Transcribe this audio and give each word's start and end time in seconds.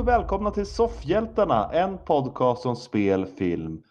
Och 0.00 0.08
välkomna 0.08 0.50
till 0.50 0.66
Soffhjältarna, 0.66 1.70
en 1.72 1.98
podcast 1.98 2.66
om 2.66 2.76
spel, 2.76 3.26
film 3.26 3.82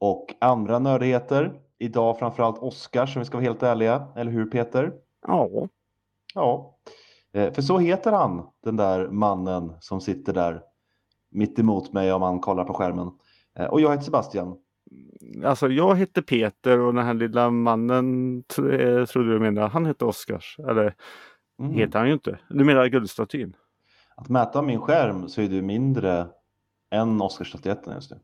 och 0.00 0.34
andra 0.40 0.78
nördigheter. 0.78 1.52
Idag 1.78 2.18
framförallt 2.18 2.58
Oscar 2.58 3.06
som 3.06 3.20
vi 3.20 3.26
ska 3.26 3.36
vara 3.36 3.44
helt 3.44 3.62
ärliga, 3.62 4.06
eller 4.16 4.32
hur 4.32 4.46
Peter? 4.46 4.92
Ja. 5.26 5.48
Ja, 6.34 6.72
Eh, 7.34 7.52
för 7.52 7.62
så 7.62 7.78
heter 7.78 8.12
han, 8.12 8.46
den 8.64 8.76
där 8.76 9.08
mannen 9.08 9.72
som 9.80 10.00
sitter 10.00 10.32
där 10.32 10.62
mitt 11.30 11.58
emot 11.58 11.92
mig 11.92 12.12
om 12.12 12.20
man 12.20 12.40
kollar 12.40 12.64
på 12.64 12.74
skärmen. 12.74 13.10
Eh, 13.58 13.66
Och 13.66 13.80
jag 13.80 13.90
heter 13.90 14.04
Sebastian. 14.04 14.56
Alltså 15.44 15.68
jag 15.68 15.96
heter 15.96 16.22
Peter 16.22 16.78
och 16.80 16.94
den 16.94 17.04
här 17.04 17.14
lilla 17.14 17.50
mannen 17.50 18.36
eh, 18.58 19.04
trodde 19.04 19.32
du 19.32 19.38
menade, 19.40 19.66
han 19.66 19.86
hette 19.86 20.04
Oscars. 20.04 20.56
Eller 20.68 20.94
Mm. 21.60 21.72
heter 21.72 21.98
han 21.98 22.08
ju 22.08 22.14
inte. 22.14 22.38
Du 22.48 22.64
menar 22.64 22.86
guldstatyn? 22.86 23.56
Att 24.16 24.28
mäta 24.28 24.62
min 24.62 24.80
skärm 24.80 25.28
så 25.28 25.42
är 25.42 25.48
du 25.48 25.62
mindre 25.62 26.28
än 26.90 27.20
Oscarsstatyetten 27.20 27.94
just 27.94 28.10
nu. 28.10 28.18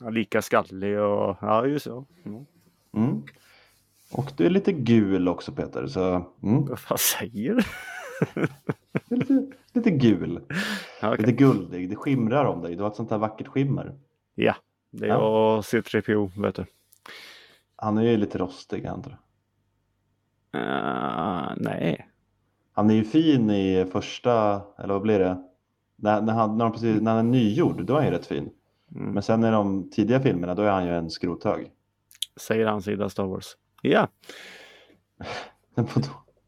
Ja, 0.00 0.10
lika 0.10 0.42
skallig 0.42 1.00
och 1.00 1.36
ja 1.40 1.66
just 1.66 1.84
så. 1.84 2.04
Mm. 2.24 2.46
Mm. 2.96 3.22
Och 4.12 4.32
du 4.36 4.46
är 4.46 4.50
lite 4.50 4.72
gul 4.72 5.28
också 5.28 5.52
Peter, 5.52 5.86
så 5.86 6.32
mm. 6.42 6.66
Vad 6.88 7.00
säger 7.00 7.54
du? 7.54 7.62
Lite, 9.16 9.46
lite 9.72 9.90
gul. 9.90 10.40
Okej. 11.02 11.16
Lite 11.18 11.32
guldig, 11.32 11.90
det 11.90 11.96
skimrar 11.96 12.44
om 12.44 12.62
dig. 12.62 12.76
Du 12.76 12.82
har 12.82 12.90
ett 12.90 12.96
sånt 12.96 13.10
här 13.10 13.18
vackert 13.18 13.46
skimmer. 13.46 13.98
ja, 14.34 14.54
det 14.90 15.04
är 15.06 15.08
Ja. 15.08 15.54
jag 15.54 15.60
C3PO 15.62 16.42
vet 16.42 16.54
du. 16.54 16.66
Han 17.76 17.98
är 17.98 18.02
ju 18.02 18.16
lite 18.16 18.38
rostig 18.38 18.86
antar 18.86 19.10
jag. 19.10 19.18
Uh, 20.62 21.52
nej. 21.56 22.08
Han 22.76 22.90
är 22.90 22.94
ju 22.94 23.04
fin 23.04 23.50
i 23.50 23.86
första, 23.92 24.62
eller 24.78 24.94
vad 24.94 25.02
blir 25.02 25.18
det? 25.18 25.42
När, 25.96 26.22
när, 26.22 26.32
han, 26.32 26.58
när, 26.58 26.64
han 26.64 26.72
precis, 26.72 27.00
när 27.00 27.14
han 27.14 27.26
är 27.26 27.30
nygjord, 27.30 27.84
då 27.84 27.92
är 27.92 27.96
han 27.96 28.06
ju 28.06 28.10
rätt 28.10 28.26
fin. 28.26 28.50
Mm. 28.94 29.10
Men 29.10 29.22
sen 29.22 29.44
i 29.44 29.50
de 29.50 29.90
tidiga 29.90 30.20
filmerna, 30.20 30.54
då 30.54 30.62
är 30.62 30.70
han 30.70 30.86
ju 30.86 30.94
en 30.94 31.10
skrothög. 31.10 31.70
Säger 32.36 32.66
han 32.66 32.82
sida 32.82 33.08
Star 33.08 33.24
Wars. 33.24 33.56
Ja. 33.82 34.08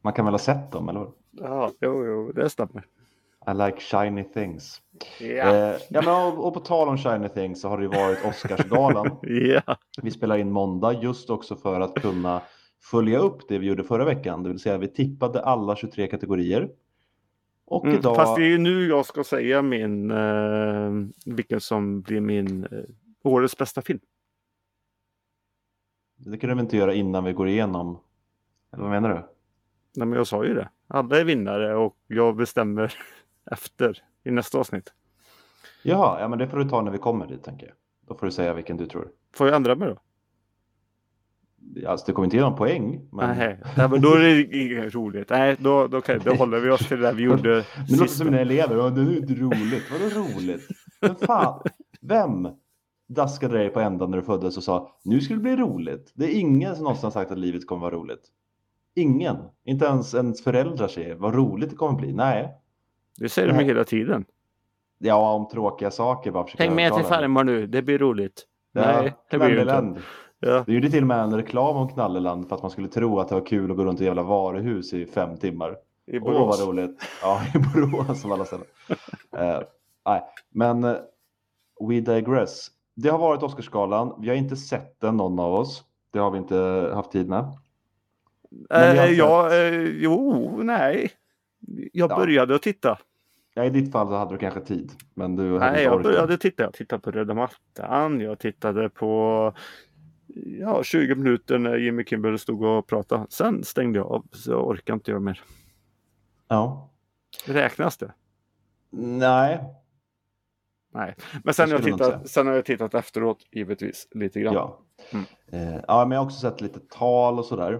Man 0.03 0.13
kan 0.13 0.25
väl 0.25 0.35
ha 0.35 0.39
sett 0.39 0.73
dem, 0.73 0.89
eller 0.89 1.01
hur? 1.01 1.11
Ja, 1.31 1.71
jo, 1.81 2.07
jo, 2.07 2.33
det 2.33 2.51
stämmer. 2.51 2.87
I 3.51 3.55
like 3.55 3.81
shiny 3.81 4.25
things. 4.25 4.83
Ja. 5.21 5.27
Eh, 5.27 5.77
ja, 5.89 6.03
men 6.03 6.09
och, 6.09 6.47
och 6.47 6.55
på 6.55 6.61
tal 6.61 6.89
om 6.89 6.99
shiny 6.99 7.29
things 7.29 7.61
så 7.61 7.69
har 7.69 7.79
det 7.79 7.83
ju 7.83 7.89
varit 7.89 8.25
Oscarsgalan. 8.25 9.17
Ja. 9.23 9.77
Vi 10.03 10.11
spelar 10.11 10.39
in 10.39 10.53
måndag 10.53 10.93
just 10.93 11.31
också 11.31 11.57
för 11.57 11.81
att 11.81 11.95
kunna 11.95 12.41
följa 12.83 13.19
upp 13.19 13.49
det 13.49 13.59
vi 13.59 13.67
gjorde 13.67 13.85
förra 13.85 14.05
veckan. 14.05 14.43
Det 14.43 14.49
vill 14.49 14.59
säga 14.59 14.79
vi 14.79 14.89
tippade 14.89 15.43
alla 15.43 15.77
23 15.77 16.07
kategorier. 16.07 16.71
Och 17.65 17.85
Mm, 17.85 17.99
idag... 17.99 18.17
Fast 18.17 18.37
det 18.37 18.43
är 18.43 18.49
ju 18.49 18.59
nu 18.59 18.89
jag 18.89 19.07
ska 19.07 19.25
säga 19.25 19.63
min, 19.63 20.11
eh, 20.11 20.91
vilken 21.27 21.61
som 21.61 22.01
blir 22.03 22.21
min 22.21 22.65
eh, 22.65 22.69
årets 23.23 23.59
bästa 23.59 23.83
film. 23.83 24.01
Det 26.17 26.39
kan 26.39 26.49
du 26.49 26.55
väl 26.55 26.65
inte 26.65 26.77
göra 26.77 26.95
innan 26.95 27.25
vi 27.25 27.33
går 27.33 27.49
igenom? 27.49 27.99
Eller 28.73 28.83
vad 28.83 28.91
menar 28.93 29.09
du? 29.09 29.15
Nej, 29.97 30.07
men 30.07 30.13
jag 30.13 30.27
sa 30.27 30.45
ju 30.45 30.55
det. 30.55 30.69
Alla 30.87 31.21
är 31.21 31.25
vinnare 31.25 31.75
och 31.77 31.97
jag 32.07 32.37
bestämmer 32.37 32.95
efter 33.51 34.03
i 34.25 34.31
nästa 34.31 34.59
avsnitt. 34.59 34.93
Jaha, 35.83 36.21
ja 36.21 36.29
men 36.29 36.39
det 36.39 36.49
får 36.49 36.59
du 36.59 36.69
ta 36.69 36.83
när 36.83 36.91
vi 36.91 36.99
kommer 36.99 37.27
dit 37.27 37.43
tänker 37.45 37.67
jag. 37.67 37.75
Då 38.09 38.15
får 38.15 38.27
du 38.27 38.33
säga 38.33 38.55
vilken 38.55 38.77
du 38.77 38.87
tror. 38.87 39.09
Får 39.35 39.47
jag 39.47 39.57
ändra 39.57 39.75
mig 39.75 39.89
då? 39.89 39.99
Alltså 41.87 42.07
det 42.07 42.13
kommer 42.13 42.25
inte 42.27 42.37
ge 42.37 42.43
någon 42.43 42.57
poäng. 42.57 43.01
Men... 43.13 43.37
Nej, 43.39 43.61
Nej, 43.77 43.89
men 43.89 44.01
då 44.01 44.15
är 44.15 44.19
det 44.21 44.43
inget 44.57 44.95
roligt. 44.95 45.31
Nej, 45.31 45.57
då, 45.59 45.87
då, 45.87 46.01
kan, 46.01 46.19
då 46.25 46.35
håller 46.35 46.61
vi 46.61 46.71
oss 46.71 46.89
till 46.89 46.97
det 47.01 47.03
där 47.07 47.13
vi 47.13 47.23
gjorde 47.23 47.55
Det 47.89 47.91
låter 47.91 48.07
som 48.07 48.27
mina 48.27 48.41
elever. 48.41 48.77
"Ja, 48.77 48.91
Det 48.91 49.01
är 49.01 49.17
inte 49.17 49.35
roligt. 49.35 49.85
Vadå 49.93 50.21
roligt? 50.23 50.69
Men 51.01 51.17
fan, 51.17 51.63
vem 52.01 52.49
daskade 53.09 53.59
dig 53.59 53.69
på 53.69 53.81
ändan 53.81 54.11
när 54.11 54.19
du 54.19 54.25
föddes 54.25 54.57
och 54.57 54.63
sa 54.63 54.97
nu 55.05 55.21
ska 55.21 55.35
det 55.35 55.41
bli 55.41 55.57
roligt? 55.57 56.13
Det 56.15 56.25
är 56.25 56.39
ingen 56.41 56.75
som 56.75 56.85
någonsin 56.85 57.11
sagt 57.11 57.31
att 57.31 57.39
livet 57.39 57.67
kommer 57.67 57.83
vara 57.83 57.95
roligt. 57.95 58.23
Ingen. 58.95 59.37
Inte 59.65 59.85
ens 59.85 60.15
ens 60.15 60.45
föräldrar 60.45 60.89
säger 60.89 61.15
vad 61.15 61.35
roligt 61.35 61.71
det 61.71 61.77
kommer 61.77 61.99
bli. 62.01 62.13
Nej. 62.13 62.49
Det 63.19 63.29
säger 63.29 63.49
de 63.49 63.59
ju 63.61 63.65
hela 63.65 63.85
tiden. 63.85 64.25
Ja, 64.99 65.33
om 65.33 65.49
tråkiga 65.49 65.91
saker. 65.91 66.31
Bara 66.31 66.47
Häng 66.59 66.75
med 66.75 66.95
till 66.95 67.05
farmor 67.05 67.45
nu, 67.45 67.67
det 67.67 67.83
blir 67.83 67.99
roligt. 67.99 68.43
Ja, 68.73 68.81
Nej, 69.01 69.15
det 69.31 69.39
blir 69.39 69.65
det 69.65 69.79
inte. 69.79 70.01
Ja. 70.41 70.65
Det 70.67 70.73
gjorde 70.73 70.91
till 70.91 71.03
och 71.03 71.07
med 71.09 71.19
en 71.21 71.35
reklam 71.37 71.77
om 71.77 71.89
Knalleland 71.89 72.49
för 72.49 72.57
att 72.57 72.63
man 72.63 72.71
skulle 72.71 72.89
tro 72.89 73.21
att 73.21 73.29
det 73.29 73.35
var 73.35 73.47
kul 73.47 73.71
att 73.71 73.77
gå 73.77 73.85
runt 73.85 74.01
i 74.01 74.05
jävla 74.05 74.23
varuhus 74.23 74.93
i 74.93 75.07
fem 75.07 75.37
timmar. 75.37 75.77
I 76.07 76.19
Åh 76.19 76.25
Borås. 76.25 76.59
vad 76.61 76.69
roligt. 76.69 77.03
Ja, 77.23 77.41
i 77.55 77.59
Borås 77.59 78.21
som 78.21 78.33
alla 78.33 78.45
ställen. 78.45 78.67
Eh, 79.37 79.61
nej, 80.07 80.23
men 80.51 80.85
eh, 80.85 80.97
we 81.89 82.01
digress. 82.01 82.69
Det 82.95 83.09
har 83.09 83.19
varit 83.19 83.43
Oscarsgalan. 83.43 84.15
Vi 84.21 84.29
har 84.29 84.37
inte 84.37 84.57
sett 84.57 85.01
den 85.01 85.17
någon 85.17 85.39
av 85.39 85.55
oss. 85.55 85.85
Det 86.13 86.19
har 86.19 86.31
vi 86.31 86.39
inte 86.39 86.91
haft 86.95 87.13
tid 87.13 87.29
med. 87.29 87.39
Eh, 88.71 88.95
sett- 88.95 89.17
ja, 89.17 89.55
eh, 89.55 89.83
jo, 89.83 90.51
nej. 90.63 91.11
Jag 91.93 92.11
Ja. 92.11 92.17
började 92.17 92.55
att 92.55 92.63
titta. 92.63 92.99
Ja, 93.55 93.65
I 93.65 93.71
ditt 93.71 93.93
fall 93.93 94.09
så 94.09 94.15
hade 94.15 94.35
du 94.35 94.39
kanske 94.39 94.61
tid. 94.61 94.93
Men 95.15 95.37
du 95.37 95.59
hade 95.59 95.73
Nej, 95.73 95.85
jag 95.85 96.03
började 96.03 96.39
titta. 96.39 96.63
Jag 96.63 96.73
tittade 96.73 97.03
på 97.03 97.11
röda 97.11 97.35
mattan. 97.35 98.21
Jag 98.21 98.39
tittade 98.39 98.89
på 98.89 99.53
ja, 100.45 100.83
20 100.83 101.15
minuter 101.15 101.59
när 101.59 101.77
Jimmy 101.77 102.05
Kimmel 102.05 102.39
stod 102.39 102.63
och 102.63 102.87
pratade. 102.87 103.27
Sen 103.29 103.65
stängde 103.65 103.99
jag 103.99 104.07
av 104.07 104.27
så 104.33 104.51
jag 104.51 104.69
orkar 104.69 104.95
inte 104.95 105.11
göra 105.11 105.21
mer. 105.21 105.43
Ja. 106.49 106.91
Räknas 107.47 107.97
det? 107.97 108.13
Nej. 108.91 109.65
Nej. 110.93 111.15
Men 111.45 111.55
sen 111.55 111.71
jag 111.71 111.83
tittat, 111.83 112.29
sen 112.29 112.47
har 112.47 112.55
jag 112.55 112.65
tittat 112.65 112.95
efteråt 112.95 113.39
givetvis 113.51 114.09
lite 114.11 114.41
grann. 114.41 114.55
Ja. 114.55 114.81
Mm. 115.11 115.27
Eh, 115.47 115.81
ja, 115.89 116.05
men 116.05 116.11
jag 116.11 116.21
har 116.21 116.27
också 116.27 116.41
sett 116.41 116.61
lite 116.61 116.81
tal 116.81 117.39
och 117.39 117.45
sådär. 117.45 117.73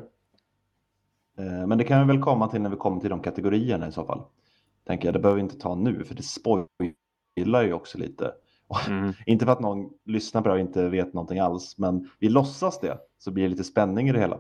Eh, 1.39 1.67
men 1.67 1.79
det 1.79 1.85
kan 1.85 2.07
vi 2.07 2.13
väl 2.13 2.23
komma 2.23 2.49
till 2.49 2.61
när 2.61 2.71
vi 2.71 2.77
kommer 2.77 3.01
till 3.01 3.11
de 3.11 3.21
kategorierna 3.21 3.89
i 3.89 3.93
så 3.93 4.05
fall. 4.05 4.23
Tänker 4.87 5.09
jag, 5.09 5.15
det 5.15 5.19
behöver 5.19 5.37
vi 5.37 5.43
inte 5.43 5.59
ta 5.59 5.75
nu 5.75 6.05
för 6.05 6.15
det 6.15 6.23
spoilar 6.23 7.63
ju 7.63 7.73
också 7.73 7.99
lite. 7.99 8.33
Mm. 8.89 9.13
Inte 9.27 9.45
för 9.45 9.53
att 9.53 9.61
någon 9.61 9.91
lyssnar 10.05 10.43
på 10.43 10.49
det 10.49 10.55
och 10.55 10.61
inte 10.61 10.89
vet 10.89 11.15
någonting 11.15 11.39
alls, 11.39 11.79
men 11.79 12.11
vi 12.19 12.29
låtsas 12.29 12.81
det 12.81 12.99
så 13.19 13.31
blir 13.31 13.43
det 13.45 13.49
lite 13.51 13.65
spänning 13.65 14.09
i 14.09 14.13
det 14.13 14.19
hela. 14.21 14.39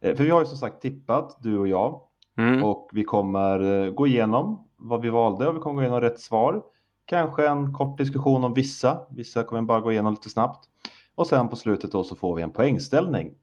Eh, 0.00 0.16
för 0.16 0.24
vi 0.24 0.30
har 0.30 0.40
ju 0.40 0.46
som 0.46 0.58
sagt 0.58 0.82
tippat, 0.82 1.36
du 1.42 1.58
och 1.58 1.68
jag, 1.68 2.00
Mm. 2.36 2.64
och 2.64 2.90
vi 2.92 3.04
kommer 3.04 3.60
eh, 3.86 3.90
gå 3.92 4.06
igenom 4.06 4.68
vad 4.76 5.00
vi 5.02 5.08
valde 5.10 5.48
och 5.48 5.56
vi 5.56 5.60
kommer 5.60 5.74
gå 5.76 5.82
igenom 5.82 6.00
rätt 6.00 6.20
svar. 6.20 6.62
Kanske 7.04 7.48
en 7.48 7.74
kort 7.74 7.98
diskussion 7.98 8.44
om 8.44 8.54
vissa, 8.54 9.06
vissa 9.10 9.44
kommer 9.44 9.62
bara 9.62 9.80
gå 9.80 9.92
igenom 9.92 10.12
lite 10.12 10.30
snabbt. 10.30 10.68
Och 11.14 11.26
sen 11.26 11.48
på 11.48 11.56
slutet 11.56 11.92
då 11.92 12.04
så 12.04 12.16
får 12.16 12.36
vi 12.36 12.42
en 12.42 12.50
poängställning. 12.50 13.34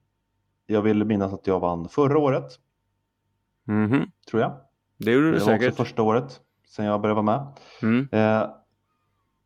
Jag 0.65 0.81
vill 0.81 1.05
minnas 1.05 1.33
att 1.33 1.47
jag 1.47 1.59
vann 1.59 1.89
förra 1.89 2.17
året, 2.19 2.51
Mhm. 3.65 4.11
tror 4.29 4.41
jag. 4.41 4.51
Det 4.97 5.11
gjorde 5.11 5.25
du 5.25 5.31
Det 5.31 5.37
var 5.45 5.53
också 5.53 5.61
säkert. 5.63 5.75
första 5.75 6.01
året 6.03 6.41
sen 6.67 6.85
jag 6.85 7.01
började 7.01 7.21
vara 7.21 7.37
med. 7.39 7.47
Mm. 7.81 8.07
Eh, 8.11 8.49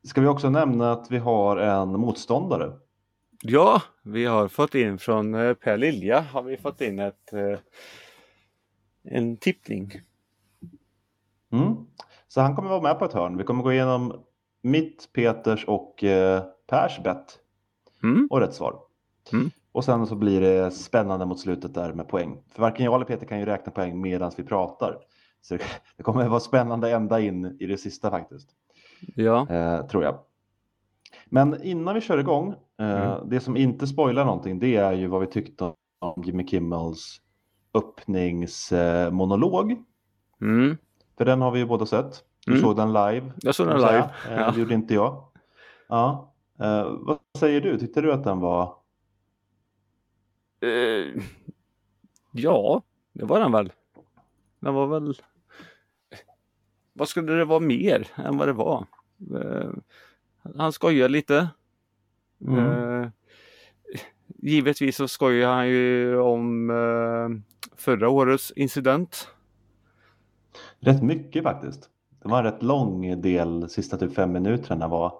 ska 0.07 0.21
vi 0.21 0.27
också 0.27 0.49
nämna 0.49 0.91
att 0.91 1.11
vi 1.11 1.17
har 1.17 1.57
en 1.57 1.89
motståndare. 1.99 2.73
Ja, 3.43 3.81
vi 4.03 4.25
har 4.25 4.47
fått 4.47 4.75
in 4.75 4.97
från 4.99 5.33
eh, 5.35 5.53
Per 5.53 5.77
Lilja 5.77 6.21
har 6.21 6.43
vi 6.43 6.57
fått 6.57 6.81
in 6.81 6.99
ett 6.99 7.33
eh, 7.33 7.59
en 9.03 9.37
tippning. 9.37 9.91
Mm. 11.51 11.75
Så 12.27 12.41
han 12.41 12.55
kommer 12.55 12.69
vara 12.69 12.81
med 12.81 12.99
på 12.99 13.05
ett 13.05 13.13
hörn. 13.13 13.37
Vi 13.37 13.43
kommer 13.43 13.63
gå 13.63 13.73
igenom 13.73 14.23
mitt, 14.61 15.09
Peters 15.13 15.65
och 15.65 16.03
eh, 16.03 16.43
Pers 16.69 16.99
bett 17.03 17.37
Mm. 18.03 18.27
och 18.31 18.39
rätt 18.39 18.53
svar. 18.53 18.79
Mm. 19.33 19.49
Och 19.71 19.85
sen 19.85 20.07
så 20.07 20.15
blir 20.15 20.41
det 20.41 20.71
spännande 20.71 21.25
mot 21.25 21.39
slutet 21.39 21.73
där 21.73 21.93
med 21.93 22.07
poäng. 22.07 22.43
För 22.49 22.61
varken 22.61 22.85
jag 22.85 22.95
eller 22.95 23.05
Peter 23.05 23.25
kan 23.25 23.39
ju 23.39 23.45
räkna 23.45 23.71
poäng 23.71 24.01
medan 24.01 24.31
vi 24.37 24.43
pratar. 24.43 24.97
Så 25.41 25.53
det- 25.57 25.63
det 25.97 26.03
kommer 26.03 26.27
vara 26.27 26.39
spännande 26.39 26.91
ända 26.91 27.19
in 27.19 27.57
i 27.59 27.65
det 27.65 27.77
sista 27.77 28.09
faktiskt. 28.09 28.49
Ja. 29.15 29.47
Eh, 29.49 29.85
tror 29.87 30.03
jag. 30.03 30.19
Men 31.25 31.63
innan 31.63 31.95
vi 31.95 32.01
kör 32.01 32.17
igång. 32.17 32.49
Eh, 32.79 33.11
Mm. 33.11 33.29
Det 33.29 33.39
som 33.39 33.57
inte 33.57 33.87
spoilar 33.87 34.25
någonting 34.25 34.59
det 34.59 34.75
är 34.75 34.91
ju 34.93 35.07
vad 35.07 35.21
vi 35.21 35.27
tyckte 35.27 35.73
om 35.99 36.23
Jimmy 36.25 36.47
Kimmels 36.47 37.21
öppningsmonolog. 37.73 39.83
Mm. 40.41 40.77
För 41.17 41.25
den 41.25 41.41
har 41.41 41.51
vi 41.51 41.59
ju 41.59 41.65
båda 41.65 41.85
sett. 41.85 42.23
Du 42.45 42.51
Mm. 42.51 42.61
såg 42.63 42.75
den 42.75 42.93
live. 42.93 43.31
Jag 43.41 43.55
såg 43.55 43.67
den 43.67 43.77
live. 43.77 44.09
Eh, 44.29 44.33
Ja. 44.33 44.51
Det 44.51 44.59
gjorde 44.59 44.73
inte 44.73 44.93
jag. 44.93 45.23
Ja. 45.87 46.33
Eh, 46.59 46.85
vad 46.99 47.17
säger 47.39 47.61
du? 47.61 47.79
Tyckte 47.79 48.01
du 48.01 48.13
att 48.13 48.23
den 48.23 48.39
var... 48.39 48.75
Eh, 50.61 51.21
ja, 52.31 52.81
det 53.13 53.25
var 53.25 53.39
den 53.39 53.51
väl. 53.51 53.71
Den 54.59 54.73
var 54.73 54.87
väl... 54.87 55.13
Vad 56.93 57.09
skulle 57.09 57.33
det 57.33 57.45
vara 57.45 57.59
mer 57.59 58.07
än 58.15 58.37
vad 58.37 58.47
det 58.47 58.53
var? 58.53 58.85
Eh, 59.35 59.69
han 60.57 60.73
skojar 60.73 61.09
lite. 61.09 61.47
Mm. 62.47 62.57
Eh, 62.59 63.09
givetvis 64.27 64.95
så 64.95 65.07
skojar 65.07 65.53
han 65.53 65.69
ju 65.69 66.17
om 66.19 66.69
eh, 66.69 67.29
förra 67.75 68.09
årets 68.09 68.51
incident. 68.55 69.27
Rätt 70.79 71.03
mycket 71.03 71.43
faktiskt. 71.43 71.89
Det 72.23 72.29
var 72.29 72.37
en 72.37 72.43
rätt 72.43 72.63
lång 72.63 73.21
del, 73.21 73.69
sista 73.69 73.97
typ 73.97 74.13
fem 74.13 74.31
minuterna 74.31 74.87
var 74.87 75.13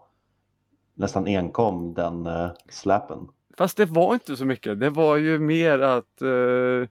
nästan 0.93 1.27
enkom 1.27 1.93
den 1.93 2.27
uh, 2.27 2.51
slappen. 2.69 3.27
Fast 3.57 3.77
det 3.77 3.85
var 3.85 4.13
inte 4.13 4.37
så 4.37 4.45
mycket. 4.45 4.79
Det 4.79 4.89
var 4.89 5.17
ju 5.17 5.39
mer 5.39 5.79
att 5.79 6.21
uh, 6.21 6.87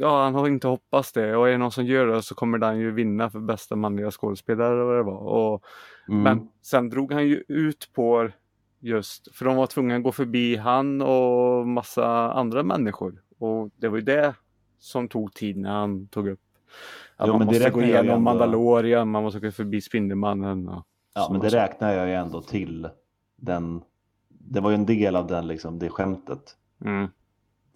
ja, 0.00 0.22
han 0.24 0.34
har 0.34 0.48
inte 0.48 0.68
hoppats 0.68 1.12
det 1.12 1.36
och 1.36 1.48
är 1.48 1.52
det 1.52 1.58
någon 1.58 1.72
som 1.72 1.86
gör 1.86 2.06
det 2.06 2.22
så 2.22 2.34
kommer 2.34 2.58
den 2.58 2.78
ju 2.78 2.90
vinna 2.90 3.30
för 3.30 3.40
bästa 3.40 3.76
manliga 3.76 4.10
skådespelare 4.10 4.72
eller 4.72 4.84
vad 4.84 4.96
det 4.96 5.02
var. 5.02 5.18
Och, 5.18 5.64
mm. 6.08 6.22
Men 6.22 6.48
sen 6.62 6.88
drog 6.88 7.12
han 7.12 7.26
ju 7.26 7.44
ut 7.48 7.90
på 7.94 8.28
just 8.80 9.36
för 9.36 9.44
de 9.44 9.56
var 9.56 9.66
tvungna 9.66 9.96
att 9.96 10.02
gå 10.02 10.12
förbi 10.12 10.56
han 10.56 11.02
och 11.02 11.66
massa 11.66 12.32
andra 12.32 12.62
människor. 12.62 13.22
Och 13.38 13.70
det 13.76 13.88
var 13.88 13.96
ju 13.96 14.04
det 14.04 14.34
som 14.78 15.08
tog 15.08 15.34
tid 15.34 15.56
när 15.56 15.70
han 15.70 16.08
tog 16.08 16.28
upp 16.28 16.40
att 17.16 17.28
jo, 17.28 17.38
man 17.38 17.46
måste 17.46 17.70
gå 17.70 17.82
igenom. 17.82 18.22
Mandalorian, 18.22 19.10
man 19.10 19.22
måste 19.22 19.40
gå 19.40 19.50
förbi 19.50 19.80
Spindelmannen. 19.80 20.68
Och 20.68 20.86
ja, 21.14 21.28
men 21.32 21.40
det 21.40 21.48
räknar 21.48 21.92
jag 21.92 22.08
ju 22.08 22.14
ändå 22.14 22.42
till 22.42 22.88
den. 23.36 23.82
Det 24.28 24.60
var 24.60 24.70
ju 24.70 24.74
en 24.74 24.86
del 24.86 25.16
av 25.16 25.26
den, 25.26 25.46
liksom, 25.46 25.78
det 25.78 25.88
skämtet. 25.88 26.56
Mm. 26.84 27.08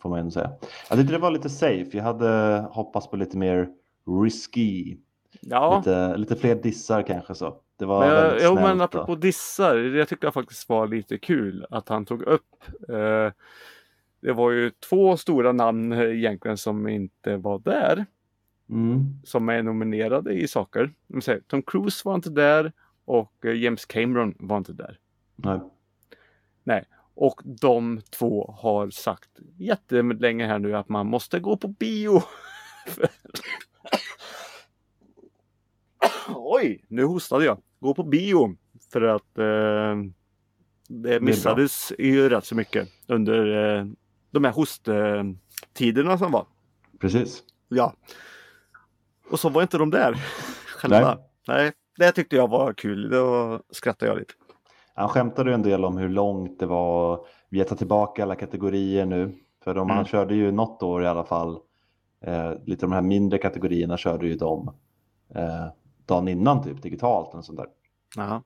Får 0.03 0.11
man 0.11 0.19
ändå 0.19 0.31
säga. 0.31 0.51
Jag 0.89 0.99
tyckte 0.99 1.13
det 1.13 1.19
var 1.19 1.31
lite 1.31 1.51
safe. 1.51 1.97
Jag 1.97 2.05
hade 2.05 2.61
hoppats 2.71 3.11
på 3.11 3.17
lite 3.17 3.37
mer 3.37 3.69
risky. 4.25 4.97
Ja. 5.41 5.77
Lite, 5.79 6.17
lite 6.17 6.37
fler 6.37 6.55
dissar 6.55 7.03
kanske 7.03 7.35
så. 7.35 7.57
Det 7.77 7.85
var 7.85 8.01
men, 8.01 8.11
väldigt 8.11 8.43
Jo 8.45 8.55
men 8.55 8.81
apropå 8.81 9.15
dissar, 9.15 9.77
det 9.77 10.07
tycker 10.07 10.27
jag 10.27 10.35
faktiskt 10.35 10.69
var 10.69 10.87
lite 10.87 11.19
kul 11.19 11.67
att 11.71 11.89
han 11.89 12.07
tog 12.07 12.23
upp. 12.23 12.65
Eh, 12.89 13.33
det 14.21 14.33
var 14.33 14.51
ju 14.51 14.71
två 14.71 15.17
stora 15.17 15.53
namn 15.53 15.93
egentligen 15.93 16.57
som 16.57 16.89
inte 16.89 17.37
var 17.37 17.59
där. 17.59 18.07
Mm. 18.71 19.05
Som 19.25 19.49
är 19.49 19.63
nominerade 19.63 20.33
i 20.33 20.49
saker. 20.49 20.93
Tom 21.47 21.63
Cruise 21.63 22.09
var 22.09 22.15
inte 22.15 22.31
där 22.31 22.73
och 23.05 23.33
eh, 23.45 23.53
James 23.53 23.85
Cameron 23.85 24.35
var 24.39 24.57
inte 24.57 24.73
där. 24.73 24.99
Nej. 25.37 25.61
Nej, 26.65 26.85
och 27.15 27.41
de 27.45 28.01
två 28.11 28.55
har 28.59 28.91
sagt 28.91 29.31
jättelänge 29.59 30.47
här 30.47 30.59
nu 30.59 30.77
att 30.77 30.89
man 30.89 31.07
måste 31.07 31.41
gå 31.41 31.57
på 31.57 31.69
bio. 31.69 32.23
Oj, 36.35 36.85
nu 36.89 37.05
hostade 37.05 37.45
jag. 37.45 37.59
Gå 37.81 37.95
på 37.95 38.03
bio. 38.03 38.57
För 38.93 39.03
att 39.03 39.39
eh, 39.39 39.97
det 40.89 41.21
missades 41.21 41.93
ju 41.99 42.29
rätt 42.29 42.45
så 42.45 42.55
mycket 42.55 42.89
under 43.07 43.77
eh, 43.79 43.87
de 44.31 44.45
här 44.45 44.53
hosttiderna 44.53 46.19
som 46.19 46.33
var. 46.33 46.47
Precis. 47.01 47.43
Ja. 47.69 47.97
Och 49.31 49.41
så 49.41 49.49
var 49.49 49.63
inte 49.63 49.79
de 49.79 49.91
där 49.91 50.15
själva. 50.67 51.15
Nej. 51.15 51.25
Nej, 51.49 51.73
det 51.97 52.13
tyckte 52.13 52.37
jag 52.37 52.49
var 52.49 52.73
kul. 52.73 53.11
Då 53.11 53.61
skrattade 53.71 54.11
jag 54.11 54.19
lite. 54.19 54.35
Han 54.95 55.09
skämtade 55.09 55.51
ju 55.51 55.55
en 55.55 55.63
del 55.63 55.85
om 55.85 55.97
hur 55.97 56.09
långt 56.09 56.59
det 56.59 56.67
var. 56.67 57.27
Vi 57.49 57.59
har 57.59 57.65
tagit 57.65 57.79
tillbaka 57.79 58.23
alla 58.23 58.35
kategorier 58.35 59.07
nu. 59.07 59.35
För 59.65 59.75
de, 59.75 59.81
mm. 59.81 59.97
han 59.97 60.05
körde 60.05 60.35
ju 60.35 60.53
något 60.53 60.83
år 60.83 61.03
i 61.05 61.07
alla 61.07 61.25
fall. 61.25 61.59
Eh, 62.25 62.53
lite 62.65 62.87
de 62.87 62.93
här 62.93 63.03
mindre 63.03 63.39
kategorierna 63.39 63.97
körde 63.97 64.27
ju 64.27 64.37
de 64.37 64.75
eh, 65.35 65.67
dagen 66.07 66.29
innan 66.29 66.63
typ 66.63 66.83
digitalt. 66.83 67.35
Och 67.35 67.45
sånt 67.45 67.59
där. 67.59 67.69
Aha. 68.19 68.43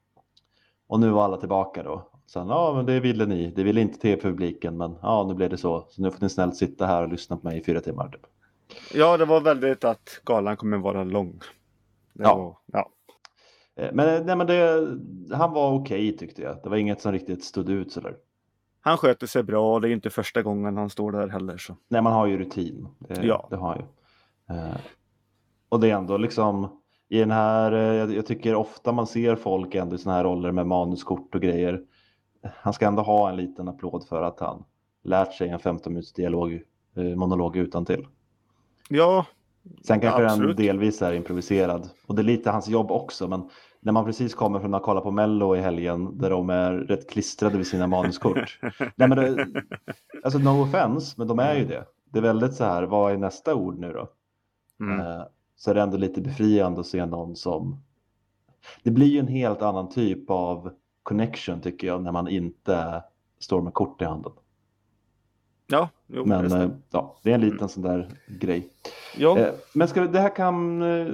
Och 0.86 1.00
nu 1.00 1.10
var 1.10 1.24
alla 1.24 1.36
tillbaka 1.36 1.82
då. 1.82 2.10
Sen, 2.26 2.48
ja 2.48 2.72
men 2.76 2.86
det 2.86 3.00
ville 3.00 3.26
ni, 3.26 3.50
det 3.50 3.62
ville 3.62 3.80
inte 3.80 3.98
tv-publiken 3.98 4.76
men 4.76 4.98
ja 5.02 5.24
nu 5.28 5.34
blev 5.34 5.50
det 5.50 5.56
så. 5.56 5.86
Så 5.88 6.02
nu 6.02 6.10
får 6.10 6.22
ni 6.22 6.28
snällt 6.28 6.56
sitta 6.56 6.86
här 6.86 7.02
och 7.02 7.08
lyssna 7.08 7.36
på 7.36 7.48
mig 7.48 7.58
i 7.58 7.64
fyra 7.64 7.80
timmar. 7.80 8.08
Typ. 8.08 8.26
Ja 8.94 9.16
det 9.16 9.24
var 9.24 9.40
väldigt 9.40 9.84
att 9.84 10.20
galan 10.24 10.56
kommer 10.56 10.78
vara 10.78 11.04
lång. 11.04 11.40
ja. 12.12 12.36
Var, 12.36 12.56
ja. 12.66 12.90
Eh, 13.76 13.92
men, 13.92 14.26
nej, 14.26 14.36
men 14.36 14.46
det, 14.46 14.88
han 15.36 15.52
var 15.52 15.72
okej 15.72 16.08
okay, 16.08 16.18
tyckte 16.18 16.42
jag. 16.42 16.62
Det 16.62 16.68
var 16.68 16.76
inget 16.76 17.00
som 17.00 17.12
riktigt 17.12 17.44
stod 17.44 17.70
ut 17.70 17.92
sådär. 17.92 18.16
Han 18.80 18.98
sköter 18.98 19.26
sig 19.26 19.42
bra 19.42 19.74
och 19.74 19.80
det 19.80 19.88
är 19.88 19.92
inte 19.92 20.10
första 20.10 20.42
gången 20.42 20.76
han 20.76 20.90
står 20.90 21.12
där 21.12 21.28
heller. 21.28 21.56
Så. 21.56 21.76
Nej, 21.88 22.02
man 22.02 22.12
har 22.12 22.26
ju 22.26 22.38
rutin. 22.38 22.88
Det, 22.98 23.26
ja. 23.26 23.46
det 23.50 23.56
har 23.56 23.68
han 23.68 23.78
ju. 23.78 23.84
Eh, 24.56 24.76
och 25.68 25.80
det 25.80 25.90
är 25.90 25.96
ändå 25.96 26.16
liksom 26.16 26.68
i 27.08 27.18
den 27.18 27.30
här, 27.30 27.72
eh, 27.72 28.14
jag, 28.14 28.26
tycker 28.26 28.54
ofta 28.54 28.92
man 28.92 29.06
ser 29.06 29.36
folk 29.36 29.74
ändå 29.74 29.94
i 29.96 29.98
sådana 29.98 30.16
här 30.16 30.24
roller 30.24 30.52
med 30.52 30.66
manuskort 30.66 31.34
och 31.34 31.40
grejer. 31.40 31.82
Han 32.42 32.72
ska 32.72 32.86
ändå 32.86 33.02
ha 33.02 33.30
en 33.30 33.36
liten 33.36 33.68
applåd 33.68 34.06
för 34.08 34.22
att 34.22 34.40
han 34.40 34.64
lärt 35.02 35.34
sig 35.34 35.48
en 35.48 35.58
15 35.58 35.92
minuters 35.92 36.12
dialog, 36.12 36.62
eh, 36.96 37.04
monolog 37.04 37.56
utan 37.56 37.84
till. 37.84 38.06
Ja, 38.88 39.26
Sen 39.84 40.00
kanske 40.00 40.22
den 40.22 40.56
delvis 40.56 41.02
är 41.02 41.12
improviserad 41.12 41.88
och 42.06 42.14
det 42.14 42.22
är 42.22 42.24
lite 42.24 42.50
hans 42.50 42.68
jobb 42.68 42.90
också. 42.90 43.28
Men 43.28 43.48
när 43.80 43.92
man 43.92 44.04
precis 44.04 44.34
kommer 44.34 44.60
från 44.60 44.74
att 44.74 44.82
kolla 44.82 45.00
på 45.00 45.10
Mello 45.10 45.56
i 45.56 45.60
helgen 45.60 46.18
där 46.18 46.30
de 46.30 46.50
är 46.50 46.72
rätt 46.72 47.10
klistrade 47.10 47.56
vid 47.56 47.66
sina 47.66 47.86
manuskort. 47.86 48.58
Nej, 48.94 49.08
men 49.08 49.10
det, 49.10 49.46
alltså 50.24 50.38
no 50.38 50.62
offense, 50.62 51.14
men 51.18 51.28
de 51.28 51.38
är 51.38 51.54
ju 51.54 51.64
det. 51.64 51.84
Det 52.04 52.18
är 52.18 52.22
väldigt 52.22 52.54
så 52.54 52.64
här, 52.64 52.82
vad 52.82 53.12
är 53.12 53.16
nästa 53.16 53.54
ord 53.54 53.78
nu 53.78 53.92
då? 53.92 54.08
Mm. 54.80 55.00
Eh, 55.00 55.22
så 55.56 55.70
är 55.70 55.74
det 55.74 55.82
ändå 55.82 55.96
lite 55.96 56.20
befriande 56.20 56.80
att 56.80 56.86
se 56.86 57.06
någon 57.06 57.36
som... 57.36 57.82
Det 58.82 58.90
blir 58.90 59.06
ju 59.06 59.18
en 59.18 59.28
helt 59.28 59.62
annan 59.62 59.88
typ 59.88 60.30
av 60.30 60.70
connection 61.02 61.60
tycker 61.60 61.86
jag 61.86 62.02
när 62.02 62.12
man 62.12 62.28
inte 62.28 63.02
står 63.38 63.62
med 63.62 63.74
kort 63.74 64.02
i 64.02 64.04
handen. 64.04 64.32
Ja, 65.66 65.88
jo, 66.06 66.24
men 66.24 66.52
äh, 66.52 66.68
ja, 66.90 67.16
det 67.22 67.30
är 67.30 67.34
en 67.34 67.40
liten 67.40 67.58
mm. 67.58 67.68
sån 67.68 67.82
där 67.82 68.08
grej. 68.26 68.68
Ja. 69.16 69.38
Eh, 69.38 69.54
men 69.72 69.88
ska 69.88 70.00
det 70.00 70.20
här 70.20 70.36
kan, 70.36 70.82
eh, 70.82 71.06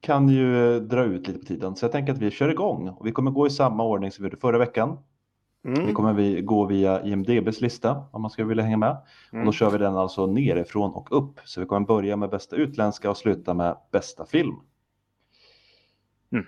kan 0.00 0.28
ju 0.28 0.80
dra 0.80 1.04
ut 1.04 1.28
lite 1.28 1.38
på 1.38 1.46
tiden 1.46 1.76
så 1.76 1.84
jag 1.84 1.92
tänker 1.92 2.12
att 2.12 2.18
vi 2.18 2.30
kör 2.30 2.48
igång. 2.48 2.88
Och 2.88 3.06
vi 3.06 3.12
kommer 3.12 3.30
gå 3.30 3.46
i 3.46 3.50
samma 3.50 3.84
ordning 3.84 4.10
som 4.10 4.22
vi 4.22 4.26
gjorde 4.26 4.40
förra 4.40 4.58
veckan. 4.58 4.98
Mm. 5.64 5.86
Vi 5.86 5.92
kommer 5.92 6.12
vi 6.12 6.40
gå 6.40 6.66
via 6.66 7.04
IMDBs 7.04 7.60
lista 7.60 8.04
om 8.10 8.22
man 8.22 8.30
skulle 8.30 8.48
vilja 8.48 8.64
hänga 8.64 8.76
med. 8.76 8.96
Mm. 9.32 9.40
Och 9.40 9.46
då 9.46 9.52
kör 9.52 9.70
vi 9.70 9.78
den 9.78 9.96
alltså 9.96 10.26
nerifrån 10.26 10.90
och 10.90 11.08
upp. 11.18 11.40
Så 11.44 11.60
vi 11.60 11.66
kommer 11.66 11.86
börja 11.86 12.16
med 12.16 12.30
bästa 12.30 12.56
utländska 12.56 13.10
och 13.10 13.16
sluta 13.16 13.54
med 13.54 13.76
bästa 13.90 14.26
film. 14.26 14.56
Mm. 16.32 16.44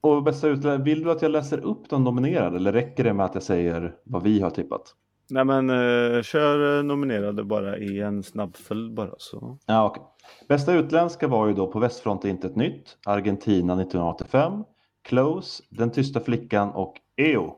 Och 0.00 0.22
bästa 0.22 0.48
utländska, 0.48 0.84
vill 0.84 1.02
du 1.02 1.10
att 1.10 1.22
jag 1.22 1.30
läser 1.30 1.58
upp 1.58 1.88
de 1.88 2.04
nominerade 2.04 2.56
eller 2.56 2.72
räcker 2.72 3.04
det 3.04 3.12
med 3.12 3.26
att 3.26 3.34
jag 3.34 3.42
säger 3.42 3.96
vad 4.04 4.22
vi 4.22 4.40
har 4.40 4.50
tippat? 4.50 4.94
Nej 5.32 5.44
men 5.44 5.70
uh, 5.70 6.22
kör 6.22 6.78
eh, 6.78 6.84
nominerade 6.84 7.44
bara 7.44 7.78
i 7.78 8.00
en 8.00 8.22
snabb 8.22 8.56
följd 8.56 8.94
bara 8.94 9.14
så. 9.18 9.58
Ja, 9.66 9.90
okay. 9.90 10.02
Bästa 10.48 10.72
utländska 10.72 11.28
var 11.28 11.46
ju 11.46 11.54
då 11.54 11.66
På 11.66 11.78
västfronten 11.78 12.30
inte 12.30 12.46
ett 12.46 12.56
nytt, 12.56 12.98
Argentina 13.06 13.72
1985, 13.72 14.64
Close, 15.02 15.62
Den 15.68 15.90
tysta 15.90 16.20
flickan 16.20 16.70
och 16.70 16.94
EO 17.16 17.56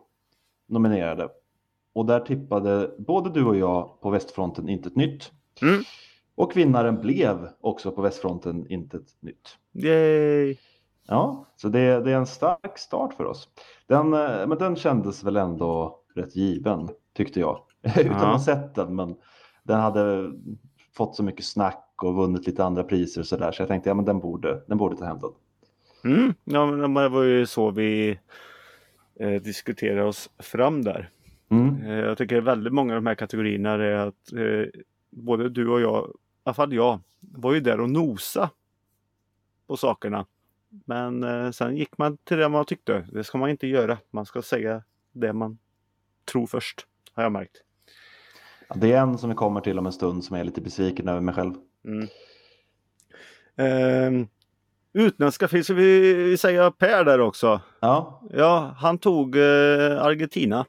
nominerade. 0.68 1.28
Och 1.92 2.06
där 2.06 2.20
tippade 2.20 2.90
både 2.98 3.30
du 3.30 3.44
och 3.44 3.56
jag 3.56 4.00
på 4.00 4.10
västfronten 4.10 4.68
inte 4.68 4.88
ett 4.88 4.96
nytt. 4.96 5.32
Mm. 5.62 5.82
Och 6.34 6.56
vinnaren 6.56 7.00
blev 7.00 7.48
också 7.60 7.90
på 7.90 8.02
västfronten 8.02 8.66
inte 8.70 8.96
ett 8.96 9.22
nytt. 9.22 9.58
Yay! 9.84 10.56
Ja, 11.08 11.46
så 11.56 11.68
det, 11.68 12.00
det 12.00 12.12
är 12.12 12.16
en 12.16 12.26
stark 12.26 12.78
start 12.78 13.14
för 13.14 13.24
oss. 13.24 13.48
Den, 13.86 14.12
eh, 14.12 14.46
men 14.46 14.58
den 14.58 14.76
kändes 14.76 15.24
väl 15.24 15.36
ändå 15.36 16.00
rätt 16.14 16.36
given 16.36 16.88
tyckte 17.14 17.40
jag. 17.40 17.61
Utan 17.97 18.12
att 18.12 18.23
ha 18.23 18.40
sett 18.40 18.75
den, 18.75 18.97
men 18.97 19.16
den 19.62 19.80
hade 19.80 20.33
fått 20.97 21.16
så 21.16 21.23
mycket 21.23 21.44
snack 21.44 21.90
och 22.02 22.14
vunnit 22.14 22.47
lite 22.47 22.64
andra 22.64 22.85
priser 22.85 23.21
och 23.21 23.26
sådär. 23.26 23.52
Så 23.52 23.62
jag 23.62 23.68
tänkte, 23.68 23.90
ja 23.90 23.94
men 23.94 24.04
den 24.04 24.18
borde, 24.18 24.62
den 24.66 24.78
borde 24.78 24.97
ta 24.97 25.04
hem 25.04 25.18
den. 25.18 25.30
Mm, 26.12 26.35
ja, 26.44 26.66
men 26.66 26.92
det 26.92 27.09
var 27.09 27.23
ju 27.23 27.47
så 27.47 27.71
vi 27.71 28.18
eh, 29.21 29.42
diskuterade 29.42 30.04
oss 30.04 30.30
fram 30.38 30.85
där. 30.85 31.11
Mm. 31.49 31.83
Eh, 31.83 31.99
jag 31.99 32.18
tycker 32.18 32.40
väldigt 32.40 32.73
många 32.73 32.94
av 32.94 33.02
de 33.02 33.06
här 33.06 33.14
kategorierna 33.14 33.71
är 33.71 33.94
att 33.94 34.33
eh, 34.33 34.80
både 35.11 35.49
du 35.49 35.68
och 35.68 35.80
jag, 35.80 36.09
i 36.09 36.12
alla 36.44 36.54
fall 36.54 36.73
jag, 36.73 37.00
var 37.21 37.54
ju 37.54 37.61
där 37.61 37.80
och 37.80 37.90
nosa 37.90 38.50
på 39.66 39.76
sakerna. 39.76 40.26
Men 40.68 41.23
eh, 41.25 41.50
sen 41.50 41.76
gick 41.76 41.99
man 41.99 42.16
till 42.16 42.37
det 42.37 42.49
man 42.49 42.64
tyckte. 42.64 43.06
Det 43.12 43.25
ska 43.25 43.38
man 43.38 43.50
inte 43.50 43.66
göra. 43.66 43.99
Man 44.11 44.26
ska 44.26 44.42
säga 44.42 44.83
det 45.12 45.33
man 45.33 45.59
tror 46.25 46.47
först 46.47 46.87
har 47.14 47.23
jag 47.23 47.33
märkt. 47.33 47.62
Det 48.75 48.92
är 48.92 49.00
en 49.00 49.18
som 49.18 49.28
vi 49.30 49.35
kommer 49.37 49.61
till 49.61 49.78
om 49.78 49.87
en 49.87 49.92
stund 49.92 50.25
som 50.25 50.37
är 50.37 50.44
lite 50.44 50.61
besviken 50.61 51.09
över 51.09 51.21
mig 51.21 51.35
själv. 51.35 51.54
Mm. 51.85 52.09
Eh, 53.56 54.26
utländska 54.92 55.49
finns 55.49 55.71
vi, 55.71 56.14
vi 56.14 56.37
säga 56.37 56.71
Per 56.71 57.04
där 57.04 57.21
också. 57.21 57.61
Ja. 57.80 58.23
Ja, 58.30 58.75
han 58.78 58.99
tog 58.99 59.37
eh, 59.37 60.02
Argentina. 60.02 60.66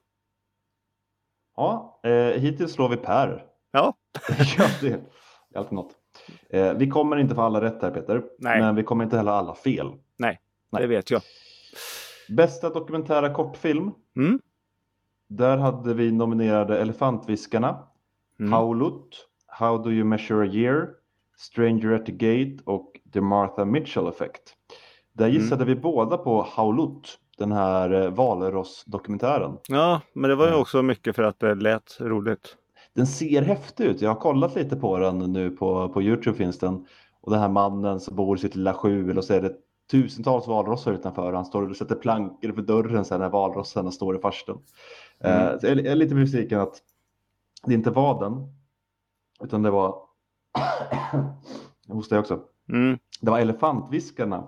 Ja, 1.56 2.00
eh, 2.04 2.42
hittills 2.42 2.74
slår 2.74 2.90
vi 2.90 2.98
Per. 2.98 3.46
Ja. 3.72 3.94
ja, 4.58 4.68
det 4.82 4.88
är 4.88 5.00
alltid 5.56 5.74
något. 5.74 5.94
Eh, 6.50 6.74
vi 6.74 6.90
kommer 6.90 7.18
inte 7.18 7.36
få 7.36 7.42
alla 7.42 7.62
rätt 7.62 7.82
här 7.82 7.92
Peter. 7.92 8.24
Nej. 8.40 8.62
Men 8.62 8.76
vi 8.76 8.84
kommer 8.84 9.04
inte 9.04 9.18
heller 9.18 9.32
alla 9.32 9.56
fel. 9.56 9.88
Nej, 10.18 10.40
Nej. 10.72 10.82
det 10.82 10.88
vet 10.88 11.12
jag. 11.12 11.22
Bästa 12.30 12.70
dokumentära 12.70 13.34
kortfilm. 13.34 13.92
Mm. 14.18 14.40
Där 15.28 15.58
hade 15.58 15.94
vi 15.94 16.12
nominerade 16.12 16.80
Elefantviskarna, 16.80 17.78
mm. 18.40 18.54
Howlut, 18.54 19.28
How 19.48 19.78
do 19.78 19.92
you 19.92 20.04
measure 20.04 20.48
a 20.48 20.52
year, 20.52 20.90
Stranger 21.38 21.92
at 21.92 22.06
the 22.06 22.12
Gate 22.12 22.64
och 22.66 22.92
The 23.14 23.22
Martha 23.22 23.66
Mitchell 23.66 24.08
Effect. 24.08 24.42
Där 25.14 25.28
gissade 25.28 25.64
mm. 25.64 25.68
vi 25.68 25.82
båda 25.82 26.18
på 26.18 26.48
Haulut, 26.50 27.20
den 27.38 27.52
här 27.52 28.04
eh, 28.04 28.10
Valros-dokumentären. 28.10 29.58
Ja, 29.68 30.02
men 30.14 30.30
det 30.30 30.36
var 30.36 30.48
ju 30.48 30.56
också 30.56 30.82
mycket 30.82 31.16
för 31.16 31.24
att 31.24 31.40
det 31.40 31.56
lät 31.56 31.98
roligt. 32.00 32.56
Den 32.94 33.08
ser 33.08 33.42
häftig 33.42 33.86
ut. 33.86 34.02
Jag 34.02 34.10
har 34.10 34.22
kollat 34.22 34.56
lite 34.56 34.76
på 34.76 35.00
den 35.00 35.20
nu 35.34 35.50
på, 35.50 35.90
på 35.90 36.02
Youtube 36.02 36.38
finns 36.38 36.60
den. 36.60 36.86
Och 37.22 37.32
den 37.32 37.40
här 37.40 37.50
mannen 37.50 38.00
som 38.00 38.16
bor 38.16 38.38
i 38.38 38.40
sitt 38.40 38.56
lilla 38.56 38.74
skjul 38.74 39.18
och 39.18 39.24
så 39.24 39.34
är 39.34 39.42
det 39.42 39.54
tusentals 39.92 40.48
valrossar 40.48 40.94
utanför. 40.94 41.34
Han 41.34 41.46
står 41.46 41.70
och 41.70 41.76
sätter 41.76 41.96
plankor 41.96 42.52
för 42.52 42.62
dörren 42.62 43.06
sen 43.06 43.20
när 43.20 43.30
valrossarna 43.30 43.92
står 43.92 44.16
i 44.16 44.20
farstun. 44.20 44.58
Mm. 45.20 45.48
Uh, 45.48 45.60
jag 45.62 45.86
är 45.86 45.96
lite 45.96 46.16
besviken 46.16 46.60
att 46.60 46.82
det 47.66 47.74
inte 47.74 47.92
var 47.92 48.20
den. 48.20 48.54
Utan 49.40 49.64
det 49.64 49.72
var, 49.72 50.02
jag 51.88 51.96
hostar 51.96 52.20
också. 52.20 52.44
Mm. 52.70 53.00
Det 53.22 53.32
var 53.32 53.40
Elefantviskarna 53.40 54.48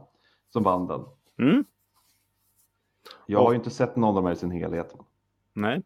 som 0.49 0.63
vann 0.63 0.87
den. 0.87 1.05
Mm. 1.39 1.65
Jag 3.25 3.39
har 3.39 3.51
ju 3.51 3.57
inte 3.57 3.69
sett 3.69 3.95
någon 3.95 4.17
av 4.17 4.23
dem 4.23 4.31
i 4.31 4.35
sin 4.35 4.51
helhet. 4.51 4.95
Nej, 5.53 5.81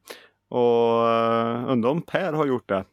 och 0.47 1.03
uh, 1.05 1.71
undrar 1.71 1.89
om 1.89 2.01
Per 2.01 2.33
har 2.33 2.45
gjort 2.45 2.69
det. 2.69 2.85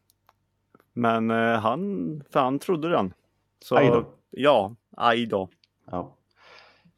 Men 0.92 1.30
uh, 1.30 1.58
han, 1.58 2.22
för 2.30 2.40
han 2.40 2.58
trodde 2.58 2.88
den. 2.88 3.14
Så, 3.60 3.76
aj 3.76 3.86
då. 3.86 4.04
Ja, 4.30 4.74
aj 4.96 5.26
då. 5.26 5.48
Ja. 5.84 6.14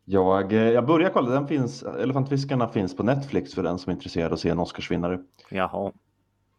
Jag, 0.04 0.52
eh, 0.52 0.71
jag 0.71 0.87
börjar 0.87 1.11
kolla, 1.11 1.30
den 1.30 1.49
finns, 1.49 1.83
Elefantfiskarna 1.83 2.69
finns 2.69 2.97
på 2.97 3.02
Netflix 3.02 3.54
för 3.54 3.62
den 3.62 3.78
som 3.78 3.90
är 3.90 3.95
intresserad 3.95 4.26
av 4.26 4.33
att 4.33 4.40
se 4.40 4.49
en 4.49 4.59
Oscarsvinnare. 4.59 5.21
Jaha. 5.50 5.92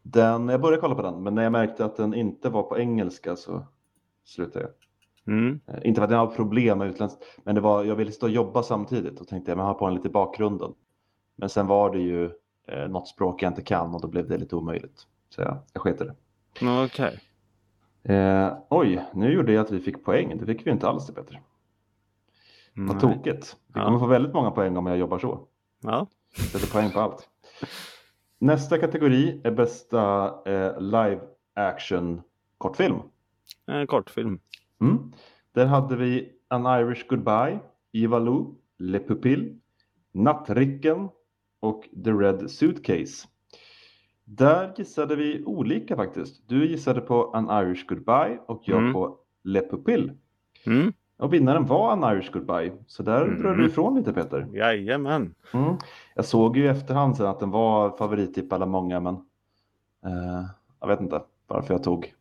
Den, 0.04 0.50
jag 0.50 0.62
började 0.62 0.82
kolla 0.82 0.96
på 0.96 1.02
den, 1.02 1.24
men 1.24 1.36
när 1.36 1.44
jag 1.44 1.52
märkte 1.52 1.86
att 1.86 1.98
den 1.98 2.14
inte 2.14 2.50
var 2.50 2.64
på 2.64 2.80
engelska 2.80 3.36
så 3.36 3.68
slutade 4.26 4.66
jag. 4.66 4.74
Mm. 5.34 5.60
Eh, 5.68 5.80
inte 5.84 6.00
för 6.00 6.06
att 6.06 6.12
jag 6.12 6.18
har 6.18 6.28
problem 6.28 6.78
med 6.78 6.88
utländskt, 6.88 7.24
men 7.44 7.56
det 7.56 7.62
var, 7.62 7.84
jag 7.84 7.96
ville 7.96 8.12
stå 8.12 8.26
och 8.26 8.32
jobba 8.32 8.64
samtidigt 8.64 9.22
och 9.22 9.28
tänkte 9.28 9.52
jag 9.52 9.58
men 9.58 9.66
ha 9.66 9.74
på 9.74 9.86
den 9.86 9.96
lite 9.96 10.08
i 10.08 10.12
bakgrunden. 10.12 10.74
Men 11.36 11.50
sen 11.50 11.68
var 11.68 11.90
det 11.90 12.00
ju 12.00 12.26
eh, 12.68 12.88
något 12.90 13.08
språk 13.08 13.44
jag 13.44 13.50
inte 13.50 13.62
kan 13.62 13.96
och 13.96 14.02
då 14.02 14.08
blev 14.08 14.28
det 14.28 14.38
lite 14.38 14.56
omöjligt. 14.56 15.08
Så 15.30 15.42
jag, 15.42 15.58
jag 15.74 15.82
sket 15.82 16.00
det. 16.00 16.16
Okej. 16.56 16.86
Okay. 18.04 18.16
Eh, 18.16 18.54
oj, 18.70 19.06
nu 19.14 19.34
gjorde 19.34 19.54
jag 19.54 19.62
att 19.62 19.72
vi 19.72 19.80
fick 19.80 20.06
poäng. 20.06 20.38
Det 20.38 20.46
fick 20.46 20.68
vi 20.68 20.72
inte 20.72 20.88
alls 20.88 21.08
det 21.08 21.14
Peter. 21.14 21.42
Vad 22.74 23.00
tokigt. 23.00 23.58
Vi 23.68 23.82
kommer 23.82 24.00
få 24.00 24.08
väldigt 24.08 24.34
många 24.34 24.52
poäng 24.52 24.78
om 24.78 24.88
jag 24.88 24.98
jobbar 24.98 25.20
så. 25.20 25.48
Ja. 25.82 26.08
Sätter 26.52 26.74
poäng 26.74 26.92
på 26.92 27.00
allt. 27.00 27.30
Nästa 28.40 28.78
kategori 28.78 29.42
är 29.44 29.52
bästa 29.52 30.26
eh, 30.46 30.80
live 30.80 31.22
action 31.54 32.22
kortfilm. 32.58 33.00
En 33.66 33.88
kortfilm. 33.88 34.40
Mm. 34.82 35.12
Där 35.52 35.66
hade 35.66 35.96
vi 35.96 36.32
An 36.48 36.82
Irish 36.82 37.08
Goodbye, 37.08 37.60
Ivalu, 37.92 38.46
Le 38.78 39.00
Pupil, 39.00 39.60
Nattricken 40.12 41.10
och 41.60 41.90
The 42.04 42.12
Red 42.12 42.52
Suitcase. 42.52 43.28
Där 44.24 44.74
gissade 44.78 45.16
vi 45.16 45.44
olika 45.46 45.96
faktiskt. 45.96 46.48
Du 46.48 46.68
gissade 46.68 47.02
på 47.02 47.32
An 47.34 47.66
Irish 47.66 47.86
Goodbye 47.88 48.40
och 48.48 48.62
jag 48.66 48.80
mm. 48.80 48.94
på 48.94 49.18
Le 49.44 49.62
Pupil. 49.62 50.12
Mm. 50.66 50.94
Och 51.22 51.34
vinnaren 51.34 51.66
var 51.66 51.92
An 51.92 52.18
Irish 52.18 52.32
Goodbye. 52.32 52.72
Så 52.88 53.04
där 53.04 53.22
mm. 53.22 53.42
drar 53.42 53.56
du 53.56 53.66
ifrån 53.66 53.96
lite 53.96 54.14
Peter. 54.14 54.48
Jajamän. 54.54 55.36
Mm. 55.54 55.76
Jag 56.16 56.26
såg 56.26 56.58
ju 56.58 56.64
i 56.64 56.68
efterhand 56.68 57.18
sen 57.18 57.26
att 57.26 57.40
den 57.40 57.52
var 57.52 57.98
favorittippad 57.98 58.62
av 58.62 58.68
många 58.68 59.00
men 59.00 59.14
eh, 60.06 60.46
jag 60.80 60.88
vet 60.88 61.02
inte 61.02 61.22
varför 61.48 61.74
jag 61.74 61.84
tog. 61.84 62.14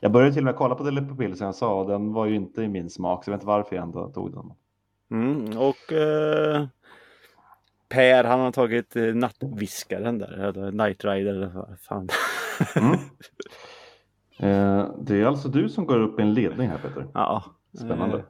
Jag 0.00 0.12
började 0.12 0.32
till 0.32 0.42
och 0.42 0.44
med 0.44 0.56
kolla 0.56 0.74
på 0.74 0.82
Dele 0.82 1.00
Pupil 1.00 1.36
som 1.36 1.44
jag 1.44 1.54
sa 1.54 1.80
och 1.80 1.88
den 1.88 2.12
var 2.12 2.26
ju 2.26 2.34
inte 2.34 2.62
i 2.62 2.68
min 2.68 2.90
smak 2.90 3.24
så 3.24 3.30
jag 3.30 3.32
vet 3.32 3.40
inte 3.42 3.46
varför 3.46 3.76
jag 3.76 3.82
ändå 3.82 4.08
tog 4.08 4.32
den. 4.32 4.52
Mm, 5.10 5.58
och 5.58 5.92
eh, 5.92 6.66
Per 7.88 8.24
han 8.24 8.40
har 8.40 8.52
tagit 8.52 8.96
eh, 8.96 9.14
nattviskaren 9.14 10.18
där, 10.18 10.32
eller 10.32 10.72
Night 10.72 11.04
Rider 11.04 11.34
eller 11.34 11.50
vad 11.54 11.80
fan. 11.80 12.08
Mm. 12.76 12.98
Eh, 14.36 14.86
det 14.98 15.20
är 15.20 15.24
alltså 15.24 15.48
du 15.48 15.68
som 15.68 15.86
går 15.86 16.00
upp 16.00 16.18
i 16.18 16.22
en 16.22 16.34
ledning 16.34 16.68
här 16.68 16.78
Peter. 16.78 17.06
Ja. 17.14 17.44
Spännande. 17.78 18.24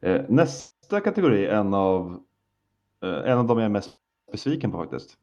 Eh. 0.00 0.12
eh 0.12 0.24
nästa 0.28 1.00
kategori 1.00 1.46
är 1.46 1.54
en 1.54 1.74
av, 1.74 2.22
eh, 3.02 3.30
en 3.30 3.38
av 3.38 3.46
de 3.46 3.58
jag 3.58 3.64
är 3.64 3.68
mest 3.68 3.90
besviken 4.32 4.72
på 4.72 4.78
faktiskt. 4.78 5.16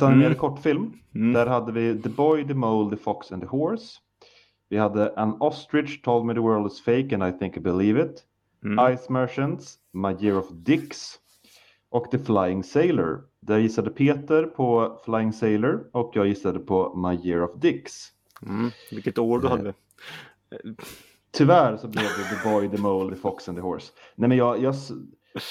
Animerad 0.00 0.26
mm. 0.26 0.38
kortfilm. 0.38 0.92
Mm. 1.14 1.32
Där 1.32 1.46
hade 1.46 1.72
vi 1.72 2.02
The 2.02 2.08
Boy, 2.08 2.46
The 2.46 2.54
Mole, 2.54 2.96
The 2.96 3.02
Fox 3.02 3.32
and 3.32 3.42
The 3.42 3.48
Horse. 3.48 3.98
Vi 4.68 4.76
hade 4.76 5.16
An 5.16 5.36
Ostrich 5.40 6.02
Told 6.02 6.26
Me 6.26 6.34
The 6.34 6.40
World 6.40 6.72
Is 6.72 6.80
Fake 6.80 7.14
and 7.14 7.34
I 7.34 7.38
Think 7.38 7.56
I 7.56 7.60
Believe 7.60 8.04
It. 8.04 8.24
Mm. 8.64 8.94
Ice 8.94 9.08
Merchants, 9.08 9.78
My 9.92 10.16
Year 10.20 10.38
of 10.38 10.46
Dicks 10.50 11.18
och 11.90 12.10
The 12.10 12.18
Flying 12.18 12.64
Sailor. 12.64 13.24
Där 13.40 13.58
gissade 13.58 13.90
Peter 13.90 14.42
på 14.42 15.00
Flying 15.04 15.32
Sailor 15.32 15.90
och 15.92 16.12
jag 16.14 16.26
gissade 16.26 16.58
på 16.58 16.96
My 16.96 17.28
Year 17.28 17.42
of 17.42 17.60
Dicks. 17.60 18.12
Mm. 18.46 18.70
Vilket 18.90 19.18
år 19.18 19.38
du 19.38 19.46
eh. 19.46 19.50
hade. 19.50 19.74
Tyvärr 21.30 21.76
så 21.76 21.88
blev 21.88 22.04
det 22.04 22.36
The 22.36 22.50
Boy, 22.50 22.68
The 22.68 22.78
Mole, 22.82 23.14
The 23.14 23.20
Fox 23.20 23.48
and 23.48 23.58
The 23.58 23.62
Horse. 23.62 23.92
Nej, 24.14 24.28
men 24.28 24.38
jag, 24.38 24.62
jag, 24.62 24.74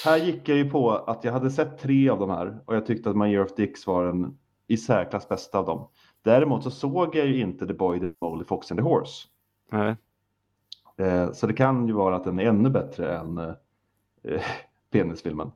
här 0.04 0.16
gick 0.16 0.48
jag 0.48 0.58
ju 0.58 0.70
på 0.70 0.90
att 0.90 1.24
jag 1.24 1.32
hade 1.32 1.50
sett 1.50 1.78
tre 1.78 2.08
av 2.08 2.18
de 2.18 2.30
här 2.30 2.58
och 2.64 2.76
jag 2.76 2.86
tyckte 2.86 3.10
att 3.10 3.16
My 3.16 3.26
Year 3.26 3.44
of 3.44 3.54
Dicks 3.54 3.86
var 3.86 4.06
den 4.06 4.38
i 4.66 4.76
särklass 4.76 5.28
bästa 5.28 5.58
av 5.58 5.66
dem. 5.66 5.88
Däremot 6.22 6.64
så 6.64 6.70
såg 6.70 7.16
jag 7.16 7.26
ju 7.26 7.40
inte 7.40 7.66
The 7.66 7.74
Boy, 7.74 8.00
The 8.00 8.12
Mole, 8.20 8.44
The 8.44 8.48
Fox 8.48 8.70
and 8.70 8.80
The 8.80 8.84
Horse. 8.84 9.28
Nej. 9.72 9.96
Eh, 10.96 11.32
så 11.32 11.46
det 11.46 11.52
kan 11.52 11.86
ju 11.86 11.92
vara 11.92 12.16
att 12.16 12.24
den 12.24 12.40
är 12.40 12.44
ännu 12.44 12.70
bättre 12.70 13.18
än 13.18 13.38
eh, 13.38 13.54
penisfilmen. 14.90 15.50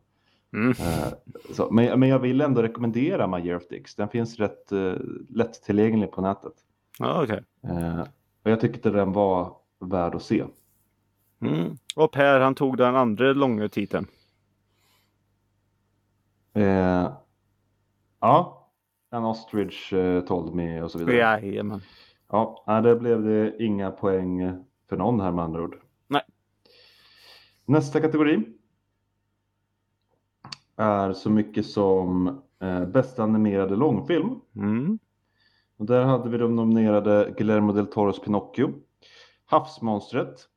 Mm. 0.52 0.70
Eh, 0.70 1.12
så, 1.50 1.70
men, 1.70 2.00
men 2.00 2.08
jag 2.08 2.18
vill 2.18 2.40
ändå 2.40 2.62
rekommendera 2.62 3.26
My 3.26 3.38
Year 3.38 3.56
of 3.56 3.68
Dicks. 3.68 3.94
Den 3.94 4.08
finns 4.08 4.38
rätt 4.38 4.72
eh, 4.72 4.94
lättillgänglig 5.28 6.12
på 6.12 6.20
nätet. 6.20 6.54
Ja, 6.98 7.22
okay. 7.22 7.40
eh, 7.62 8.00
och 8.44 8.50
jag 8.50 8.60
tyckte 8.60 8.90
den 8.90 9.12
var 9.12 9.56
värd 9.82 10.14
att 10.14 10.22
se. 10.22 10.44
Mm. 11.40 11.76
Och 11.96 12.12
Per 12.12 12.40
han 12.40 12.54
tog 12.54 12.76
den 12.76 12.96
andra 12.96 13.32
långa 13.32 13.68
titeln. 13.68 14.06
Eh, 16.54 17.12
ja, 18.20 18.68
en 19.10 19.24
ostrich 19.24 19.92
eh, 19.92 20.20
told 20.20 20.54
me 20.54 20.82
och 20.82 20.90
så 20.90 20.98
vidare. 20.98 21.16
Jajamän. 21.16 21.80
Ja, 22.28 22.80
det 22.84 22.96
blev 22.96 23.22
det 23.22 23.56
inga 23.58 23.90
poäng 23.90 24.64
för 24.88 24.96
någon 24.96 25.20
här 25.20 25.32
med 25.32 25.44
andra 25.44 25.62
ord. 25.62 25.76
Nej. 26.08 26.22
Nästa 27.64 28.00
kategori 28.00 28.44
är 30.76 31.12
så 31.12 31.30
mycket 31.30 31.66
som 31.66 32.40
eh, 32.60 32.84
bästa 32.84 33.22
animerade 33.22 33.76
långfilm. 33.76 34.40
Mm. 34.56 34.98
Och 35.76 35.86
där 35.86 36.04
hade 36.04 36.28
vi 36.28 36.38
de 36.38 36.56
nominerade 36.56 37.34
Guillermo 37.36 37.72
del 37.72 37.86
Toros 37.86 38.20
Pinocchio, 38.20 38.72
Havsmonstret, 39.52 40.48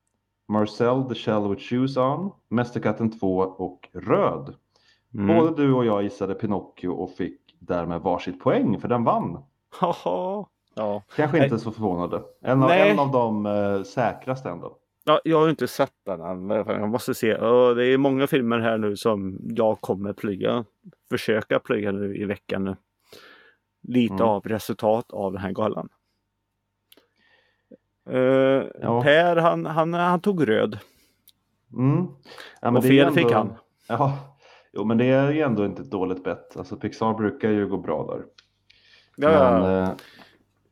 Marcel 0.48 1.04
the 1.10 1.16
Shell 1.16 1.50
with 1.50 1.62
Shoes 1.62 1.98
On, 1.98 2.32
Mästerkatten 2.50 3.20
2 3.20 3.38
och 3.38 3.90
Röd. 3.94 4.56
Mm. 5.14 5.28
Både 5.28 5.64
du 5.64 5.74
och 5.74 5.86
jag 5.86 6.04
gissade 6.04 6.36
Pinocchio 6.36 6.88
och 6.88 7.12
fick 7.12 7.40
därmed 7.60 8.02
varsitt 8.02 8.40
poäng 8.40 8.80
för 8.80 8.88
den 8.88 9.04
vann. 9.04 9.44
ja. 10.75 11.04
Kanske 11.16 11.44
inte 11.44 11.60
så 11.60 11.72
förvånade. 11.72 12.22
En 12.42 12.64
av, 12.64 12.72
en 12.72 13.00
av 13.00 13.12
de 13.12 13.46
eh, 13.46 13.84
säkraste 13.84 14.50
ändå. 14.50 14.78
Ja, 15.04 15.22
jag 15.24 15.40
har 15.40 15.50
inte 15.50 15.68
sett 15.68 15.94
den 16.06 16.22
än. 16.22 16.50
Jag 16.50 16.90
måste 16.90 17.14
se. 17.14 17.38
Det 17.75 17.86
är 17.86 17.98
många 17.98 18.28
filmer 18.28 18.60
här 18.60 18.78
nu 18.78 18.98
som 18.98 19.40
jag 19.42 19.82
kommer 19.82 20.14
plöja. 20.14 20.66
Försöka 21.10 21.60
plöja 21.60 21.92
nu 21.92 22.18
i 22.18 22.25
veckan 22.25 22.64
nu. 22.64 22.75
Lite 23.88 24.14
mm. 24.14 24.28
av 24.28 24.44
resultat 24.44 25.12
av 25.12 25.32
den 25.32 25.42
här 25.42 25.52
galan. 25.52 25.90
Uh, 28.09 28.63
ja. 28.81 29.01
Per 29.03 29.35
han, 29.35 29.65
han, 29.65 29.93
han 29.93 30.19
tog 30.19 30.47
röd. 30.50 30.79
Mm. 31.74 32.07
Ja, 32.62 32.77
och 32.77 32.83
fel 32.83 33.00
ändå... 33.00 33.13
fick 33.13 33.31
han. 33.31 33.53
Ja, 33.88 34.38
jo, 34.74 34.85
men 34.85 34.97
det 34.97 35.05
är 35.05 35.31
ju 35.31 35.41
ändå 35.41 35.65
inte 35.65 35.81
ett 35.81 35.91
dåligt 35.91 36.24
bett. 36.24 36.57
Alltså 36.57 36.75
Pixar 36.75 37.13
brukar 37.13 37.50
ju 37.50 37.67
gå 37.67 37.77
bra 37.77 38.07
där. 38.07 38.24
Ja, 39.17 39.59
men, 39.59 39.83
eh, 39.83 39.89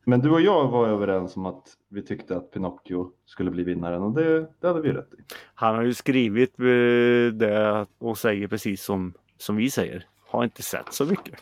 men 0.04 0.20
du 0.20 0.30
och 0.30 0.40
jag 0.40 0.68
var 0.68 0.88
överens 0.88 1.36
om 1.36 1.46
att 1.46 1.62
vi 1.88 2.02
tyckte 2.02 2.36
att 2.36 2.50
Pinocchio 2.50 3.10
skulle 3.26 3.50
bli 3.50 3.62
vinnaren 3.64 4.02
och 4.02 4.12
det, 4.12 4.46
det 4.60 4.66
hade 4.66 4.80
vi 4.80 4.92
rätt 4.92 5.12
i. 5.12 5.16
Han 5.54 5.74
har 5.74 5.82
ju 5.82 5.94
skrivit 5.94 6.58
eh, 6.58 7.34
det 7.34 7.86
och 7.98 8.18
säger 8.18 8.48
precis 8.48 8.84
som, 8.84 9.14
som 9.38 9.56
vi 9.56 9.70
säger. 9.70 10.06
Har 10.26 10.44
inte 10.44 10.62
sett 10.62 10.92
så 10.92 11.04
mycket. 11.04 11.34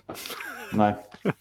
Nej. 0.73 0.97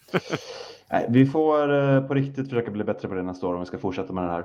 Nej, 0.92 1.06
vi 1.08 1.26
får 1.26 1.72
eh, 1.72 2.06
på 2.06 2.14
riktigt 2.14 2.48
försöka 2.48 2.70
bli 2.70 2.84
bättre 2.84 3.08
på 3.08 3.14
det 3.14 3.22
nästa 3.22 3.46
år 3.46 3.54
om 3.54 3.60
vi 3.60 3.66
ska 3.66 3.78
fortsätta 3.78 4.12
med 4.12 4.24
det 4.24 4.30
här. 4.30 4.44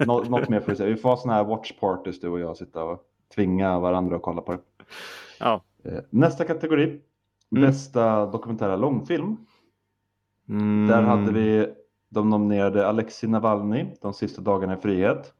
Nå 0.06 0.22
något 0.22 0.48
mer 0.48 0.60
får 0.60 0.72
vi 0.72 0.76
se. 0.76 0.86
Vi 0.86 0.96
får 0.96 1.08
ha 1.08 1.16
sådana 1.16 1.36
här 1.36 1.44
watch 1.44 1.72
parties 1.80 2.20
du 2.20 2.28
och 2.28 2.40
jag, 2.40 2.56
sitta 2.56 2.84
och 2.84 3.02
tvinga 3.34 3.78
varandra 3.78 4.16
att 4.16 4.22
kolla 4.22 4.42
på 4.42 4.52
det. 4.52 4.58
Ja. 5.40 5.62
Eh, 5.84 6.00
nästa 6.10 6.44
kategori, 6.44 6.84
mm. 6.84 7.00
bästa 7.50 8.26
dokumentära 8.26 8.76
långfilm. 8.76 9.36
Mm. 10.48 10.86
Där 10.86 11.02
hade 11.02 11.32
vi 11.32 11.72
de 12.08 12.30
nominerade 12.30 12.88
Alexei 12.88 13.30
Navalny, 13.30 13.86
De 14.00 14.14
sista 14.14 14.42
dagarna 14.42 14.74
i 14.74 14.80
frihet, 14.80 15.32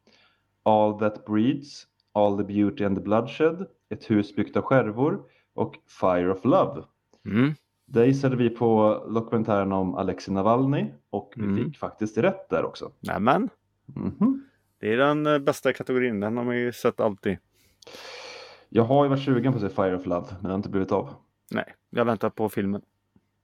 All 0.63 0.99
that 0.99 1.27
breeds, 1.27 1.87
All 2.13 2.37
the 2.37 2.45
Beauty 2.45 2.85
and 2.85 2.97
the 2.97 3.03
Bloodshed, 3.03 3.67
Ett 3.91 4.11
hus 4.11 4.37
byggt 4.37 4.57
av 4.57 4.63
skärvor 4.63 5.23
och 5.55 5.75
Fire 6.01 6.33
of 6.33 6.45
Love. 6.45 6.83
Mm. 7.27 7.55
Där 7.91 8.05
gissade 8.05 8.37
vi 8.37 8.51
på 8.51 9.03
dokumentären 9.15 9.73
om 9.73 9.95
Alexei 9.95 10.35
Navalny 10.35 10.87
och 11.11 11.33
vi 11.37 11.43
Mm. 11.45 11.57
fick 11.65 11.79
faktiskt 11.79 12.19
rätt 12.19 12.49
där 12.49 12.65
också. 12.65 12.93
Nämen, 13.01 13.49
Mhm. 13.87 14.45
det 14.81 14.93
är 14.93 14.97
den 14.97 15.27
eh, 15.27 15.39
bästa 15.39 15.73
kategorin. 15.73 16.21
Den 16.21 16.37
har 16.37 16.45
man 16.45 16.57
ju 16.59 16.73
sett 16.73 17.01
alltid. 17.01 17.39
Jag 18.69 18.85
har 18.85 19.05
ju 19.05 19.11
varit 19.11 19.23
sugen 19.25 19.53
på 19.53 19.57
att 19.57 19.63
se 19.73 19.83
Fire 19.83 19.97
of 19.97 20.07
Love, 20.07 20.27
men 20.31 20.43
det 20.43 20.49
har 20.49 20.55
inte 20.57 20.69
blivit 20.69 20.93
av. 20.93 21.09
Nej, 21.51 21.75
jag 21.91 22.05
väntar 22.05 22.31
på 22.31 22.49
filmen. 22.49 22.83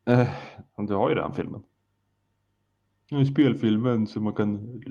Eh, 0.07 0.29
du 0.77 0.95
har 0.95 1.09
ju 1.09 1.15
den 1.15 1.33
filmen. 1.33 1.63
Det 3.11 3.17
är 3.17 3.25
spelfilmen 3.25 4.07
så 4.07 4.21
man 4.21 4.33
kan 4.33 4.83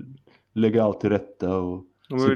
lägga 0.54 0.84
allt 0.84 1.00
till 1.00 1.10
rätta 1.10 1.58
och 1.58 1.84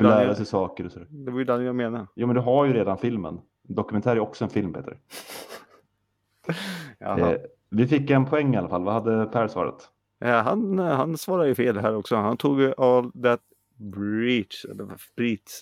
lära 0.01 0.36
sig 0.36 0.45
saker 0.45 0.86
och 0.86 0.91
sådär. 0.91 1.07
det 1.09 1.31
var 1.31 1.39
ju 1.39 1.45
den 1.45 1.63
jag 1.65 1.75
menade. 1.75 2.07
Jo 2.15 2.27
men 2.27 2.36
du 2.36 2.41
har 2.41 2.65
ju 2.65 2.74
redan 2.74 2.97
filmen. 2.97 3.39
Dokumentär 3.63 4.15
är 4.15 4.19
också 4.19 4.43
en 4.43 4.50
film 4.50 4.74
Peter. 4.74 4.97
Jaha. 7.00 7.32
Eh, 7.34 7.39
vi 7.70 7.88
fick 7.88 8.10
en 8.10 8.25
poäng 8.25 8.54
i 8.54 8.58
alla 8.58 8.70
fall. 8.70 8.84
Vad 8.84 8.94
hade 8.94 9.25
Per 9.25 9.48
svarat? 9.48 9.89
Ja, 10.20 10.42
han, 10.42 10.80
eh, 10.80 10.86
han 10.86 11.18
svarar 11.18 11.46
ju 11.46 11.56
fel 11.56 11.77
här 11.77 11.96
också. 11.96 12.16
Han 12.16 12.38
tog 12.38 12.62
all 12.77 13.12
that 13.24 13.42
breach. 13.75 14.66
Eller 14.66 14.86
breach. 15.16 15.62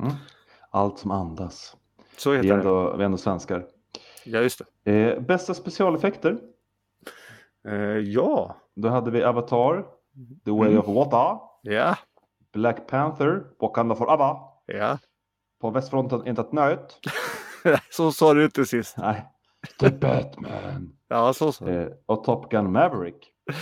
Mm. 0.00 0.12
Allt 0.70 0.98
som 0.98 1.10
andas. 1.10 1.76
Så 2.16 2.30
Vi 2.30 2.36
är 2.36 2.42
heter 2.42 2.54
det. 2.56 2.60
ändå, 2.62 2.96
vi 2.96 3.02
är 3.02 3.06
ändå 3.06 3.18
svenskar. 3.18 3.66
Ja, 4.24 4.40
just 4.40 4.62
det. 4.84 4.92
Eh, 4.92 5.20
bästa 5.20 5.54
specialeffekter. 5.54 6.38
Eh, 7.68 7.74
ja. 7.98 8.56
Då 8.74 8.88
hade 8.88 9.10
vi 9.10 9.24
Avatar, 9.24 9.82
The 10.44 10.50
Way 10.50 10.68
Mm. 10.68 10.78
of 10.80 10.86
Water, 10.88 11.38
Ja. 11.62 11.96
Black 12.52 12.86
Panther, 12.86 13.44
Wakanda 13.58 13.94
Forever. 13.94 14.36
Ja. 14.66 14.98
På 15.60 15.70
västfronten 15.70 16.26
inte 16.26 16.40
ett 16.40 16.52
nöt. 16.52 16.98
så 17.90 18.12
sa 18.12 18.34
du 18.34 18.44
inte 18.44 18.64
sist. 18.64 18.96
Nej. 18.98 19.26
The 19.80 19.90
Batman. 19.90 20.92
Ja, 21.08 21.32
så 21.32 21.52
du. 21.60 21.70
Eh, 21.70 21.88
och 22.06 22.24
Top 22.24 22.50
Gun 22.50 22.72
Maverick. 22.72 23.32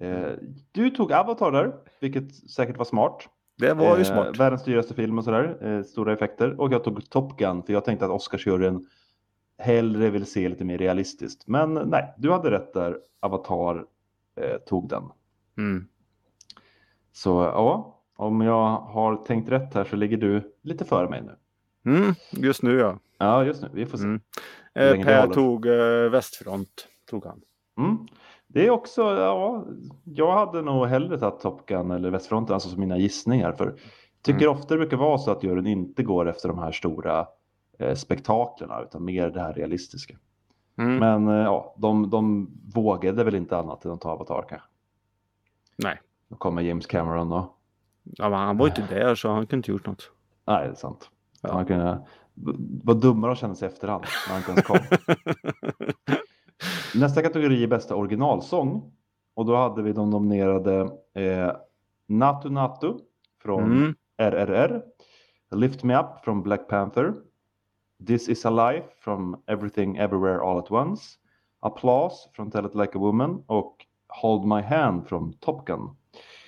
Eh, 0.00 0.32
du 0.72 0.90
tog 0.90 1.12
Avatar 1.12 1.52
där, 1.52 1.74
vilket 2.00 2.34
säkert 2.34 2.76
var 2.78 2.84
smart. 2.84 3.28
Det 3.58 3.74
var 3.74 3.96
ju 3.96 4.02
Eh, 4.02 4.06
smart. 4.06 4.36
Världens 4.38 4.64
dyraste 4.64 4.94
film 4.94 5.18
och 5.18 5.24
sådär. 5.24 5.58
Eh, 5.62 5.82
stora 5.82 6.12
effekter. 6.12 6.60
Och 6.60 6.72
jag 6.72 6.84
tog 6.84 7.10
Top 7.10 7.38
Gun 7.38 7.62
för 7.62 7.72
jag 7.72 7.84
tänkte 7.84 8.04
att 8.04 8.10
Oscarsjuryn 8.10 8.86
hellre 9.58 10.10
vill 10.10 10.26
se 10.26 10.48
lite 10.48 10.64
mer 10.64 10.78
realistiskt. 10.78 11.46
Men 11.46 11.74
nej, 11.74 12.14
du 12.18 12.32
hade 12.32 12.50
rätt 12.50 12.72
där. 12.74 12.98
Avatar 13.20 13.84
eh, 14.40 14.56
tog 14.66 14.88
den. 14.88 15.02
Mm. 15.58 15.86
Så 17.12 17.30
ja, 17.30 18.00
om 18.16 18.40
jag 18.40 18.76
har 18.76 19.16
tänkt 19.16 19.48
rätt 19.48 19.74
här 19.74 19.84
så 19.84 19.96
ligger 19.96 20.16
du 20.16 20.52
lite 20.62 20.84
före 20.84 21.08
mig 21.08 21.22
nu. 21.22 21.36
Mm, 21.92 22.14
just 22.30 22.62
nu 22.62 22.78
ja. 22.78 22.98
Ja, 23.18 23.44
just 23.44 23.62
nu. 23.62 23.68
Vi 23.72 23.86
får 23.86 23.98
se. 23.98 24.04
Mm. 24.04 24.20
Eh, 24.76 25.04
per 25.04 25.26
tog 25.26 25.66
eh, 25.66 26.10
västfront. 26.10 26.88
Tog 27.10 27.24
han. 27.24 27.40
Mm. 27.78 28.06
Det 28.46 28.66
är 28.66 28.70
också, 28.70 29.02
ja, 29.02 29.64
jag 30.04 30.32
hade 30.32 30.62
nog 30.62 30.86
hellre 30.86 31.18
tagit 31.18 31.40
Top 31.40 31.66
Gun 31.66 31.90
eller 31.90 32.10
Västfronten, 32.10 32.54
alltså 32.54 32.68
som 32.68 32.80
mina 32.80 32.98
gissningar. 32.98 33.52
För 33.52 33.66
jag 33.66 33.78
tycker 34.22 34.48
ofta 34.48 34.74
det 34.74 34.78
brukar 34.78 34.96
vara 34.96 35.18
så 35.18 35.30
att 35.30 35.42
juryn 35.42 35.66
inte 35.66 36.02
går 36.02 36.28
efter 36.28 36.48
de 36.48 36.58
här 36.58 36.72
stora 36.72 37.26
eh, 37.78 37.94
spektaklerna, 37.94 38.82
utan 38.82 39.04
mer 39.04 39.30
det 39.30 39.40
här 39.40 39.54
realistiska. 39.54 40.16
Mm. 40.78 40.96
Men 40.98 41.28
eh, 41.28 41.44
ja, 41.44 41.74
de, 41.78 42.10
de 42.10 42.50
vågade 42.74 43.24
väl 43.24 43.34
inte 43.34 43.56
annat 43.56 43.84
än 43.84 43.90
att 43.92 44.00
ta 44.00 44.10
Avatar 44.10 44.46
kanske. 44.48 44.68
Nej. 45.76 46.00
Då 46.28 46.36
kommer 46.36 46.62
James 46.62 46.86
Cameron 46.86 47.32
och, 47.32 47.52
Ja, 48.02 48.28
men 48.30 48.38
han 48.38 48.58
var 48.58 48.66
ju 48.66 48.70
inte 48.82 48.94
där 48.94 49.14
så 49.14 49.28
han 49.28 49.46
kunde 49.46 49.56
inte 49.56 49.70
gjort 49.70 49.86
något. 49.86 50.10
nej 50.46 50.66
det 50.66 50.70
är 50.70 50.74
sant. 50.74 51.10
Ja. 51.42 51.52
Han 51.52 51.66
kunde 51.66 52.06
vara 52.84 52.96
dummare 52.96 53.32
att 53.32 53.38
känna 53.38 53.54
sig 53.54 53.68
efterhand 53.68 54.04
när 54.28 54.34
han 54.34 54.38
inte 54.38 54.50
ens 54.50 54.66
kom. 54.66 54.78
Nästa 57.00 57.22
kategori 57.22 57.62
är 57.62 57.66
bästa 57.68 57.94
originalsång. 57.94 58.92
Och 59.34 59.46
då 59.46 59.56
hade 59.56 59.82
vi 59.82 59.92
de 59.92 60.10
nominerade 60.10 60.80
eh, 61.14 61.52
Natu 62.08 62.50
Natu 62.50 62.92
från 63.42 63.62
Mm. 63.62 63.94
RRR, 64.18 64.82
Lift 65.54 65.84
Me 65.84 65.98
Up 66.00 66.24
från 66.24 66.42
Black 66.42 66.68
Panther, 66.68 67.14
This 68.06 68.28
Is 68.28 68.46
A 68.46 68.50
Life 68.50 68.86
från 68.98 69.42
Everything 69.46 69.96
Everywhere 69.96 70.40
All 70.40 70.58
At 70.58 70.70
Once, 70.70 71.02
Applause 71.60 72.28
från 72.32 72.50
Tell 72.50 72.66
It 72.66 72.74
Like 72.74 72.92
A 72.94 73.00
Woman 73.00 73.44
och 73.46 73.76
Hold 74.08 74.44
My 74.44 74.62
Hand 74.62 75.08
från 75.08 75.32
Top 75.32 75.66
Gun. 75.66 75.96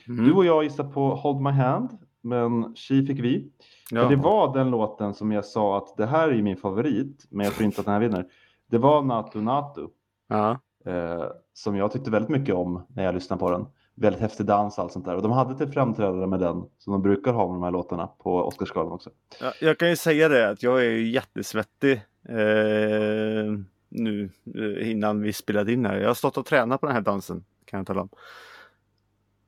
Mm. 0.09 0.25
Du 0.25 0.33
och 0.33 0.45
jag 0.45 0.65
gissar 0.65 0.85
på 0.85 1.15
Hold 1.15 1.41
My 1.41 1.51
Hand, 1.51 1.99
men 2.21 2.75
She 2.77 3.03
fick 3.07 3.21
vi. 3.21 3.53
Ja. 3.91 4.09
Det 4.09 4.17
var 4.17 4.55
den 4.55 4.71
låten 4.71 5.15
som 5.15 5.33
jag 5.33 5.45
sa 5.45 5.79
att 5.79 5.97
det 5.97 6.07
här 6.07 6.29
är 6.29 6.43
min 6.43 6.57
favorit, 6.57 7.27
men 7.31 7.45
jag 7.45 7.55
tror 7.55 7.65
inte 7.65 7.81
att 7.81 7.85
den 7.85 7.95
här 7.95 8.01
vinner. 8.01 8.27
Det 8.67 8.79
var 8.79 9.03
Natu 9.03 9.41
Natu, 9.41 9.87
ja. 10.29 10.51
eh, 10.85 11.25
som 11.53 11.77
jag 11.77 11.93
tyckte 11.93 12.11
väldigt 12.11 12.31
mycket 12.31 12.55
om 12.55 12.87
när 12.89 13.05
jag 13.05 13.15
lyssnade 13.15 13.41
på 13.41 13.51
den. 13.51 13.67
Väldigt 13.95 14.21
häftig 14.23 14.47
dans 14.47 14.79
och 14.79 14.85
allt 14.85 14.93
sånt 14.93 15.05
där. 15.05 15.17
Och 15.17 15.23
de 15.23 15.33
hade 15.33 15.59
till 15.59 15.69
framträdande 15.69 16.27
med 16.27 16.41
den, 16.41 16.65
som 16.79 16.93
de 16.93 17.03
brukar 17.03 17.33
ha 17.33 17.47
med 17.47 17.55
de 17.57 17.63
här 17.63 17.71
låtarna 17.71 18.07
på 18.07 18.35
Oscarsgalan 18.37 18.93
också. 18.93 19.11
Ja, 19.41 19.53
Jag 19.61 19.79
kan 19.79 19.89
ju 19.89 19.97
säga 19.97 20.29
det 20.29 20.51
att 20.51 20.63
jag 20.63 20.81
är 20.81 20.91
ju 20.91 21.09
jättesvettig 21.11 21.93
eh, 22.29 23.59
nu 23.89 24.31
eh, 24.55 24.91
innan 24.91 25.23
vi 25.23 25.33
spelade 25.33 25.73
in 25.73 25.87
här. 25.87 25.97
Jag 25.97 26.09
har 26.09 26.15
stått 26.15 26.37
och 26.37 26.47
tränat 26.47 26.81
på 26.81 26.87
den 26.87 26.95
här 26.95 27.03
dansen 27.03 27.45
kan 27.65 27.79
jag 27.79 27.87
tala 27.87 28.01
om. 28.01 28.09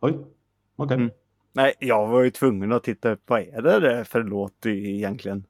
Oj, 0.00 0.18
okej. 0.76 0.96
Mm. 0.96 1.10
Nej, 1.52 1.72
jag 1.78 2.06
var 2.08 2.22
ju 2.22 2.30
tvungen 2.30 2.72
att 2.72 2.82
titta 2.84 3.10
upp 3.10 3.20
vad 3.26 3.40
är 3.40 3.62
det 3.62 3.80
där 3.80 4.04
för 4.04 4.22
låt 4.24 4.66
i- 4.66 4.96
egentligen? 4.96 5.44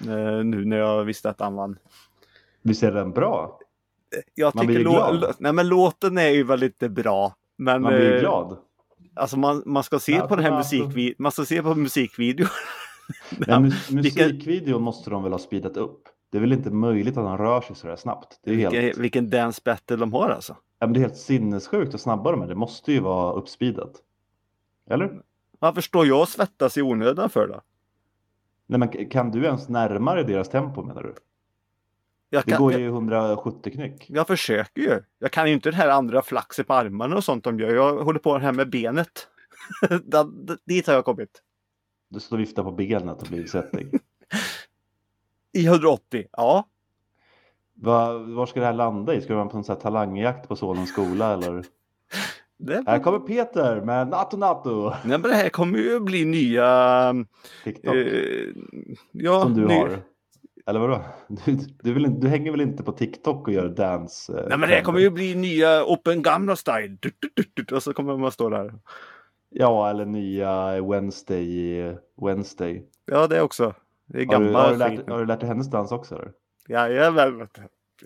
Eh, 0.00 0.44
nu 0.44 0.64
när 0.64 0.76
jag 0.76 1.04
visste 1.04 1.30
att 1.30 1.40
han 1.40 1.54
vann. 1.54 1.78
Visst 2.62 2.82
är 2.82 2.92
den 2.92 3.10
bra? 3.10 3.58
Jag 4.34 4.54
Man 4.54 4.66
tycker 4.66 4.74
blir 4.80 4.90
glad. 4.92 5.34
Nej 5.38 5.52
men 5.52 5.68
låten 5.68 6.18
är 6.18 6.28
ju 6.28 6.42
väl 6.44 6.60
lite 6.60 6.88
bra. 6.88 7.34
Men 7.58 7.82
Man 7.82 7.92
blir 7.94 8.14
eh, 8.14 8.20
glad. 8.20 8.56
alltså 9.14 9.38
man, 9.38 9.62
man 9.66 9.82
ska 9.82 9.98
se 9.98 10.12
Ja, 10.12 10.26
på 10.28 10.36
den 10.36 10.44
här 10.44 10.50
ja. 10.52 10.58
musikvideon. 10.58 11.14
Man 11.18 11.32
ska 11.32 11.44
se 11.44 11.62
på 11.62 11.74
musikvideon. 11.74 12.48
Men 13.46 13.62
mus- 13.64 13.90
musikvideon 13.94 14.82
måste 14.82 15.10
de 15.10 15.22
väl 15.22 15.32
ha 15.32 15.38
speedat 15.38 15.76
upp? 15.76 16.02
Det 16.32 16.38
är 16.38 16.40
väl 16.40 16.52
inte 16.52 16.70
möjligt 16.70 17.16
att 17.16 17.24
han 17.24 17.38
rör 17.38 17.60
sig 17.60 17.76
så 17.76 17.86
där 17.86 17.96
snabbt? 17.96 18.40
Det 18.44 18.50
är, 18.50 18.56
helt, 18.56 18.74
Vilken, 18.74 19.02
vilken 19.02 19.30
dance 19.30 19.60
battle 19.64 19.96
de 19.96 20.12
har 20.12 20.30
alltså. 20.30 20.56
ja, 20.78 20.86
men 20.86 20.92
det 20.94 20.98
är 20.98 21.02
helt 21.02 21.16
sinnessjukt 21.16 21.92
hur 21.94 21.98
snabba 21.98 22.30
de 22.30 22.42
är. 22.42 22.46
Det 22.46 22.54
måste 22.54 22.92
ju 22.92 23.00
vara 23.00 23.32
uppspeedat. 23.32 23.92
Eller? 24.90 25.22
Varför 25.58 25.80
står 25.80 26.06
jag 26.06 26.20
och 26.20 26.28
svettas 26.28 26.76
i 26.76 26.82
onödan 26.82 27.30
för 27.30 27.48
då? 27.48 27.60
Nej, 28.66 28.78
men 28.78 29.10
kan 29.10 29.30
du 29.30 29.44
ens 29.44 29.68
närma 29.68 30.14
dig 30.14 30.24
deras 30.24 30.48
tempo 30.48 30.82
menar 30.82 31.02
du? 31.02 31.14
Jag, 32.30 32.44
Det 32.44 32.50
kan, 32.50 32.60
går 32.62 32.72
jag, 32.72 32.80
ju 32.80 32.86
170 32.86 33.72
knyck. 33.72 34.06
jag 34.10 34.26
försöker 34.26 34.82
ju. 34.82 35.02
Jag 35.18 35.30
kan 35.32 35.46
ju 35.48 35.52
inte 35.54 35.70
det 35.70 35.76
här 35.76 35.88
andra 35.88 36.22
flaxet 36.22 36.66
på 36.66 36.74
armarna 36.74 37.16
och 37.16 37.24
sånt 37.24 37.44
de 37.44 37.58
gör. 37.60 37.74
Jag 37.74 38.04
håller 38.04 38.18
på 38.18 38.38
här 38.38 38.52
med 38.52 38.70
benet. 38.70 39.28
Dit 40.66 40.86
har 40.86 40.94
jag 40.94 41.04
kommit. 41.04 41.42
Du 42.08 42.20
står 42.20 42.36
och 42.36 42.40
viftar 42.40 42.62
på 42.62 42.70
benet 42.70 43.22
och 43.22 43.28
blir 43.28 43.46
svettig. 43.46 44.00
I 45.52 45.66
180, 45.66 46.26
ja. 46.32 46.68
Va, 47.74 48.18
var 48.18 48.46
ska 48.46 48.60
det 48.60 48.66
här 48.66 48.72
landa 48.72 49.14
i? 49.14 49.20
Ska 49.20 49.28
det 49.28 49.36
vara 49.38 49.48
på 49.48 49.56
en 49.56 49.64
sån 49.64 49.74
här 49.74 49.80
talangjakt 49.82 50.48
på 50.48 50.56
Solens 50.56 50.90
skola 50.90 51.32
eller? 51.32 51.64
Det, 52.58 52.84
Här 52.86 52.98
kommer 52.98 53.18
Peter 53.18 53.80
med 53.80 54.08
Nato 54.08 54.36
Nato! 54.36 54.90
Nej, 54.90 55.18
men 55.18 55.22
det 55.22 55.34
här 55.34 55.48
kommer 55.48 55.78
ju 55.78 56.00
bli 56.00 56.24
nya... 56.24 57.14
TikTok. 57.64 57.94
Eh, 57.94 58.48
ja, 59.12 59.42
som 59.42 59.54
du 59.54 59.66
ny- 59.66 59.74
har. 59.74 59.98
Eller 60.66 60.80
vadå? 60.80 61.04
Du, 61.28 61.56
du, 61.82 61.92
vill, 61.94 62.20
du 62.20 62.28
hänger 62.28 62.50
väl 62.50 62.60
inte 62.60 62.82
på 62.82 62.92
TikTok 62.92 63.48
och 63.48 63.54
gör 63.54 63.68
dans? 63.68 64.28
eh, 64.30 64.34
Nej 64.48 64.58
men 64.58 64.68
det 64.68 64.74
här 64.74 64.82
kommer 64.82 65.00
ju 65.00 65.10
bli 65.10 65.34
nya 65.34 65.84
Open 65.84 66.22
Gamla 66.22 66.56
Style. 66.56 66.96
Du, 67.00 67.10
du, 67.18 67.44
du, 67.54 67.64
du, 67.64 67.74
och 67.74 67.82
så 67.82 67.92
kommer 67.92 68.16
man 68.16 68.32
stå 68.32 68.50
där. 68.50 68.74
Ja, 69.50 69.90
eller 69.90 70.04
nya 70.04 70.82
Wednesday. 70.82 71.96
Wednesday. 72.22 72.82
Ja 73.04 73.26
det 73.26 73.40
också. 73.42 73.74
Det 74.06 74.22
är 74.22 74.26
Har 74.26 74.40
du, 74.40 74.52
har, 74.52 74.70
du 74.72 74.78
gammal 74.78 74.78
lärt, 74.78 75.08
har 75.08 75.18
du 75.18 75.26
lärt 75.26 75.40
dig 75.40 75.48
hennes 75.48 75.70
dans 75.70 75.92
också? 75.92 76.14
Eller? 76.14 76.32
Jajamän. 76.68 77.48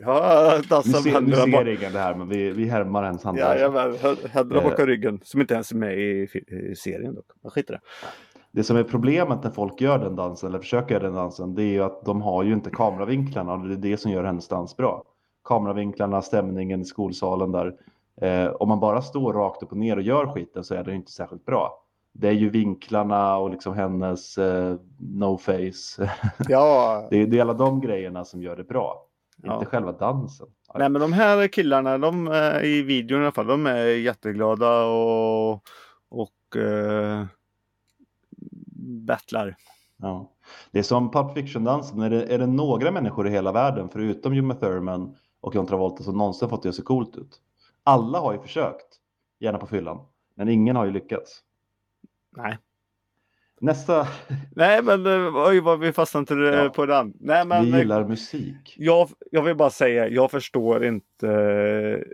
Ja, 0.02 0.52
Nu 0.56 0.62
dansar 0.62 1.04
med 1.04 1.12
händerna 1.12 1.36
ser 1.44 1.52
bak. 1.52 1.66
ingen 1.80 1.92
det 1.92 1.98
här, 1.98 2.14
men 2.14 2.28
vi, 2.28 2.50
vi 2.50 2.64
härmar 2.68 3.02
hennes 3.02 3.24
handlar. 3.24 3.54
Jajamän, 3.56 3.92
hä- 3.92 4.28
händerna 4.30 4.62
Eh. 4.62 4.68
bakom 4.70 4.86
ryggen. 4.86 5.20
Som 5.24 5.40
inte 5.40 5.54
ens 5.54 5.72
är 5.72 5.76
med 5.76 5.98
i, 5.98 6.28
i 6.70 6.74
serien 6.76 7.14
dock. 7.14 7.24
Men 7.42 7.50
skit 7.50 7.70
i 7.70 7.72
det. 7.72 7.80
Det 8.52 8.64
som 8.64 8.76
är 8.76 8.82
problemet 8.82 9.44
när 9.44 9.50
folk 9.50 9.80
gör 9.80 9.98
den 9.98 10.16
dansen, 10.16 10.48
eller 10.48 10.58
försöker 10.58 10.94
göra 10.94 11.04
den 11.04 11.14
dansen, 11.14 11.54
det 11.54 11.62
är 11.62 11.66
ju 11.72 11.82
att 11.82 12.04
de 12.04 12.22
har 12.22 12.42
ju 12.42 12.52
inte 12.52 12.70
kameravinklarna 12.70 13.52
och 13.52 13.68
det 13.68 13.74
är 13.74 13.76
det 13.90 13.96
som 13.96 14.10
gör 14.10 14.24
hennes 14.24 14.48
dans 14.48 14.76
bra. 14.76 15.04
Kameravinklarna, 15.44 16.22
stämningen 16.22 16.80
i 16.80 16.84
skolsalen 16.84 17.52
där. 17.52 17.74
Eh, 18.22 18.48
om 18.52 18.68
man 18.68 18.80
bara 18.80 19.02
står 19.02 19.32
rakt 19.32 19.62
upp 19.62 19.70
och 19.70 19.76
ner 19.78 19.96
och 19.96 20.02
gör 20.02 20.26
skiten 20.26 20.64
så 20.64 20.74
är 20.74 20.84
det 20.84 20.94
inte 20.94 21.10
särskilt 21.12 21.44
bra. 21.44 21.84
Det 22.12 22.28
är 22.28 22.32
ju 22.32 22.50
vinklarna 22.50 23.36
och 23.36 23.50
liksom 23.50 23.74
hennes 23.74 24.38
eh, 24.38 24.76
no 24.98 25.38
face. 25.38 26.10
Ja. 26.48 27.06
det, 27.10 27.16
är, 27.22 27.26
det 27.26 27.38
är 27.38 27.42
alla 27.42 27.54
de 27.54 27.80
grejerna 27.80 28.24
som 28.24 28.42
gör 28.42 28.56
det 28.56 28.64
bra. 28.64 29.06
Ja. 29.42 29.54
Inte 29.54 29.66
själva 29.66 29.92
dansen. 29.92 30.46
Nej 30.74 30.88
men 30.88 31.00
de 31.00 31.12
här 31.12 31.48
killarna, 31.48 31.98
de 31.98 32.28
är, 32.28 32.64
i 32.64 32.82
videon 32.82 33.20
i 33.20 33.22
alla 33.22 33.32
fall, 33.32 33.46
de 33.46 33.66
är 33.66 33.84
jätteglada 33.86 34.84
och, 34.84 35.62
och 36.08 36.56
eh, 36.56 37.24
battlar. 39.06 39.56
Ja. 39.96 40.30
Det 40.70 40.78
är 40.78 40.82
som 40.82 41.10
Pulp 41.10 41.34
Fiction-dansen. 41.34 42.02
Är 42.02 42.10
det, 42.10 42.22
är 42.24 42.38
det 42.38 42.46
några 42.46 42.90
människor 42.90 43.28
i 43.28 43.30
hela 43.30 43.52
världen, 43.52 43.88
förutom 43.92 44.32
Uma 44.32 44.54
Thurman 44.54 45.16
och 45.40 45.54
John 45.54 45.66
Travolta, 45.66 46.02
som 46.02 46.18
någonsin 46.18 46.48
fått 46.48 46.62
det 46.62 46.68
att 46.68 46.74
se 46.74 46.82
coolt 46.82 47.16
ut? 47.16 47.40
Alla 47.82 48.20
har 48.20 48.32
ju 48.32 48.38
försökt, 48.38 48.86
gärna 49.38 49.58
på 49.58 49.66
fyllan, 49.66 50.00
men 50.34 50.48
ingen 50.48 50.76
har 50.76 50.84
ju 50.84 50.90
lyckats. 50.90 51.40
Nej. 52.36 52.58
Nästa. 53.62 54.08
Nej, 54.56 54.82
men 54.82 55.06
eh, 55.06 55.46
oj 55.46 55.60
vad 55.60 55.80
vi 55.80 55.92
fastnade 55.92 56.20
inte 56.22 56.34
ja. 56.34 56.70
på 56.70 56.86
den. 56.86 57.14
Nej, 57.20 57.46
men, 57.46 57.64
vi 57.64 57.78
gillar 57.78 58.08
musik. 58.08 58.74
Jag, 58.76 59.08
jag 59.30 59.42
vill 59.42 59.56
bara 59.56 59.70
säga, 59.70 60.08
jag 60.08 60.30
förstår 60.30 60.84
inte. 60.84 62.04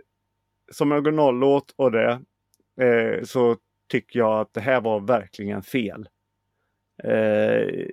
Som 0.71 0.91
originallåt 0.91 1.73
och 1.75 1.91
det 1.91 2.21
eh, 2.81 3.23
så 3.23 3.55
tycker 3.87 4.19
jag 4.19 4.39
att 4.39 4.53
det 4.53 4.61
här 4.61 4.81
var 4.81 4.99
verkligen 4.99 5.63
fel. 5.63 6.09
Eh, 7.03 7.87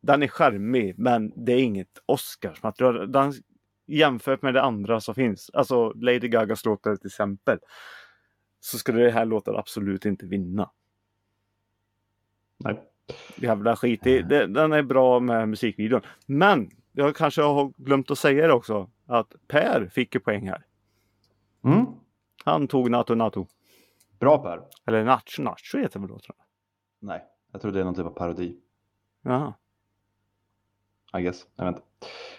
den 0.00 0.22
är 0.22 0.28
charmig 0.28 0.98
men 0.98 1.32
det 1.36 1.52
är 1.52 1.58
inget 1.58 1.98
Oscarsmaterial. 2.06 3.12
Den, 3.12 3.32
jämfört 3.86 4.42
med 4.42 4.54
det 4.54 4.62
andra 4.62 5.00
som 5.00 5.14
finns, 5.14 5.50
alltså 5.52 5.92
Lady 5.92 6.28
Gagas 6.28 6.64
låtar 6.64 6.96
till 6.96 7.06
exempel, 7.06 7.58
så 8.60 8.78
skulle 8.78 9.02
det 9.02 9.10
här 9.10 9.24
låten 9.24 9.56
absolut 9.56 10.04
inte 10.04 10.26
vinna. 10.26 10.70
Nej. 12.56 12.89
Jävla 13.36 13.76
skit 13.76 14.06
i. 14.06 14.22
Den 14.22 14.72
är 14.72 14.82
bra 14.82 15.20
med 15.20 15.48
musikvideon. 15.48 16.00
Men 16.26 16.70
jag 16.92 17.16
kanske 17.16 17.42
har 17.42 17.72
glömt 17.76 18.10
att 18.10 18.18
säga 18.18 18.46
det 18.46 18.52
också. 18.52 18.90
Att 19.06 19.34
Per 19.48 19.88
fick 19.92 20.14
ju 20.14 20.20
poäng 20.20 20.48
här. 20.48 20.64
Mm. 21.64 21.86
Han 22.44 22.68
tog 22.68 22.90
Nato 22.90 23.14
Nato. 23.14 23.46
Bra 24.18 24.38
Per. 24.38 24.60
Eller 24.86 25.04
Nacho 25.04 25.42
Nacho 25.42 25.78
heter 25.78 26.00
det 26.00 26.06
väl 26.06 26.18
jag. 26.22 26.36
Nej, 27.00 27.24
jag 27.52 27.60
tror 27.60 27.72
det 27.72 27.80
är 27.80 27.84
någon 27.84 27.94
typ 27.94 28.06
av 28.06 28.10
parodi. 28.10 28.56
Jaha. 29.22 29.54
I 31.18 31.22
guess, 31.22 31.46
jag 31.56 31.64
vet 31.64 31.76
inte. 31.76 31.86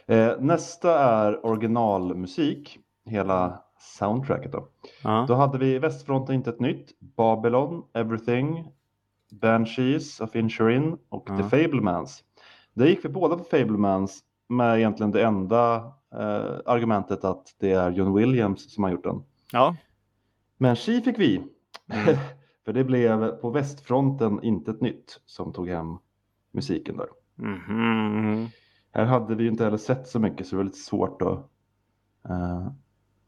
Eh, 0.06 0.40
nästa 0.40 1.00
är 1.00 1.46
originalmusik, 1.46 2.80
hela 3.06 3.64
soundtracket 3.80 4.52
då. 4.52 4.68
Ja. 5.04 5.26
Då 5.28 5.34
hade 5.34 5.58
vi 5.58 5.80
Västfronten 5.80 6.36
inte 6.36 6.50
ett 6.50 6.60
nytt, 6.60 7.00
Babylon, 7.00 7.84
Everything, 7.94 8.72
Banshees 9.32 10.20
of 10.20 10.36
Inshurin 10.36 10.98
och 11.10 11.28
Ja. 11.30 11.38
The 11.38 11.44
Fablemans. 11.44 12.24
Där 12.74 12.86
gick 12.86 13.06
vi 13.06 13.10
båda 13.10 13.38
på 13.38 13.44
Fablemans 13.44 14.20
med 14.50 14.78
egentligen 14.78 15.12
det 15.12 15.24
enda 15.24 15.76
eh, 16.14 16.60
argumentet 16.66 17.24
att 17.24 17.56
det 17.60 17.72
är 17.72 17.92
John 17.92 18.14
Williams 18.14 18.74
som 18.74 18.84
har 18.84 18.92
gjort 18.92 19.04
den. 19.04 19.24
Ja. 19.52 19.76
Men 20.58 20.76
She 20.76 21.02
fick 21.02 21.20
vi. 21.20 21.38
Mm. 21.38 22.18
För 22.66 22.74
det 22.74 22.84
blev 22.84 23.32
på 23.32 23.50
västfronten 23.50 24.44
inte 24.44 24.72
ett 24.72 24.82
nytt 24.82 25.22
som 25.26 25.54
tog 25.54 25.70
hem 25.70 25.98
musiken 26.52 26.98
där. 26.98 27.08
Mhm. 27.36 28.48
Här 28.92 29.06
hade 29.06 29.36
vi 29.36 29.44
ju 29.44 29.50
inte 29.50 29.64
heller 29.64 29.78
sett 29.78 30.08
så 30.08 30.20
mycket 30.20 30.48
så 30.48 30.56
det 30.56 30.58
var 30.58 30.64
lite 30.64 30.78
svårt 30.78 31.22
att 31.22 31.50
eh, 32.30 32.72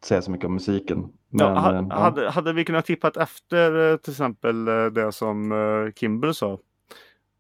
säga 0.06 0.22
så 0.22 0.32
mycket 0.32 0.46
om 0.46 0.54
musiken. 0.54 1.14
Men, 1.30 1.48
ja, 1.48 1.60
ha, 1.60 1.76
eh, 1.76 1.86
ja. 1.90 1.96
hade, 1.96 2.30
hade 2.30 2.54
vi 2.54 2.66
kunnat 2.66 2.86
tippa 2.86 3.12
efter 3.16 3.92
eh, 3.92 3.98
till 3.98 4.12
exempel 4.12 4.68
eh, 4.68 4.86
det 4.86 5.12
som 5.12 5.92
Kimber 5.96 6.32
sa? 6.32 6.60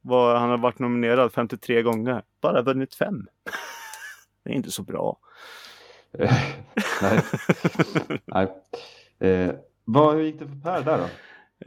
Var, 0.02 0.36
han 0.36 0.50
har 0.50 0.58
varit 0.58 0.80
nominerad 0.80 1.34
53 1.34 1.82
gånger. 1.82 2.24
Bara 2.42 2.62
vunnit 2.62 2.96
fem. 2.96 3.28
det 4.44 4.50
är 4.50 4.54
inte 4.54 4.72
så 4.72 4.84
bra. 4.84 5.18
Nej. 7.02 7.22
Nej. 8.26 8.48
Eh, 9.20 9.56
vad, 9.86 10.16
hur 10.16 10.22
gick 10.22 10.40
det 10.40 10.48
för 10.48 10.56
Per 10.56 10.82
där 10.82 10.98
då? 10.98 11.06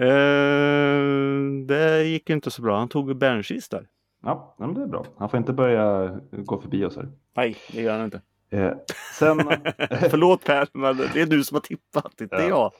Eh, 0.05 1.67
det 1.67 2.05
gick 2.05 2.31
inte 2.31 2.51
så 2.51 2.63
bra. 2.63 2.79
Han 2.79 2.89
tog 2.89 3.17
Banshees 3.17 3.69
där. 3.69 3.87
Ja, 4.23 4.55
men 4.59 4.75
det 4.75 4.83
är 4.83 4.87
bra. 4.87 5.07
Han 5.19 5.29
får 5.29 5.39
inte 5.39 5.53
börja 5.53 6.17
gå 6.31 6.61
förbi 6.61 6.85
oss 6.85 6.97
här. 6.97 7.09
Nej, 7.37 7.57
det 7.73 7.83
gör 7.83 7.97
han 7.97 8.05
inte. 8.05 8.21
Eh, 8.51 8.73
sen, 9.19 9.39
Förlåt 10.11 10.45
Per, 10.45 10.69
men 10.73 10.97
det 10.97 11.17
är 11.23 11.27
du 11.27 11.45
som 11.45 11.55
har 11.55 11.61
tippat, 11.61 12.21
inte 12.21 12.37
Ja. 12.37 12.49
jag. 12.49 12.73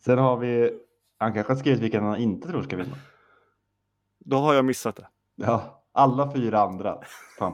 sen 0.00 0.18
har 0.18 0.36
vi, 0.36 0.78
han 1.18 1.32
kanske 1.32 1.52
har 1.52 1.58
skrivit 1.58 1.80
vilken 1.80 2.04
han 2.04 2.16
inte 2.16 2.48
tror 2.48 2.62
ska 2.62 2.76
vinna. 2.76 2.96
Då 4.24 4.36
har 4.36 4.54
jag 4.54 4.64
missat 4.64 4.96
det. 4.96 5.08
Ja, 5.34 5.82
alla 5.92 6.32
fyra 6.32 6.60
andra. 6.60 6.98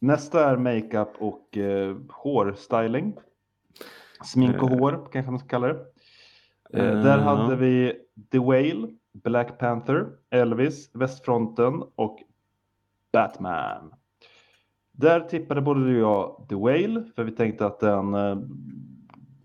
Nästa 0.00 0.50
är 0.50 0.56
makeup 0.56 1.08
och 1.18 1.56
eh, 1.56 1.96
hårstyling. 2.10 3.16
Smink 4.24 4.62
och 4.62 4.70
Eh. 4.70 4.78
hår 4.78 5.08
kanske 5.12 5.30
man 5.30 5.38
ska 5.38 5.48
kalla 5.48 5.66
det. 5.68 5.74
Eh, 5.74 6.84
Eh, 6.84 7.02
där 7.02 7.18
hade 7.18 7.56
vi 7.56 7.98
The 8.30 8.38
Whale, 8.38 8.88
Black 9.12 9.58
Panther, 9.58 10.06
Elvis, 10.30 10.90
Västfronten 10.94 11.82
och 11.94 12.18
Batman. 13.12 13.94
Där 14.92 15.20
tippade 15.20 15.60
både 15.60 15.84
du 15.84 16.04
och 16.04 16.10
jag 16.10 16.46
The 16.48 16.54
Whale 16.54 17.04
för 17.16 17.24
vi 17.24 17.32
tänkte 17.32 17.66
att 17.66 17.82
en 17.82 18.14
eh, 18.14 18.38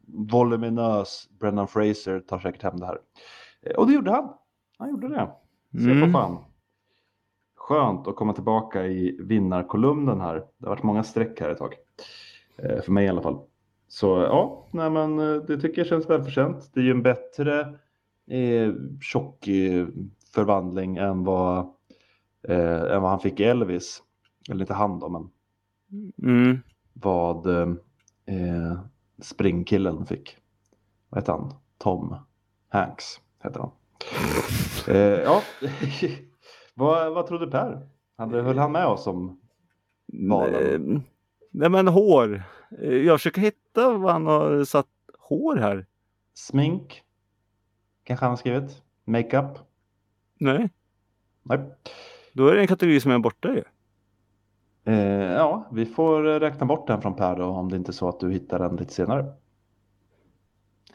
voluminös 0.06 1.30
Brendan 1.40 1.68
Fraser 1.68 2.20
tar 2.20 2.40
säkert 2.40 2.64
hem 2.64 2.80
det 2.80 2.86
här. 2.86 2.98
Eh, 3.62 3.76
och 3.76 3.88
det 3.88 3.94
gjorde 3.94 4.12
han. 4.12 4.30
Han 4.78 4.90
gjorde 4.90 5.08
det. 5.10 5.30
Se 5.72 5.86
på 5.86 5.92
Mm. 5.92 6.12
fan. 6.14 6.38
Skönt 7.56 8.08
att 8.08 8.16
komma 8.16 8.34
tillbaka 8.34 8.86
i 8.86 9.18
vinnarkolumnen 9.22 10.22
här. 10.22 10.36
Det 10.36 10.66
har 10.68 10.70
varit 10.70 10.84
många 10.84 11.04
streck 11.04 11.40
här 11.42 11.50
ett 11.50 11.58
tag. 11.58 11.74
Eh, 12.58 12.82
för 12.82 12.92
mig 12.92 13.06
i 13.06 13.10
alla 13.10 13.22
fall. 13.22 13.40
Så 13.88 14.08
ja, 14.08 14.68
nej, 14.72 14.90
men 14.90 15.20
eh, 15.20 15.36
det 15.42 15.58
tycker 15.62 15.78
jag 15.82 15.88
känns 15.88 16.10
välförtjänt. 16.10 16.70
Det 16.74 16.80
är 16.80 16.84
ju 16.84 16.92
en 16.92 17.04
bättre 17.04 17.60
eh, 18.28 18.74
tjock 19.02 19.48
eh, 19.48 19.88
förvandling 20.34 20.98
än 20.98 21.24
vad, 21.24 21.58
eh, 22.48 22.82
än 22.96 23.02
vad 23.02 23.10
han 23.12 23.20
fick 23.20 23.40
i 23.40 23.44
Elvis. 23.44 24.04
Eller 24.50 24.62
inte 24.62 24.74
han 24.74 25.00
då, 25.00 25.10
men 25.10 25.30
Mm. 26.24 26.60
vad 26.94 27.48
eh, 27.48 28.80
springkillen 29.22 30.06
fick. 30.06 30.38
Vad 31.10 31.22
heter 31.22 31.32
han? 31.34 31.54
Tom 31.78 32.16
Hanks 32.70 33.22
heter 33.44 33.60
han. 33.60 33.72
Eh, 34.88 34.98
ja, 34.98 35.42
vad, 36.74 37.14
vad 37.14 37.28
trodde 37.28 37.48
Per? 37.48 37.88
Hade, 38.18 38.42
höll 38.42 38.58
han 38.58 38.72
med 38.72 38.86
oss 38.86 39.08
om 39.08 39.40
valen? 40.30 41.04
Nej 41.52 41.70
men 41.70 41.88
hår. 41.88 42.44
Eh, 42.82 42.94
Jag 42.94 43.20
försöker 43.20 43.42
hitta 43.42 43.98
vad 43.98 44.12
han 44.12 44.26
har 44.28 44.64
satt 44.64 44.88
hår 45.20 45.56
här. 45.56 45.86
Smink? 46.34 47.04
Kanske 48.04 48.26
han 48.26 48.32
har 48.32 48.38
skrivit? 48.38 48.82
Makeup? 49.04 49.58
Nej, 50.40 50.70
Nej. 51.44 51.60
då 52.34 52.48
är 52.48 52.56
det 52.56 52.62
en 52.62 52.68
kategori 52.68 53.00
som 53.00 53.12
är 53.12 53.20
borta 53.20 53.54
ju. 53.54 53.64
Eh, 54.88 55.34
ja, 55.34 55.68
vi 55.72 55.86
får 55.86 56.24
räkna 56.40 56.66
bort 56.66 56.88
den 56.88 57.02
från 57.02 57.16
Per 57.16 57.36
då 57.36 57.46
om 57.46 57.70
det 57.70 57.76
inte 57.78 57.92
är 57.92 57.94
så 57.94 58.10
att 58.10 58.20
du 58.20 58.32
hittar 58.32 58.60
den 58.60 58.76
lite 58.76 58.94
senare. 58.94 59.34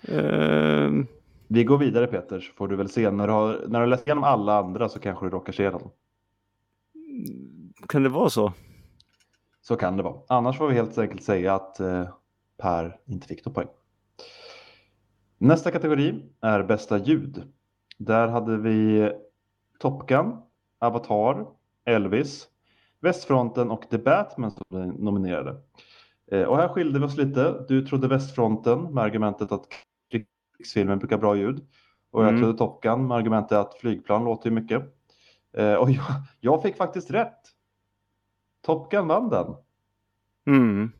Eh, 0.08 0.90
Vi 1.48 1.64
går 1.64 1.78
vidare 1.78 2.06
Peter 2.06 2.40
så 2.40 2.52
får 2.52 2.68
du 2.68 2.76
väl 2.76 2.88
se 2.88 3.10
när 3.10 3.26
du 3.26 3.32
har, 3.32 3.52
när 3.52 3.68
du 3.68 3.76
har 3.78 3.86
läst 3.86 4.06
igenom 4.06 4.24
alla 4.24 4.58
andra 4.58 4.88
så 4.88 4.98
kanske 5.00 5.26
du 5.26 5.30
råkar 5.30 5.52
se 5.52 5.70
den. 5.70 5.80
kan 7.88 8.02
det 8.02 8.08
vara 8.08 8.30
så? 8.30 8.52
Så 9.62 9.76
kan 9.76 9.96
det 9.96 10.02
vara. 10.02 10.16
Annars 10.28 10.58
får 10.58 10.68
vi 10.68 10.74
helt 10.74 10.98
enkelt 10.98 11.22
säga 11.22 11.54
att 11.54 11.80
eh, 11.80 12.08
Per 12.58 12.96
inte 13.06 13.26
fick 13.26 13.44
någon 13.44 13.54
poäng. 13.54 13.68
Nästa 15.38 15.70
kategori 15.70 16.22
är 16.40 16.62
bästa 16.62 16.98
ljud. 16.98 17.42
Där 17.98 18.28
hade 18.28 18.56
vi 18.56 19.10
Top 19.78 20.06
Gun, 20.08 20.36
Avatar, 20.78 21.46
Elvis, 21.84 22.48
Västfronten 23.02 23.70
och 23.70 23.88
The 23.90 23.98
Batman 23.98 24.50
som 24.50 24.64
blev 24.70 24.86
nominerade. 24.86 25.56
Eh, 26.32 26.42
och 26.42 26.56
här 26.56 26.68
skilde 26.68 26.98
vi 26.98 27.04
oss 27.04 27.16
lite. 27.16 27.64
Du 27.68 27.86
trodde 27.86 28.08
Västfronten 28.08 28.94
med 28.94 29.04
argumentet 29.04 29.52
att 29.52 29.66
krigsfilmen 30.10 30.98
brukar 30.98 31.18
bra 31.18 31.36
ljud. 31.36 31.66
Och 32.10 32.22
jag 32.22 32.28
Mm. 32.28 32.40
trodde 32.40 32.58
Top 32.58 32.82
Gun 32.82 33.06
med 33.06 33.16
argumentet 33.16 33.58
att 33.58 33.74
flygplan 33.74 34.24
låter 34.24 34.50
ju 34.50 34.54
mycket. 34.54 34.82
Eh, 35.56 35.74
och 35.74 35.90
jag, 35.90 36.04
jag 36.40 36.62
fick 36.62 36.76
faktiskt 36.76 37.10
rätt. 37.10 37.38
Top 38.66 38.90
Gun 38.90 39.08
vann 39.08 39.28
den. 39.28 39.54
Mm. 40.46 40.92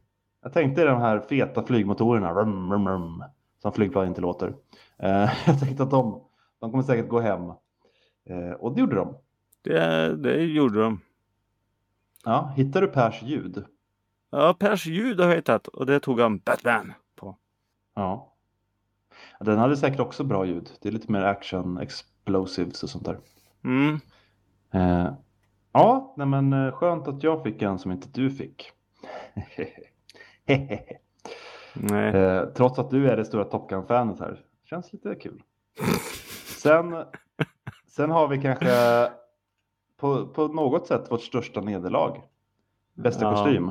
Jag 0.43 0.53
tänkte 0.53 0.85
de 0.85 1.01
här 1.01 1.21
feta 1.21 1.63
flygmotorerna 1.67 2.33
rum, 2.35 2.73
rum, 2.73 2.89
rum, 2.89 3.25
som 3.63 3.73
flygplan 3.73 4.07
inte 4.07 4.21
låter. 4.21 4.55
Eh, 4.99 5.31
jag 5.47 5.61
tänkte 5.61 5.83
att 5.83 5.91
de, 5.91 6.25
de 6.61 6.71
kommer 6.71 6.83
säkert 6.83 7.09
gå 7.09 7.21
hem. 7.21 7.53
Och 8.59 8.75
det 8.75 8.81
gjorde 8.81 8.97
de. 8.97 9.15
Det, 9.63 10.17
det 10.17 10.43
gjorde 10.43 10.81
de. 10.83 11.01
Ja, 12.25 12.53
hittar 12.57 12.81
du 12.81 12.87
Pers 12.87 13.23
ljud? 13.23 13.65
Ja, 14.31 14.55
Pers 14.59 14.87
ljud 14.87 15.21
har 15.21 15.29
jag 15.29 15.37
hittat 15.37 15.69
och 15.69 15.87
det 15.87 16.01
tog 16.01 16.21
han 16.21 16.39
Batman 16.39 16.93
på. 17.17 17.37
Ja. 17.95 18.35
Den 19.41 19.59
hade 19.59 19.77
säkert 19.77 20.01
också 20.01 20.25
bra 20.25 20.47
ljud. 20.47 20.71
Det 20.81 20.89
är 20.89 20.93
lite 20.93 21.13
mer 21.13 21.23
action, 21.23 21.79
explosives 21.79 22.83
och 22.83 22.91
sånt 22.91 23.05
där. 23.05 23.19
Mm. 23.65 24.01
Eh, 24.71 25.13
ja, 25.73 26.15
nej 26.17 26.27
men 26.27 26.53
eh, 26.53 26.73
skönt 26.73 27.09
att 27.09 27.23
jag 27.23 27.43
fick 27.43 27.63
en 27.63 27.79
som 27.79 27.93
inte 27.93 28.09
du 28.13 28.31
fick. 28.31 28.73
Nej. 30.47 30.99
Eh, 31.93 32.45
trots 32.55 32.79
att 32.79 32.91
du 32.91 33.11
är 33.11 33.17
det 33.17 33.25
stora 33.25 33.45
Top 33.45 33.71
Gun-fanet 33.71 34.21
här. 34.21 34.41
Känns 34.65 34.93
lite 34.93 35.15
kul. 35.15 35.43
Sen, 36.63 37.05
sen 37.87 38.11
har 38.11 38.29
vi 38.29 38.43
kanske 38.43 38.69
på, 40.03 40.27
på 40.27 40.49
något 40.49 40.87
sätt 40.87 41.11
vårt 41.11 41.23
största 41.23 41.61
nederlag. 41.61 42.17
Bästa 42.95 43.25
Ja. 43.25 43.31
kostym. 43.31 43.71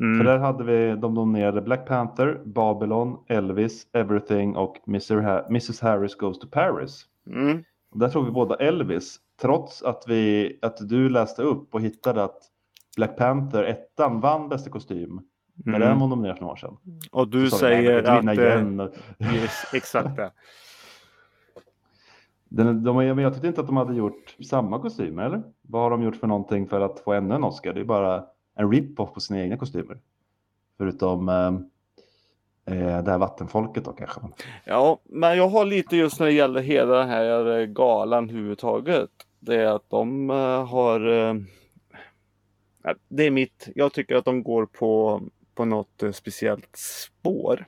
Mm. 0.00 0.18
För 0.18 0.24
där 0.24 0.38
hade 0.38 0.64
vi, 0.64 0.96
de 0.96 1.14
nominerade 1.14 1.60
Black 1.62 1.86
Panther, 1.88 2.40
Babylon, 2.44 3.16
Elvis, 3.28 3.86
Everything 3.92 4.56
och 4.56 4.76
Mr. 4.88 5.16
Ha- 5.22 5.46
Mrs. 5.46 5.80
Harris 5.80 6.14
Goes 6.14 6.38
to 6.38 6.46
Paris. 6.52 7.04
Mm. 7.30 7.64
Och 7.90 7.98
där 7.98 8.08
tog 8.08 8.24
vi 8.24 8.30
båda 8.30 8.54
Elvis, 8.54 9.16
trots 9.40 9.82
att, 9.82 10.04
vi, 10.08 10.58
att 10.62 10.88
du 10.88 11.08
läste 11.08 11.42
upp 11.42 11.74
och 11.74 11.80
hittade 11.80 12.24
att 12.24 12.38
Black 12.96 13.16
Panther, 13.16 13.62
ettan, 13.62 14.20
vann 14.20 14.48
bästa 14.48 14.70
kostym. 14.70 15.20
När 15.64 15.74
Mm. 15.76 15.88
den 15.88 16.00
var 16.00 16.08
nominerad 16.08 16.36
för 16.36 16.42
några 16.42 16.52
år 16.52 16.56
sedan. 16.56 16.76
Och 17.12 17.28
du 17.28 17.50
Så 17.50 17.56
sa 17.56 17.66
vi, 17.68 17.74
"Nej, 17.74 17.84
säger 17.86 18.02
att... 18.02 18.20
vinna 18.22 18.32
eh, 18.32 18.38
igen. 18.38 18.90
Yes, 19.34 19.64
exakt 19.74 20.16
det. 20.16 20.30
Den, 22.48 22.84
de, 22.84 22.96
men 22.96 23.18
jag 23.18 23.32
tyckte 23.32 23.48
inte 23.48 23.60
att 23.60 23.66
de 23.66 23.76
hade 23.76 23.94
gjort 23.94 24.36
samma 24.50 24.78
kostymer, 24.78 25.24
eller? 25.24 25.42
Vad 25.62 25.82
har 25.82 25.90
de 25.90 26.02
gjort 26.02 26.16
för 26.16 26.26
någonting 26.26 26.66
för 26.66 26.80
att 26.80 27.00
få 27.00 27.12
ännu 27.12 27.34
en 27.34 27.44
Oscar? 27.44 27.72
Det 27.72 27.80
är 27.80 27.84
bara 27.84 28.24
en 28.54 28.72
rip-off 28.72 29.14
på 29.14 29.20
sina 29.20 29.40
egna 29.40 29.56
kostymer. 29.56 29.98
Förutom 30.78 31.28
eh, 31.28 31.54
eh 32.76 33.02
det 33.04 33.10
här 33.10 33.18
vattenfolket 33.18 33.84
då 33.84 33.92
kanske. 33.92 34.20
Ja, 34.64 35.00
men 35.04 35.36
jag 35.36 35.48
har 35.48 35.64
lite 35.64 35.96
just 35.96 36.20
när 36.20 36.26
det 36.26 36.32
gäller 36.32 36.60
hela 36.60 36.98
den 36.98 37.08
här 37.08 37.58
eh, 37.58 37.66
galan 37.66 38.30
överhuvudtaget. 38.30 39.10
Det 39.38 39.56
är 39.56 39.66
att 39.66 39.90
de 39.90 40.30
eh, 40.30 40.66
har... 40.66 41.28
eh, 41.28 41.34
Det 43.08 43.26
är 43.26 43.30
mitt... 43.30 43.68
Jag 43.74 43.92
tycker 43.92 44.16
att 44.16 44.24
de 44.24 44.42
går 44.42 44.66
på, 44.66 45.22
på 45.54 45.64
något 45.64 46.02
eh, 46.02 46.12
speciellt 46.12 46.76
spår. 46.76 47.66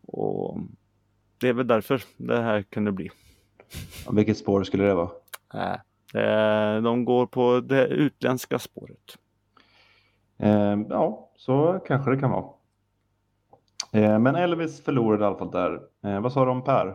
Och 0.00 0.58
det 1.40 1.48
är 1.48 1.52
väl 1.52 1.66
därför 1.66 2.02
det 2.16 2.40
här 2.42 2.62
kunde 2.62 2.92
bli. 2.92 3.10
Vilket 4.12 4.38
spår 4.38 4.64
skulle 4.64 4.84
det 4.84 4.94
vara? 4.94 5.10
Nej, 5.54 5.80
det- 6.12 6.80
de 6.80 7.04
går 7.04 7.26
på 7.26 7.60
det 7.60 7.86
utländska 7.86 8.58
spåret. 8.58 9.16
Eh, 10.38 10.76
ja, 10.88 11.30
så 11.36 11.80
kanske 11.86 12.10
det 12.10 12.16
kan 12.20 12.30
vara. 12.30 12.44
Eh, 13.92 14.18
men 14.18 14.34
Elvis 14.36 14.84
förlorade 14.84 15.24
i 15.24 15.26
alla 15.26 15.38
fall 15.38 15.50
där. 15.50 15.80
Eh, 16.04 16.20
vad 16.20 16.32
sa 16.32 16.44
du 16.44 16.50
om 16.50 16.64
Per? 16.64 16.86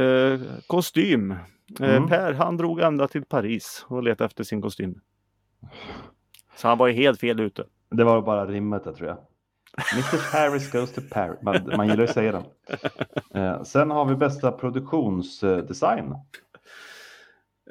Eh, 0.00 0.40
kostym. 0.66 1.30
Eh, 1.30 1.36
Mm. 1.96 2.08
Per 2.08 2.32
han 2.32 2.56
drog 2.56 2.80
ända 2.80 3.08
till 3.08 3.24
Paris 3.24 3.84
och 3.88 4.02
letade 4.02 4.26
efter 4.26 4.44
sin 4.44 4.62
kostym. 4.62 5.00
Så 6.56 6.68
han 6.68 6.78
var 6.78 6.86
ju 6.86 6.92
helt 6.94 7.20
fel 7.20 7.40
ute. 7.40 7.64
Det 7.90 8.04
var 8.04 8.22
bara 8.22 8.46
rimmet 8.46 8.84
där 8.84 8.92
tror 8.92 9.08
jag. 9.08 9.18
Mr. 9.92 10.32
Harris 10.32 10.70
goes 10.70 10.92
to 10.92 11.00
Paris. 11.10 11.38
Man, 11.42 11.70
man 11.76 11.88
gillar 11.88 12.04
att 12.04 12.10
säga 12.10 12.32
den. 12.32 12.44
Eh, 13.42 13.62
sen 13.62 13.90
har 13.90 14.04
vi 14.04 14.16
bästa 14.16 14.52
produktionsdesign. 14.52 16.14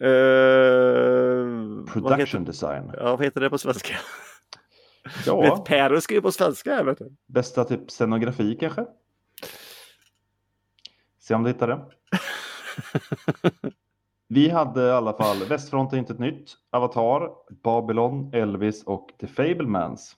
Vad, 0.01 1.87
Production 1.93 2.19
heter, 2.19 2.39
design. 2.39 2.91
ja, 2.97 3.15
vad 3.15 3.23
heter 3.23 3.41
det 3.41 3.49
på 3.49 3.57
svenska? 3.57 3.93
Ja, 5.25 5.41
Vet 5.41 5.65
Per 5.65 5.99
skriver 5.99 6.21
på 6.21 6.31
svenska 6.31 6.83
vet 6.83 6.97
du. 6.97 7.15
bästa 7.27 7.63
typ 7.63 7.91
scenografi 7.91 8.57
kanske? 8.59 8.85
Se 11.19 11.33
om 11.33 11.43
du 11.43 11.49
hittar 11.49 11.67
det. 11.67 11.79
Vi 14.27 14.49
hade 14.49 14.87
i 14.87 14.91
alla 14.91 15.13
fall 15.13 15.37
Västfront 15.49 15.93
är 15.93 15.97
inte 15.97 16.13
ett 16.13 16.19
nytt, 16.19 16.51
Avatar, 16.71 17.29
Babylon, 17.63 18.33
Elvis 18.33 18.83
och 18.83 19.09
The 19.19 19.27
Fablemans. 19.27 20.15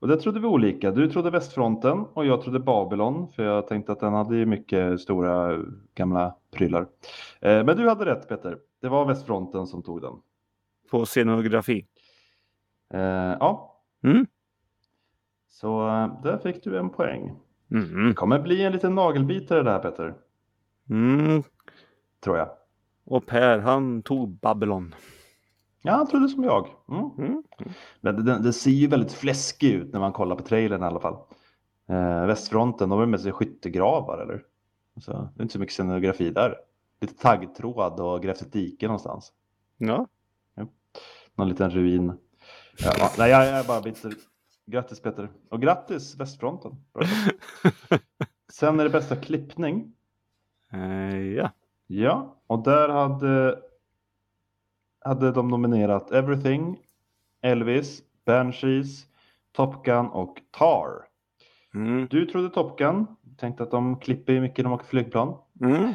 Och 0.00 0.08
där 0.08 0.16
trodde 0.16 0.40
vi 0.40 0.46
olika. 0.46 0.90
Du 0.90 1.10
trodde 1.10 1.30
Västfronten 1.30 1.98
och 1.98 2.26
jag 2.26 2.42
trodde 2.42 2.60
Babylon 2.60 3.28
för 3.28 3.42
jag 3.42 3.66
tänkte 3.68 3.92
att 3.92 4.00
den 4.00 4.12
hade 4.12 4.36
ju 4.36 4.46
mycket 4.46 5.00
stora 5.00 5.58
gamla 5.94 6.34
prylar. 6.50 6.86
Eh, 7.40 7.64
Men 7.64 7.76
du 7.76 7.88
hade 7.88 8.04
rätt 8.04 8.28
Peter. 8.28 8.58
Det 8.80 8.88
var 8.88 9.04
Västfronten 9.04 9.66
som 9.66 9.82
tog 9.82 10.00
den. 10.02 10.12
På 10.90 11.06
scenografi. 11.06 11.86
Eh, 12.94 13.00
Ja, 13.40 13.66
Mm. 14.02 14.26
så 15.48 15.88
eh, 15.88 16.22
där 16.22 16.38
fick 16.38 16.64
du 16.64 16.78
en 16.78 16.90
poäng. 16.90 17.36
Mm. 17.70 18.08
Det 18.08 18.14
kommer 18.14 18.38
bli 18.38 18.64
en 18.64 18.72
liten 18.72 18.94
nagelbitare 18.94 19.62
där 19.62 19.78
Peter, 19.78 20.14
Mm. 20.90 21.42
tror 22.24 22.38
jag. 22.38 22.48
Och 23.04 23.26
Per 23.26 23.58
han 23.58 24.02
tog 24.02 24.28
Babylon. 24.30 24.94
Ja, 25.82 25.92
han 25.92 26.06
trodde 26.06 26.28
som 26.28 26.44
jag. 26.44 26.68
Mm. 26.88 27.10
Mm. 27.18 27.42
Men 28.00 28.24
det, 28.24 28.38
det 28.38 28.52
ser 28.52 28.70
ju 28.70 28.86
väldigt 28.86 29.12
fläskig 29.12 29.70
ut 29.70 29.92
när 29.92 30.00
man 30.00 30.12
kollar 30.12 30.36
på 30.36 30.42
trailern 30.42 30.82
i 30.82 30.86
alla 30.86 31.00
fall. 31.00 31.16
Eh, 31.88 32.26
västfronten, 32.26 32.88
de 32.88 32.98
har 32.98 33.06
med 33.06 33.20
sig 33.20 33.32
skyttegravar 33.32 34.18
eller? 34.18 34.44
Så, 35.00 35.12
det 35.12 35.40
är 35.40 35.42
inte 35.42 35.52
så 35.52 35.58
mycket 35.58 35.74
scenografi 35.74 36.30
där. 36.30 36.56
Lite 37.00 37.14
taggtråd 37.14 38.00
och 38.00 38.22
grävt 38.22 38.42
ett 38.42 38.52
dike 38.52 38.86
någonstans. 38.86 39.32
Ja. 39.78 40.06
Någon 41.34 41.48
liten 41.48 41.70
ruin. 41.70 42.12
Ja, 42.78 42.92
ja, 42.98 43.10
nej, 43.18 43.30
jag 43.30 43.46
är 43.48 43.64
bara 43.64 43.80
bitter. 43.80 44.12
Grattis 44.66 45.00
Peter. 45.00 45.30
Och 45.48 45.62
grattis 45.62 46.16
västfronten. 46.16 46.72
Sen 48.52 48.80
är 48.80 48.84
det 48.84 48.90
bästa 48.90 49.16
klippning. 49.16 49.92
Eh, 50.72 51.16
ja. 51.16 51.50
Ja, 51.86 52.42
och 52.46 52.62
där 52.62 52.88
hade, 52.88 53.58
hade 55.04 55.32
de 55.32 55.48
nominerat 55.48 56.10
Everything, 56.10 56.78
Elvis, 57.42 58.02
Banshees, 58.26 59.06
Top 59.52 59.84
Gun 59.84 60.06
och 60.06 60.40
Tar. 60.50 60.90
Mm. 61.74 62.06
Du 62.10 62.26
trodde 62.26 62.50
Top 62.50 62.78
Gun, 62.78 63.06
tänkte 63.36 63.62
att 63.62 63.70
de 63.70 64.00
klipper 64.00 64.32
ju 64.32 64.40
mycket 64.40 64.58
när 64.58 64.70
de 64.70 64.72
åker 64.72 64.86
flygplan. 64.86 65.34
Mm. 65.60 65.94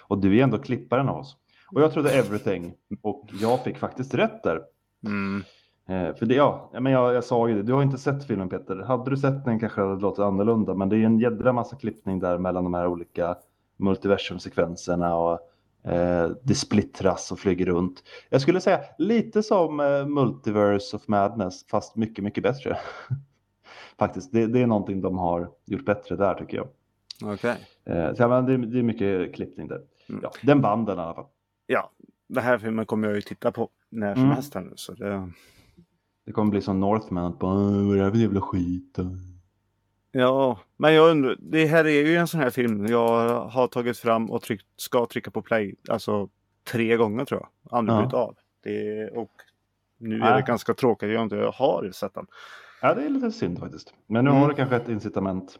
Och 0.00 0.18
du 0.18 0.38
är 0.38 0.44
ändå 0.44 0.58
klipparen 0.58 1.08
av 1.08 1.16
oss. 1.16 1.36
Och 1.72 1.82
jag 1.82 1.92
trodde 1.92 2.10
Everything 2.10 2.74
och 3.02 3.30
jag 3.40 3.64
fick 3.64 3.78
faktiskt 3.78 4.14
rätt 4.14 4.42
där. 4.42 4.62
Mm. 5.06 5.42
Eh, 5.88 6.14
för 6.14 6.26
det, 6.26 6.34
ja, 6.34 6.70
ja, 6.72 6.80
men 6.80 6.92
jag, 6.92 7.14
jag 7.14 7.24
sa 7.24 7.48
ju 7.48 7.54
det, 7.54 7.62
du 7.62 7.72
har 7.72 7.82
inte 7.82 7.98
sett 7.98 8.26
filmen 8.26 8.48
Peter. 8.48 8.76
Hade 8.76 9.10
du 9.10 9.16
sett 9.16 9.44
den 9.44 9.60
kanske 9.60 9.80
det 9.80 9.88
hade 9.88 10.00
låtit 10.00 10.18
annorlunda, 10.18 10.74
men 10.74 10.88
det 10.88 10.96
är 10.96 11.00
en 11.00 11.18
jädra 11.18 11.52
massa 11.52 11.76
klippning 11.76 12.20
där 12.20 12.38
mellan 12.38 12.64
de 12.64 12.74
här 12.74 12.86
olika 12.86 13.36
multiversumsekvenserna 13.76 15.16
och 15.16 15.40
eh, 15.84 16.30
det 16.42 16.54
splittras 16.54 17.32
och 17.32 17.38
flyger 17.38 17.66
runt. 17.66 18.02
Jag 18.28 18.40
skulle 18.40 18.60
säga 18.60 18.80
lite 18.98 19.42
som 19.42 19.80
eh, 19.80 20.06
Multiverse 20.06 20.96
of 20.96 21.08
Madness, 21.08 21.66
fast 21.66 21.96
mycket, 21.96 22.24
mycket 22.24 22.42
bättre. 22.42 22.78
Faktiskt, 23.98 24.32
det, 24.32 24.46
det 24.46 24.60
är 24.62 24.66
någonting 24.66 25.00
de 25.00 25.18
har 25.18 25.50
gjort 25.66 25.84
bättre 25.84 26.16
där 26.16 26.34
tycker 26.34 26.56
jag. 26.56 26.68
Okej. 27.24 27.56
Eh, 27.84 28.14
så, 28.14 28.22
ja, 28.22 28.28
men 28.28 28.46
det, 28.46 28.56
det 28.66 28.78
är 28.78 28.82
mycket 28.82 29.34
klippning 29.34 29.68
där. 29.68 29.80
Mm. 30.08 30.20
Ja, 30.22 30.30
den 30.42 30.60
vann 30.60 30.84
den 30.84 30.98
i 30.98 31.00
alla 31.00 31.14
fall. 31.14 31.26
Ja, 31.66 31.90
den 32.28 32.42
här 32.44 32.58
filmen 32.58 32.86
kommer 32.86 33.06
jag 33.08 33.14
ju 33.14 33.20
titta 33.22 33.52
på 33.52 33.68
när 33.90 34.14
som 34.14 34.22
Mm. 34.24 34.34
helst 34.34 34.54
här 34.54 34.60
nu. 34.62 34.72
Så 34.76 34.92
det... 34.92 35.30
Det 36.26 36.32
kommer 36.32 36.50
bli 36.50 36.60
som 36.60 36.80
Northman, 36.80 37.36
bara, 37.40 37.54
"Åh, 37.54 37.86
vad 37.86 37.92
är 37.92 37.96
det 37.98 38.04
här 38.04 38.10
för 38.10 38.18
jävla 38.18 38.40
skit? 38.40 38.98
Ja, 40.16 40.58
men 40.76 40.94
jag 40.94 41.10
undrar, 41.10 41.36
det 41.40 41.66
här 41.66 41.84
är 41.84 42.06
ju 42.06 42.16
en 42.16 42.26
sån 42.26 42.40
här 42.40 42.50
film 42.50 42.86
jag 42.86 43.40
har 43.48 43.66
tagit 43.66 43.98
fram 43.98 44.30
och 44.30 44.42
tryckt, 44.42 44.66
ska 44.76 45.06
trycka 45.06 45.30
på 45.30 45.42
play, 45.42 45.74
alltså 45.88 46.28
tre 46.64 46.96
gånger 46.96 47.24
tror 47.24 47.40
jag. 47.40 47.78
Aldrig 47.78 47.98
Ja. 48.12 48.16
av. 48.18 48.36
Det, 48.62 49.08
och 49.10 49.30
nu 49.98 50.20
är 50.20 50.36
det 50.36 50.42
ganska 50.46 50.74
tråkigt 50.74 51.10
jag 51.12 51.22
inte 51.22 51.36
har 51.36 51.90
sett 51.90 52.14
den. 52.14 52.26
Ja, 52.82 52.94
det 52.94 53.04
är 53.04 53.08
lite 53.08 53.32
synd 53.32 53.58
faktiskt. 53.58 53.94
Men 54.06 54.24
nu 54.24 54.30
Mm. 54.30 54.42
har 54.42 54.48
du 54.48 54.54
kanske 54.54 54.76
ett 54.76 54.88
incitament. 54.88 55.58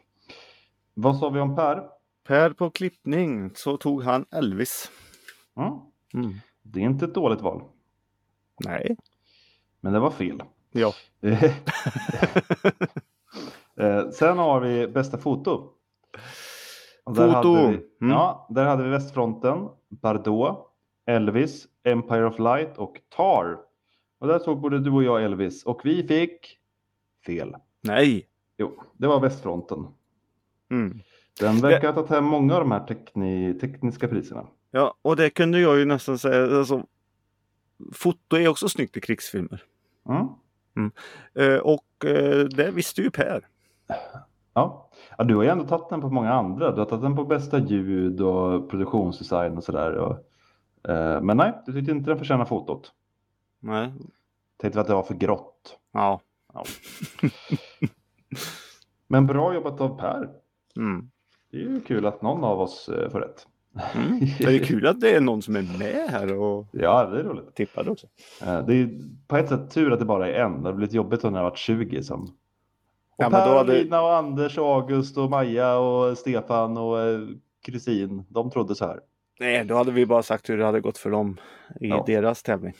Vad 0.93 1.17
sa 1.17 1.29
vi 1.29 1.39
om 1.39 1.55
Per? 1.55 1.83
Per 2.27 2.49
på 2.49 2.69
klippning 2.69 3.51
så 3.55 3.77
tog 3.77 4.03
han 4.03 4.25
Elvis. 4.31 4.91
Mm. 5.57 5.73
Mm. 6.13 6.35
Det 6.61 6.79
är 6.79 6.83
inte 6.83 7.05
ett 7.05 7.13
dåligt 7.13 7.41
val, 7.41 7.61
Nej. 8.65 8.97
men 9.81 9.93
det 9.93 9.99
var 9.99 10.11
fel. 10.11 10.43
Ja. 10.71 10.93
Eh, 13.79 14.09
Sen 14.09 14.37
har 14.37 14.59
vi 14.61 14.87
bästa 14.87 15.17
foto. 15.17 15.69
Där 17.05 17.33
Foto. 17.33 17.55
Hade 17.55 17.67
vi, 17.71 17.75
Mm. 18.01 18.13
Ja, 18.17 18.47
där 18.49 18.65
hade 18.65 18.83
vi 18.83 18.89
Västfronten, 18.89 19.67
Bardot, 19.89 20.57
Elvis, 21.05 21.67
Empire 21.83 22.25
of 22.25 22.39
Light 22.39 22.77
och 22.77 23.01
Tar. 23.15 23.57
Och 24.19 24.27
där 24.27 24.39
tog 24.39 24.61
både 24.61 24.79
du 24.79 24.91
och 24.91 25.03
jag 25.03 25.23
Elvis 25.23 25.63
och 25.65 25.81
vi 25.83 26.07
fick 26.07 26.59
fel. 27.25 27.55
Nej. 27.81 28.27
Jo, 28.57 28.81
det 28.93 29.07
var 29.07 29.19
Västfronten. 29.19 29.87
Mm. 30.71 30.99
Den 31.39 31.57
verkar 31.59 31.87
ha 31.87 31.93
tagit 31.93 32.09
hem 32.09 32.23
många 32.25 32.53
av 32.53 32.59
de 32.59 32.71
här 32.71 32.85
tekni, 32.87 33.53
tekniska 33.61 34.07
priserna. 34.07 34.47
Ja, 34.71 34.95
och 35.01 35.15
det 35.15 35.29
kunde 35.29 35.59
jag 35.59 35.77
ju 35.79 35.85
nästan 35.85 36.17
säga. 36.17 36.57
Alltså, 36.57 36.85
foto 37.93 38.35
är 38.37 38.47
också 38.47 38.69
snyggt 38.69 38.97
i 38.97 39.01
krigsfilmer. 39.01 39.63
Mm. 40.75 40.91
Eh, 41.35 41.59
och 41.59 42.05
eh, 42.05 42.45
det 42.45 42.71
visste 42.71 43.01
ju 43.01 43.11
Per. 43.11 43.47
Ja. 44.53 44.89
ja, 45.17 45.23
du 45.23 45.35
har 45.35 45.43
ju 45.43 45.49
ändå 45.49 45.63
tagit 45.67 45.89
den 45.89 46.01
på 46.01 46.09
många 46.09 46.33
andra. 46.33 46.71
Du 46.71 46.79
har 46.79 46.85
tagit 46.85 47.03
den 47.03 47.15
på 47.15 47.23
bästa 47.23 47.59
ljud 47.59 48.21
och 48.21 48.69
produktionsdesign 48.69 49.57
och 49.57 49.63
sådär. 49.63 50.17
Eh, 50.87 51.21
men 51.21 51.37
nej, 51.37 51.53
du 51.65 51.73
tyckte 51.73 51.91
inte 51.91 52.09
den 52.09 52.17
förtjänar 52.17 52.45
fotot. 52.45 52.91
Nej. 53.59 53.93
Tänkte 54.57 54.81
att 54.81 54.87
det 54.87 54.93
var 54.93 55.03
för 55.03 55.13
grått. 55.15 55.77
Ja. 55.91 56.21
Ja. 56.53 56.63
men 59.07 59.27
bra 59.27 59.53
jobbat 59.53 59.81
av 59.81 59.99
Per. 59.99 60.29
Mm. 60.77 61.09
Det 61.51 61.57
är 61.57 61.61
ju 61.61 61.81
kul 61.81 62.05
att 62.05 62.21
någon 62.21 62.43
av 62.43 62.59
oss 62.59 62.89
eh, 62.89 63.09
får 63.09 63.19
rätt. 63.19 63.47
Mm. 63.95 64.19
Det 64.39 64.55
är 64.55 64.63
kul 64.65 64.87
att 64.87 65.01
det 65.01 65.15
är 65.15 65.21
någon 65.21 65.41
som 65.41 65.55
är 65.55 65.77
med 65.79 66.09
här 66.09 66.33
och 66.33 66.67
Ja, 66.71 67.05
det 67.05 67.19
är 67.19 67.23
roligt. 67.23 67.55
tippar 67.55 67.89
också. 67.89 68.07
Eh, 68.41 68.65
Det 68.65 68.73
är 68.75 68.89
på 69.27 69.37
ett 69.37 69.49
sätt 69.49 69.71
tur 69.71 69.93
att 69.93 69.99
det 69.99 70.05
bara 70.05 70.29
är 70.29 70.33
en. 70.33 70.51
Det 70.51 70.67
hade 70.67 70.73
blivit 70.77 70.93
jobbigt 70.93 71.23
om 71.23 71.33
det 71.33 71.39
hade 71.39 71.49
varit 71.49 71.57
20 71.59 72.03
som. 72.03 72.35
Och 73.17 73.23
Ja, 73.23 73.29
men 73.29 73.41
per, 73.41 73.49
då 73.51 73.57
hade- 73.57 73.73
Lina 73.73 74.01
och 74.01 74.13
Anders 74.15 74.57
och 74.57 74.65
August 74.65 75.17
och 75.17 75.29
Maja 75.29 75.77
och 75.77 76.17
Stefan 76.17 76.77
och 76.77 76.99
eh, 77.01 77.19
Kristin. 77.65 78.25
De 78.29 78.49
trodde 78.51 78.75
så 78.75 78.85
här. 78.85 78.99
Nej, 79.39 79.65
då 79.65 79.75
hade 79.75 79.91
vi 79.91 80.05
bara 80.05 80.23
sagt 80.23 80.49
hur 80.49 80.57
det 80.57 80.65
hade 80.65 80.81
gått 80.81 80.97
för 80.97 81.11
dem 81.11 81.37
i 81.81 81.87
Ja. 81.87 82.03
deras 82.07 82.43
tävling. 82.43 82.73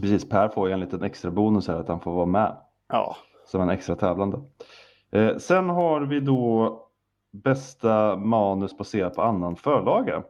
Precis, 0.00 0.28
Per 0.28 0.48
får 0.48 0.68
ju 0.68 0.74
en 0.74 0.80
liten 0.80 1.02
extra 1.02 1.30
bonus 1.30 1.68
här 1.68 1.74
att 1.80 1.88
han 1.88 2.00
får 2.00 2.12
vara 2.14 2.26
med. 2.26 2.56
Ja. 2.88 3.16
Som 3.46 3.60
en 3.60 3.70
extra 3.70 3.96
tävlande. 3.96 4.40
Eh, 5.10 5.36
sen 5.36 5.68
har 5.68 6.00
vi 6.00 6.20
då 6.20 6.78
bästa 7.30 8.16
manus 8.16 8.78
baserat 8.78 9.14
på 9.14 9.22
annan 9.22 9.56
förlaga. 9.56 10.22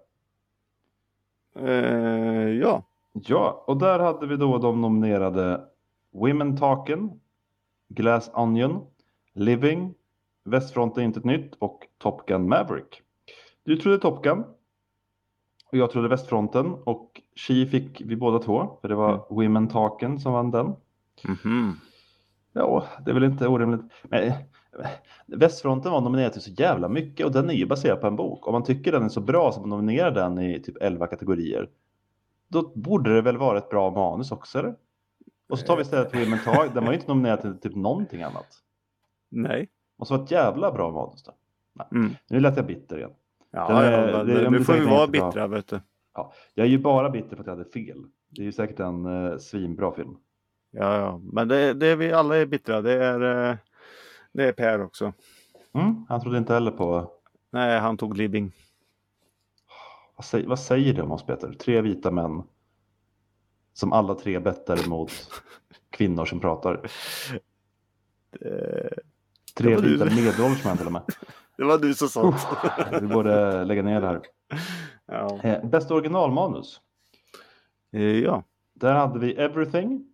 Eh, 1.56 2.48
ja. 2.48 2.82
Ja, 3.12 3.64
och 3.66 3.76
där 3.76 3.98
hade 3.98 4.26
vi 4.26 4.36
då 4.36 4.58
de 4.58 4.80
nominerade 4.80 5.60
Women 6.12 6.56
Talken, 6.56 7.10
Glass 7.88 8.30
Onion, 8.34 8.86
Living, 9.34 9.94
Västfronten 10.44 11.04
Inte 11.04 11.18
ett 11.18 11.24
Nytt 11.24 11.54
och 11.54 11.86
Top 11.98 12.26
Gun 12.26 12.48
Maverick. 12.48 13.02
Du 13.64 13.76
trodde 13.76 13.98
Top 13.98 14.24
Gun 14.24 14.44
och 15.72 15.78
jag 15.78 15.90
trodde 15.90 16.08
Västfronten 16.08 16.74
och 16.74 17.20
Chi 17.36 17.66
fick 17.66 18.00
vi 18.00 18.16
båda 18.16 18.38
två 18.38 18.78
för 18.80 18.88
det 18.88 18.94
var 18.94 19.26
Women 19.30 19.68
Talken 19.68 20.20
som 20.20 20.32
vann 20.32 20.50
den. 20.50 20.74
Mhm. 21.24 21.74
Ja, 22.52 22.86
det 23.04 23.10
är 23.10 23.14
väl 23.14 23.24
inte 23.24 23.48
orimligt. 23.48 23.80
Men, 24.02 24.32
Västfronten 25.26 25.92
var 25.92 26.00
nominerad 26.00 26.32
till 26.32 26.42
så 26.42 26.50
jävla 26.50 26.88
mycket 26.88 27.26
och 27.26 27.32
den 27.32 27.50
är 27.50 27.54
ju 27.54 27.66
baserad 27.66 28.00
på 28.00 28.06
en 28.06 28.16
bok. 28.16 28.46
Om 28.46 28.52
man 28.52 28.64
tycker 28.64 28.92
den 28.92 29.04
är 29.04 29.08
så 29.08 29.20
bra 29.20 29.52
som 29.52 29.62
man 29.62 29.70
nominerar 29.70 30.10
den 30.10 30.38
i 30.38 30.62
typ 30.62 30.76
11 30.80 31.06
kategorier. 31.06 31.68
Då 32.48 32.72
borde 32.74 33.14
det 33.14 33.22
väl 33.22 33.36
vara 33.36 33.58
ett 33.58 33.70
bra 33.70 33.90
manus 33.90 34.32
också 34.32 34.58
eller? 34.58 34.74
Och 35.48 35.58
så 35.58 35.66
tar 35.66 35.76
vi 35.76 35.82
istället 35.82 36.14
Women 36.14 36.38
Talk. 36.44 36.74
Den 36.74 36.84
var 36.84 36.92
ju 36.92 36.98
inte 36.98 37.08
nominerad 37.12 37.40
till 37.40 37.58
typ 37.58 37.74
någonting 37.76 38.22
annat. 38.22 38.46
Nej. 39.30 39.68
Måste 39.98 40.14
vara 40.14 40.24
ett 40.24 40.30
jävla 40.30 40.72
bra 40.72 40.90
manus 40.90 41.22
då. 41.22 41.32
Mm. 41.92 42.12
Nu 42.30 42.40
lät 42.40 42.56
jag 42.56 42.66
bitter 42.66 42.98
igen. 42.98 43.10
Ja, 43.50 43.68
Den 43.68 43.92
ja, 43.92 44.00
men 44.16 44.26
det- 44.26 44.50
nu 44.50 44.64
får 44.64 44.72
vi 44.72 44.84
vara 44.86 45.06
bittra 45.06 45.46
vet 45.46 45.66
du. 45.68 45.80
Jag 46.54 46.66
är 46.66 46.70
ju 46.70 46.78
bara 46.78 47.10
bitter 47.10 47.36
för 47.36 47.40
att 47.42 47.46
jag 47.46 47.56
hade 47.56 47.70
fel. 47.70 48.04
Det 48.30 48.42
är 48.42 48.44
ju 48.44 48.52
säkert 48.52 48.80
en 48.80 49.06
uh, 49.06 49.38
svinbra 49.38 49.92
film. 49.92 50.16
Ja, 50.70 50.96
ja. 50.98 51.20
Men 51.32 51.48
det, 51.48 51.74
det 51.74 51.86
är 51.86 51.96
vi 51.96 52.12
alla 52.12 52.36
är 52.36 52.46
bittra. 52.46 52.82
Det 52.82 53.04
är, 53.04 53.50
eh, 53.50 53.56
det 54.32 54.44
är 54.48 54.52
Per 54.52 54.82
också. 54.82 55.12
Mm, 55.74 56.06
han 56.08 56.20
trodde 56.20 56.38
inte 56.38 56.54
heller 56.54 56.70
på 56.70 57.10
Nej, 57.50 57.78
han 57.80 57.96
tog 57.96 58.16
Living. 58.16 58.52
Vad 60.16 60.24
säger, 60.24 60.48
vad 60.48 60.58
säger 60.60 60.94
det 60.94 61.02
om 61.02 61.12
oss 61.12 61.26
Peter? 61.26 61.52
Tre 61.52 61.80
vita 61.80 62.10
män 62.10 62.42
som 63.78 63.92
alla 63.92 64.14
tre 64.14 64.38
bettar 64.40 64.88
mot 64.88 65.12
kvinnor 65.90 66.24
som 66.24 66.40
pratar. 66.40 66.74
Eh, 68.40 68.90
Tre 69.54 69.76
det 69.76 69.82
vita 69.82 70.04
medelålders 70.04 70.64
män 70.64 70.76
till 70.76 70.86
och 70.86 70.92
med. 70.92 71.02
Det 71.56 71.64
var 71.64 71.78
du 71.78 71.94
som 71.94 72.08
sa 72.08 72.34
Vi 73.00 73.06
borde 73.06 73.64
lägga 73.64 73.82
ner 73.82 74.00
det 74.00 74.06
här. 74.06 74.20
ja. 75.06 75.40
Eh, 75.42 75.64
bästa 75.64 75.94
originalmanus. 75.94 76.80
Eh, 77.92 78.02
ja. 78.02 78.42
Där 78.74 78.94
hade 78.94 79.18
vi 79.18 79.32
Everything, 79.34 80.06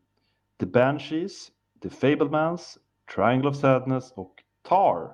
The 0.60 0.66
Banshees, 0.66 1.48
The 1.82 1.90
Fablemans, 1.90 2.78
Triangle 3.14 3.48
of 3.50 3.56
Sadness 3.56 4.12
och 4.12 4.34
Tar. 4.62 5.10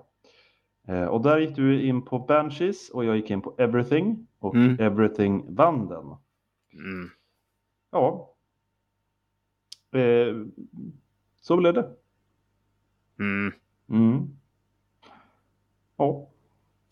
Eh, 0.88 1.04
och 1.04 1.20
där 1.20 1.38
gick 1.38 1.56
du 1.56 1.82
in 1.82 2.04
på 2.04 2.18
Banshees 2.18 2.90
och 2.90 3.04
jag 3.04 3.16
gick 3.16 3.30
in 3.30 3.40
på 3.40 3.54
Everything 3.58 4.26
och 4.38 4.54
Mm. 4.54 4.80
Everything 4.80 5.54
vann 5.54 5.88
den. 5.88 6.04
Mm. 6.72 7.10
Ja. 7.90 8.29
Eh, 9.92 10.36
så 11.40 11.56
blev 11.56 11.74
det. 11.74 11.90
Mm. 13.18 13.52
Mm. 13.88 14.36
Ja. 15.96 16.28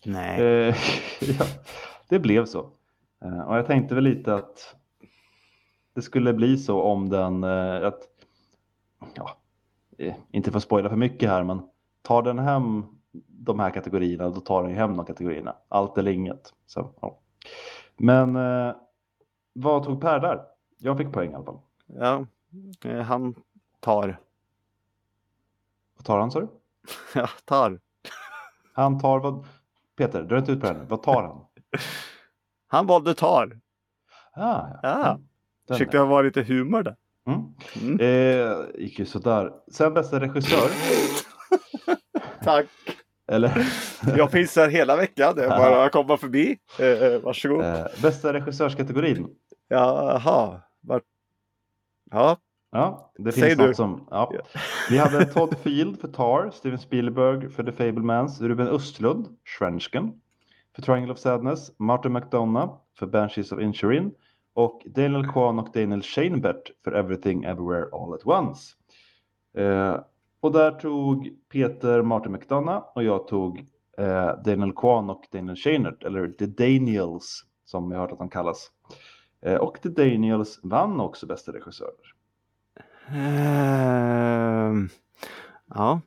Nej. 0.04 0.40
Eh, 0.40 0.76
ja, 1.38 1.44
det 2.08 2.18
blev 2.18 2.44
så. 2.44 2.70
Eh, 3.24 3.40
och 3.40 3.56
jag 3.56 3.66
tänkte 3.66 3.94
väl 3.94 4.04
lite 4.04 4.34
att 4.34 4.76
det 5.94 6.02
skulle 6.02 6.32
bli 6.32 6.58
så 6.58 6.82
om 6.82 7.08
den, 7.08 7.44
eh, 7.44 7.86
att, 7.86 8.00
ja, 9.14 9.30
eh, 9.98 10.14
inte 10.30 10.50
för 10.50 10.56
att 10.56 10.62
spoila 10.64 10.88
för 10.88 10.96
mycket 10.96 11.28
här, 11.28 11.44
men 11.44 11.62
tar 12.02 12.22
den 12.22 12.38
hem 12.38 12.84
de 13.26 13.60
här 13.60 13.70
kategorierna, 13.70 14.28
då 14.28 14.40
tar 14.40 14.62
den 14.62 14.70
ju 14.70 14.76
hem 14.76 14.96
de 14.96 15.06
kategorierna. 15.06 15.56
Allt 15.68 15.98
eller 15.98 16.10
inget. 16.10 16.54
Så, 16.66 16.90
ja. 17.00 17.18
Men 17.96 18.36
eh, 18.36 18.74
vad 19.52 19.84
tog 19.84 20.00
Per 20.00 20.20
där? 20.20 20.40
Jag 20.78 20.98
fick 20.98 21.12
poäng 21.12 21.30
i 21.30 21.34
alla 21.34 21.44
fall. 21.44 21.58
Ja. 21.86 22.26
Eh, 22.84 23.00
han 23.00 23.34
tar. 23.80 24.20
Vad 25.96 26.04
tar 26.04 26.18
han 26.18 26.30
sa 26.30 26.40
du? 26.40 26.48
Ja, 27.14 27.28
tar. 27.44 27.80
Han 28.72 29.00
tar 29.00 29.18
vad? 29.20 29.46
Peter, 29.96 30.22
dra 30.22 30.38
inte 30.38 30.52
ut 30.52 30.60
på 30.60 30.66
det 30.66 30.72
här 30.72 30.80
nu. 30.80 30.86
Vad 30.88 31.02
tar 31.02 31.22
han? 31.22 31.44
Han 32.70 32.86
valde 32.86 33.14
tar. 33.14 33.60
Ah, 34.32 34.66
Ja. 34.82 35.06
Mm, 35.10 35.26
den 35.68 35.74
Försökte 35.76 35.96
är. 35.96 36.00
ha 36.00 36.06
vara 36.06 36.22
lite 36.22 36.42
humor 36.42 36.82
där. 36.82 36.96
Mm. 37.26 37.40
Mm. 37.82 38.00
Eh, 38.00 38.56
gick 38.82 38.98
ju 38.98 39.06
sådär. 39.06 39.52
Sen 39.72 39.94
bästa 39.94 40.20
regissör. 40.20 40.70
Tack. 42.44 42.66
Eller 43.26 43.66
Jag 44.16 44.30
pissar 44.30 44.68
hela 44.68 44.96
veckan. 44.96 45.34
Det 45.36 45.44
är 45.44 45.48
bara 45.48 45.84
att 45.84 45.92
komma 45.92 46.16
förbi. 46.16 46.58
Eh, 46.78 47.20
varsågod. 47.22 47.64
eh, 47.64 47.86
bästa 48.02 48.32
regissörskategorin. 48.32 49.28
Jaha. 49.68 50.60
Ja. 52.10 52.36
Ja, 52.70 53.12
det 53.18 53.32
Säg 53.32 53.42
finns 53.42 53.58
du. 53.58 53.66
något 53.66 53.76
som. 53.76 54.06
Ja. 54.10 54.32
Vi 54.90 54.98
hade 54.98 55.24
Todd 55.24 55.58
Field 55.58 56.00
för 56.00 56.08
Tar, 56.08 56.50
Steven 56.50 56.78
Spielberg 56.78 57.50
för 57.50 57.62
The 57.62 57.72
Fablemans, 57.72 58.40
Ruben 58.40 58.68
Östlund, 58.68 59.26
Schwensken 59.44 60.12
för 60.74 60.82
Triangle 60.82 61.12
of 61.12 61.18
Sadness, 61.18 61.72
Martin 61.78 62.12
McDonough 62.12 62.74
för 62.98 63.06
Banshees 63.06 63.52
of 63.52 63.60
Inisherin 63.60 64.12
och 64.54 64.82
Daniel 64.86 65.26
Kwan 65.26 65.58
och 65.58 65.68
Daniel 65.74 66.02
Scheinbert 66.02 66.70
för 66.84 66.92
Everything 66.92 67.44
Everywhere 67.44 67.86
All 67.92 68.14
at 68.14 68.26
Once. 68.26 68.74
Eh, 69.58 70.00
och 70.40 70.52
där 70.52 70.70
tog 70.70 71.30
Peter 71.52 72.02
Martin 72.02 72.32
McDonough 72.32 72.86
och 72.94 73.04
jag 73.04 73.28
tog 73.28 73.58
eh, 73.98 74.42
Daniel 74.44 74.72
Kwan 74.72 75.10
och 75.10 75.24
Daniel 75.32 75.56
Scheinert, 75.56 76.04
eller 76.04 76.28
The 76.28 76.46
Daniels 76.46 77.44
som 77.64 77.90
jag 77.90 77.98
hört 77.98 78.12
att 78.12 78.18
de 78.18 78.28
kallas. 78.28 78.70
Eh, 79.40 79.54
och 79.56 79.80
The 79.82 79.88
Daniels 79.88 80.60
vann 80.62 81.00
också 81.00 81.26
bästa 81.26 81.52
regissörer. 81.52 82.14
Ehm, 83.10 84.88
ja. 85.74 86.00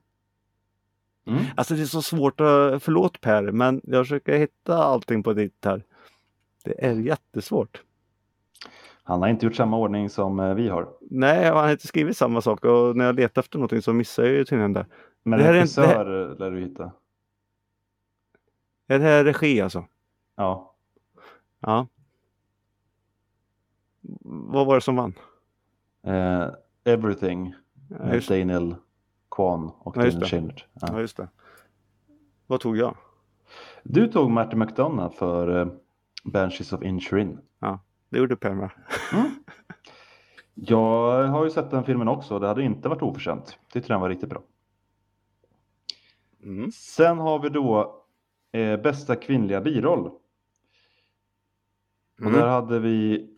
Mm. 1.27 1.43
Alltså 1.55 1.73
det 1.75 1.81
är 1.81 1.85
så 1.85 2.01
svårt 2.01 2.41
att, 2.41 2.83
förlåt 2.83 3.21
Per, 3.21 3.51
men 3.51 3.81
jag 3.83 4.05
försöker 4.05 4.37
hitta 4.37 4.83
allting 4.83 5.23
på 5.23 5.33
ditt 5.33 5.65
här. 5.65 5.83
Det 6.63 6.85
är 6.85 6.93
jättesvårt. 6.93 7.83
Han 9.03 9.21
har 9.21 9.29
inte 9.29 9.45
gjort 9.45 9.55
samma 9.55 9.77
ordning 9.77 10.09
som 10.09 10.39
eh, 10.39 10.53
vi 10.53 10.69
har. 10.69 10.89
Nej, 11.01 11.45
han 11.45 11.57
har 11.57 11.71
inte 11.71 11.87
skrivit 11.87 12.17
samma 12.17 12.41
sak 12.41 12.65
och 12.65 12.95
när 12.97 13.05
jag 13.05 13.15
letar 13.15 13.41
efter 13.41 13.57
någonting 13.57 13.81
så 13.81 13.93
missar 13.93 14.23
jag 14.23 14.33
ju 14.33 14.45
tydligen 14.45 14.73
det. 14.73 14.85
Men 15.23 15.39
Det 15.39 15.45
här 15.45 15.53
är 15.53 15.57
en- 15.57 15.61
regissör 15.61 16.31
eh, 16.31 16.37
lär 16.37 16.51
du 16.51 16.59
hitta. 16.59 16.91
Är 18.87 18.99
det 18.99 19.05
här 19.05 19.23
regi 19.23 19.61
alltså? 19.61 19.85
Ja. 20.35 20.75
Ja. 21.59 21.87
Vad 24.23 24.65
var 24.67 24.75
det 24.75 24.81
som 24.81 24.95
vann? 24.95 25.13
Eh, 26.03 26.47
Everything 26.83 27.53
Ja, 27.89 27.97
med 27.97 28.15
just, 28.15 28.29
Daniel 28.29 28.75
Kwan 29.31 29.71
och 29.79 29.97
Ja, 29.97 30.01
Daniel. 30.01 30.23
Scheinert. 30.25 30.65
Ja. 30.73 30.87
ja, 30.91 30.99
just 30.99 31.17
det. 31.17 31.27
Vad 32.47 32.59
tog 32.59 32.77
jag? 32.77 32.97
Du 33.83 34.07
tog 34.07 34.31
Martin 34.31 34.59
McDonough 34.59 35.15
för 35.15 35.61
eh, 35.61 35.67
Banshees 36.23 36.73
of 36.73 36.83
Inisherin. 36.83 37.39
Det 38.09 38.17
gjorde 38.17 38.35
Per 38.35 38.53
med. 38.53 38.69
Jag 40.53 41.27
har 41.27 41.43
ju 41.43 41.49
sett 41.49 41.71
den 41.71 41.83
filmen 41.83 42.07
också 42.07 42.33
och 42.33 42.39
det 42.39 42.47
hade 42.47 42.63
inte 42.63 42.89
varit 42.89 43.01
oförtjänt. 43.01 43.59
Tyckte 43.73 43.93
den 43.93 44.01
var 44.01 44.09
riktigt 44.09 44.29
bra. 44.29 44.41
Mm. 46.43 46.71
Sen 46.71 47.17
har 47.17 47.39
vi 47.39 47.49
då 47.49 47.95
eh, 48.51 48.77
bästa 48.81 49.15
kvinnliga 49.15 49.61
biroll. 49.61 50.05
Och 50.07 50.21
Mm. 52.27 52.33
där 52.33 52.47
hade 52.47 52.79
vi 52.79 53.29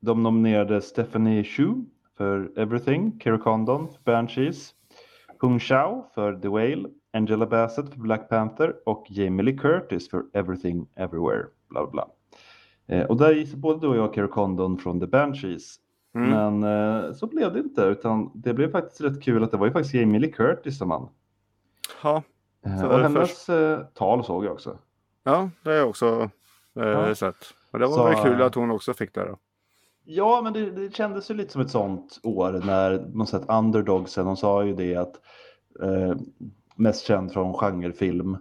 de 0.00 0.22
nominerade 0.22 0.80
Stephanie 0.82 1.44
Shu 1.44 1.74
för 2.16 2.58
Everything, 2.58 3.20
Kerry 3.20 3.38
Condon 3.38 3.88
för 3.88 4.02
Banshees, 4.04 4.70
Hung 5.38 5.60
Chao 5.60 6.10
för 6.14 6.34
The 6.40 6.48
Whale, 6.48 6.88
Angela 7.12 7.46
Bassett 7.46 7.90
för 7.90 7.98
Black 8.00 8.28
Panther 8.28 8.76
och 8.86 9.06
Jamie 9.08 9.42
Lee 9.42 9.56
Curtis 9.56 10.10
för 10.10 10.22
Everything 10.32 10.86
Everywhere. 10.96 11.46
Bla 11.68 11.86
bla. 11.86 12.08
Eh, 12.86 13.06
och 13.06 13.16
där 13.16 13.32
gissade 13.32 13.60
både 13.60 13.80
du 13.80 13.86
och 13.86 13.96
jag 13.96 14.14
Kerry 14.14 14.28
Condon 14.28 14.78
från 14.78 15.00
The 15.00 15.06
Banshees. 15.06 15.76
Mm. 16.14 16.30
Men 16.30 16.62
eh, 17.04 17.12
så 17.12 17.26
blev 17.26 17.52
det 17.52 17.58
inte 17.58 17.82
utan 17.82 18.30
det 18.34 18.54
blev 18.54 18.70
faktiskt 18.70 19.00
rätt 19.00 19.22
kul 19.22 19.44
att 19.44 19.50
det 19.50 19.56
var 19.56 19.66
ju 19.66 19.72
faktiskt 19.72 19.94
Jamie 19.94 20.20
Lee 20.20 20.32
Curtis 20.32 20.78
som 20.78 20.88
vann. 20.88 21.08
Ja, 22.02 22.22
Eh, 22.66 22.80
Så 22.80 22.88
det 22.88 23.02
hennes 23.02 23.48
eh, 23.48 23.80
tal 23.94 24.24
såg 24.24 24.44
jag 24.44 24.52
också. 24.52 24.78
ja, 25.22 25.50
det 25.62 25.72
är 25.72 25.84
också. 25.84 26.30
Eh, 26.76 26.86
ja. 26.86 27.14
Så 27.14 27.26
att, 27.26 27.54
och 27.70 27.78
det 27.78 27.86
var 27.86 27.92
så, 27.92 28.04
väl 28.04 28.22
kul 28.22 28.42
att 28.42 28.54
hon 28.54 28.70
också 28.70 28.94
fick 28.94 29.14
det 29.14 29.24
då. 29.24 29.38
Ja, 30.12 30.40
men 30.44 30.52
det, 30.52 30.70
det 30.70 30.94
kändes 30.94 31.30
ju 31.30 31.34
lite 31.34 31.52
som 31.52 31.60
ett 31.60 31.70
sånt 31.70 32.20
år 32.22 32.62
när 32.64 33.06
man 33.12 33.26
sett 33.26 33.50
underdogsen. 33.50 34.26
De 34.26 34.36
sa 34.36 34.64
ju 34.64 34.74
det 34.74 34.96
att 34.96 35.20
eh, 35.82 36.14
mest 36.76 37.04
känd 37.04 37.32
från 37.32 37.54
genrefilm. 37.54 38.36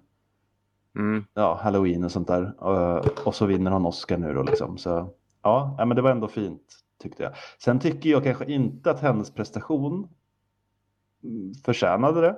Mm. 0.95 1.25
Ja, 1.33 1.59
halloween 1.63 2.03
och 2.03 2.11
sånt 2.11 2.27
där. 2.27 2.63
Och, 2.63 3.27
och 3.27 3.35
så 3.35 3.45
vinner 3.45 3.71
hon 3.71 3.85
Oscar 3.85 4.17
nu 4.17 4.33
då 4.33 4.43
liksom. 4.43 4.77
Så 4.77 5.13
ja, 5.41 5.75
men 5.77 5.95
det 5.95 6.01
var 6.01 6.11
ändå 6.11 6.27
fint 6.27 6.61
tyckte 7.01 7.23
jag. 7.23 7.31
Sen 7.59 7.79
tycker 7.79 8.09
jag 8.09 8.23
kanske 8.23 8.45
inte 8.45 8.91
att 8.91 8.99
hennes 8.99 9.33
prestation 9.33 10.09
förtjänade 11.65 12.21
det. 12.21 12.35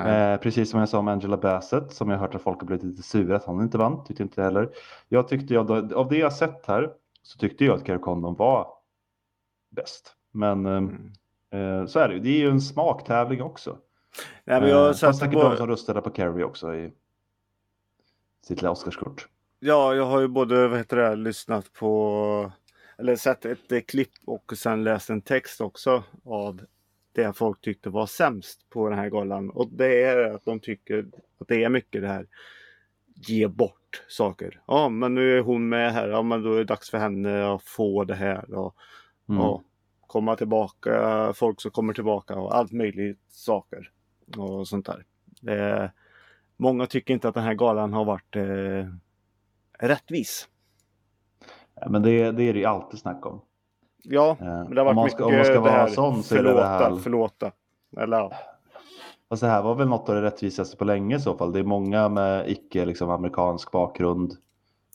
Eh, 0.00 0.40
precis 0.40 0.70
som 0.70 0.80
jag 0.80 0.88
sa 0.88 0.98
om 0.98 1.08
Angela 1.08 1.36
Bassett 1.36 1.92
som 1.92 2.10
jag 2.10 2.18
hört 2.18 2.34
att 2.34 2.42
folk 2.42 2.60
har 2.60 2.66
blivit 2.66 2.84
lite 2.84 3.02
sura 3.02 3.36
att 3.36 3.44
hon 3.44 3.62
inte 3.62 3.78
vann. 3.78 4.04
Tyckte 4.04 4.22
inte 4.22 4.42
heller. 4.42 4.70
Jag 5.08 5.28
tyckte 5.28 5.54
jag, 5.54 5.92
av 5.92 6.08
det 6.08 6.16
jag 6.16 6.32
sett 6.32 6.66
här 6.66 6.90
så 7.24 7.38
tyckte 7.38 7.64
jag 7.64 7.76
att 7.76 7.84
Carrie 7.84 8.00
Condon 8.00 8.34
var 8.34 8.68
bäst. 9.70 10.16
Men 10.30 10.66
eh, 10.66 10.76
mm. 10.76 11.12
eh, 11.50 11.86
så 11.86 11.98
är 11.98 12.08
det 12.08 12.14
ju. 12.14 12.20
Det 12.20 12.28
är 12.28 12.38
ju 12.38 12.50
en 12.50 12.60
smaktävling 12.60 13.42
också. 13.42 13.78
Nej, 14.44 14.60
men 14.60 14.70
jag 14.70 14.86
eh, 14.86 14.92
satt 14.92 15.16
säkert 15.16 15.34
på... 15.34 15.42
de 15.42 15.56
som 15.56 15.66
röstade 15.66 16.00
på 16.00 16.10
Carrie 16.10 16.44
också 16.44 16.74
i 16.74 16.92
sitt 18.46 18.60
lilla 18.60 18.70
Oscarskort. 18.70 19.28
Ja, 19.60 19.94
jag 19.94 20.04
har 20.04 20.20
ju 20.20 20.28
både 20.28 20.68
vad 20.68 20.78
heter 20.78 20.96
det, 20.96 21.16
lyssnat 21.16 21.72
på 21.72 22.52
eller 22.98 23.16
sett 23.16 23.44
ett, 23.44 23.72
ett 23.72 23.86
klipp 23.86 24.12
och 24.26 24.52
sen 24.56 24.84
läst 24.84 25.10
en 25.10 25.22
text 25.22 25.60
också 25.60 26.02
av 26.24 26.60
det 27.12 27.36
folk 27.36 27.60
tyckte 27.60 27.90
var 27.90 28.06
sämst 28.06 28.70
på 28.70 28.88
den 28.88 28.98
här 28.98 29.08
galan. 29.08 29.50
Och 29.50 29.68
det 29.68 30.02
är 30.02 30.34
att 30.34 30.44
de 30.44 30.60
tycker 30.60 31.06
att 31.38 31.48
det 31.48 31.64
är 31.64 31.68
mycket 31.68 32.02
det 32.02 32.08
här 32.08 32.26
ge 33.28 33.48
bort 33.48 34.04
saker. 34.08 34.60
Ja, 34.66 34.88
men 34.88 35.14
nu 35.14 35.38
är 35.38 35.42
hon 35.42 35.68
med 35.68 35.92
här. 35.92 36.08
Ja, 36.08 36.22
men 36.22 36.42
då 36.42 36.52
är 36.52 36.58
det 36.58 36.64
dags 36.64 36.90
för 36.90 36.98
henne 36.98 37.54
att 37.54 37.62
få 37.62 38.04
det 38.04 38.14
här. 38.14 38.54
Och, 38.54 38.74
mm. 39.28 39.40
och 39.40 39.62
komma 40.06 40.36
tillbaka. 40.36 41.32
Folk 41.34 41.60
som 41.60 41.70
kommer 41.70 41.92
tillbaka 41.92 42.34
och 42.34 42.56
allt 42.56 42.72
möjligt 42.72 43.20
saker. 43.28 43.90
Och 44.36 44.68
sånt 44.68 44.86
där. 44.86 45.04
Det, 45.40 45.92
många 46.56 46.86
tycker 46.86 47.14
inte 47.14 47.28
att 47.28 47.34
den 47.34 47.44
här 47.44 47.54
galan 47.54 47.92
har 47.92 48.04
varit 48.04 48.36
eh, 48.36 48.88
rättvis. 49.78 50.48
Ja, 51.80 51.88
men 51.88 52.02
det, 52.02 52.32
det 52.32 52.42
är 52.42 52.52
det 52.52 52.58
ju 52.58 52.64
alltid 52.64 53.00
snack 53.00 53.26
om. 53.26 53.40
Ja, 54.02 54.36
eh, 54.40 54.46
men 54.46 54.74
det 54.74 54.80
har 54.80 54.94
varit 54.94 55.04
mycket 55.04 55.20
om 55.20 55.34
man 55.34 55.44
ska 55.44 55.60
vara 55.60 55.72
här, 55.72 55.88
sån 55.88 56.22
så 56.22 56.34
förlåta, 56.34 56.66
här... 56.66 56.96
förlåta. 56.96 57.52
Eller 57.96 58.16
ja. 58.16 58.32
Fast 59.28 59.42
det 59.42 59.48
här 59.48 59.62
var 59.62 59.74
väl 59.74 59.88
något 59.88 60.08
av 60.08 60.14
det 60.14 60.22
rättvisaste 60.22 60.76
på 60.76 60.84
länge 60.84 61.16
i 61.16 61.20
så 61.20 61.36
fall. 61.36 61.52
Det 61.52 61.58
är 61.58 61.64
många 61.64 62.08
med 62.08 62.50
icke 62.50 62.84
liksom, 62.84 63.10
amerikansk 63.10 63.72
bakgrund 63.72 64.36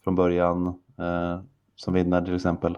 från 0.04 0.16
början 0.16 0.68
eh, 1.00 1.40
som 1.76 1.94
vinner 1.94 2.22
till 2.22 2.36
exempel. 2.36 2.78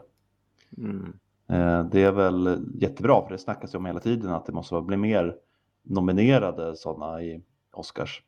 Mm. 0.78 1.14
Eh, 1.48 1.86
det 1.86 2.04
är 2.04 2.12
väl 2.12 2.66
jättebra 2.76 3.22
för 3.22 3.32
det 3.32 3.38
snackas 3.38 3.74
ju 3.74 3.78
om 3.78 3.86
hela 3.86 4.00
tiden 4.00 4.32
att 4.32 4.46
det 4.46 4.52
måste 4.52 4.82
bli 4.82 4.98
mer 4.98 5.36
nominerade 5.84 6.76
sådana 6.76 7.22
i 7.22 7.42
Oscars. 7.74 8.24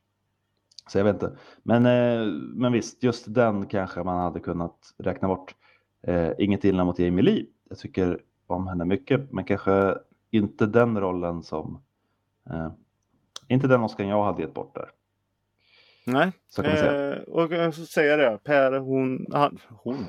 Så 0.87 0.97
jag 0.97 1.05
vet 1.05 1.13
inte. 1.13 1.37
Men, 1.63 1.85
eh, 1.85 2.33
men 2.55 2.71
visst, 2.71 3.03
just 3.03 3.33
den 3.33 3.65
kanske 3.65 4.03
man 4.03 4.19
hade 4.19 4.39
kunnat 4.39 4.93
räkna 4.97 5.27
bort. 5.27 5.55
Eh, 6.01 6.31
inget 6.37 6.65
illa 6.65 6.85
mot 6.85 6.99
Jamie 6.99 7.23
Lee. 7.23 7.45
Jag 7.69 7.77
tycker 7.77 8.21
om 8.47 8.67
henne 8.67 8.85
mycket, 8.85 9.31
men 9.31 9.43
kanske 9.43 9.95
inte 10.31 10.65
den 10.65 10.99
rollen 10.99 11.43
som... 11.43 11.81
Eh, 12.49 12.71
inte 13.47 13.67
den 13.67 13.81
Oscar 13.81 14.03
jag 14.03 14.23
hade 14.23 14.41
gett 14.41 14.53
bort 14.53 14.75
där. 14.75 14.89
Nej, 16.05 16.31
Så 16.49 16.63
kan 16.63 16.77
säga. 16.77 17.15
Eh, 17.15 17.21
och 17.21 17.53
jag 17.53 17.75
får 17.75 17.83
säga 17.83 18.17
det. 18.17 18.39
Per, 18.43 18.79
hon... 18.79 19.25
Han, 19.31 19.59
hon. 19.69 20.05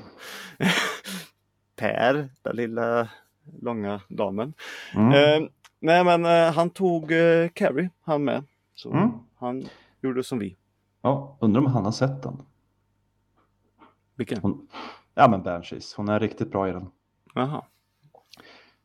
per, 1.75 2.29
den 2.41 2.55
lilla 2.55 3.09
långa 3.61 4.01
damen. 4.07 4.53
Mm. 4.95 5.11
Eh, 5.11 5.49
nej, 5.79 6.03
men 6.03 6.25
eh, 6.25 6.53
han 6.53 6.69
tog 6.69 7.11
eh, 7.11 7.49
Carrie, 7.53 7.89
han 8.01 8.23
med. 8.23 8.43
Så 8.75 8.91
mm. 8.91 9.11
han 9.35 9.65
gjorde 10.01 10.23
som 10.23 10.39
vi. 10.39 10.57
Ja, 11.01 11.37
undrar 11.39 11.61
om 11.61 11.67
han 11.67 11.85
har 11.85 11.91
sett 11.91 12.23
den. 12.23 12.41
Vilken? 14.15 14.39
Hon, 14.41 14.67
ja 15.13 15.27
men 15.27 15.43
Banshees, 15.43 15.93
hon 15.93 16.09
är 16.09 16.19
riktigt 16.19 16.51
bra 16.51 16.69
i 16.69 16.71
den. 16.71 16.87
Aha. 17.35 17.67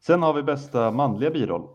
Sen 0.00 0.22
har 0.22 0.32
vi 0.32 0.42
bästa 0.42 0.90
manliga 0.90 1.30
biroll. 1.30 1.68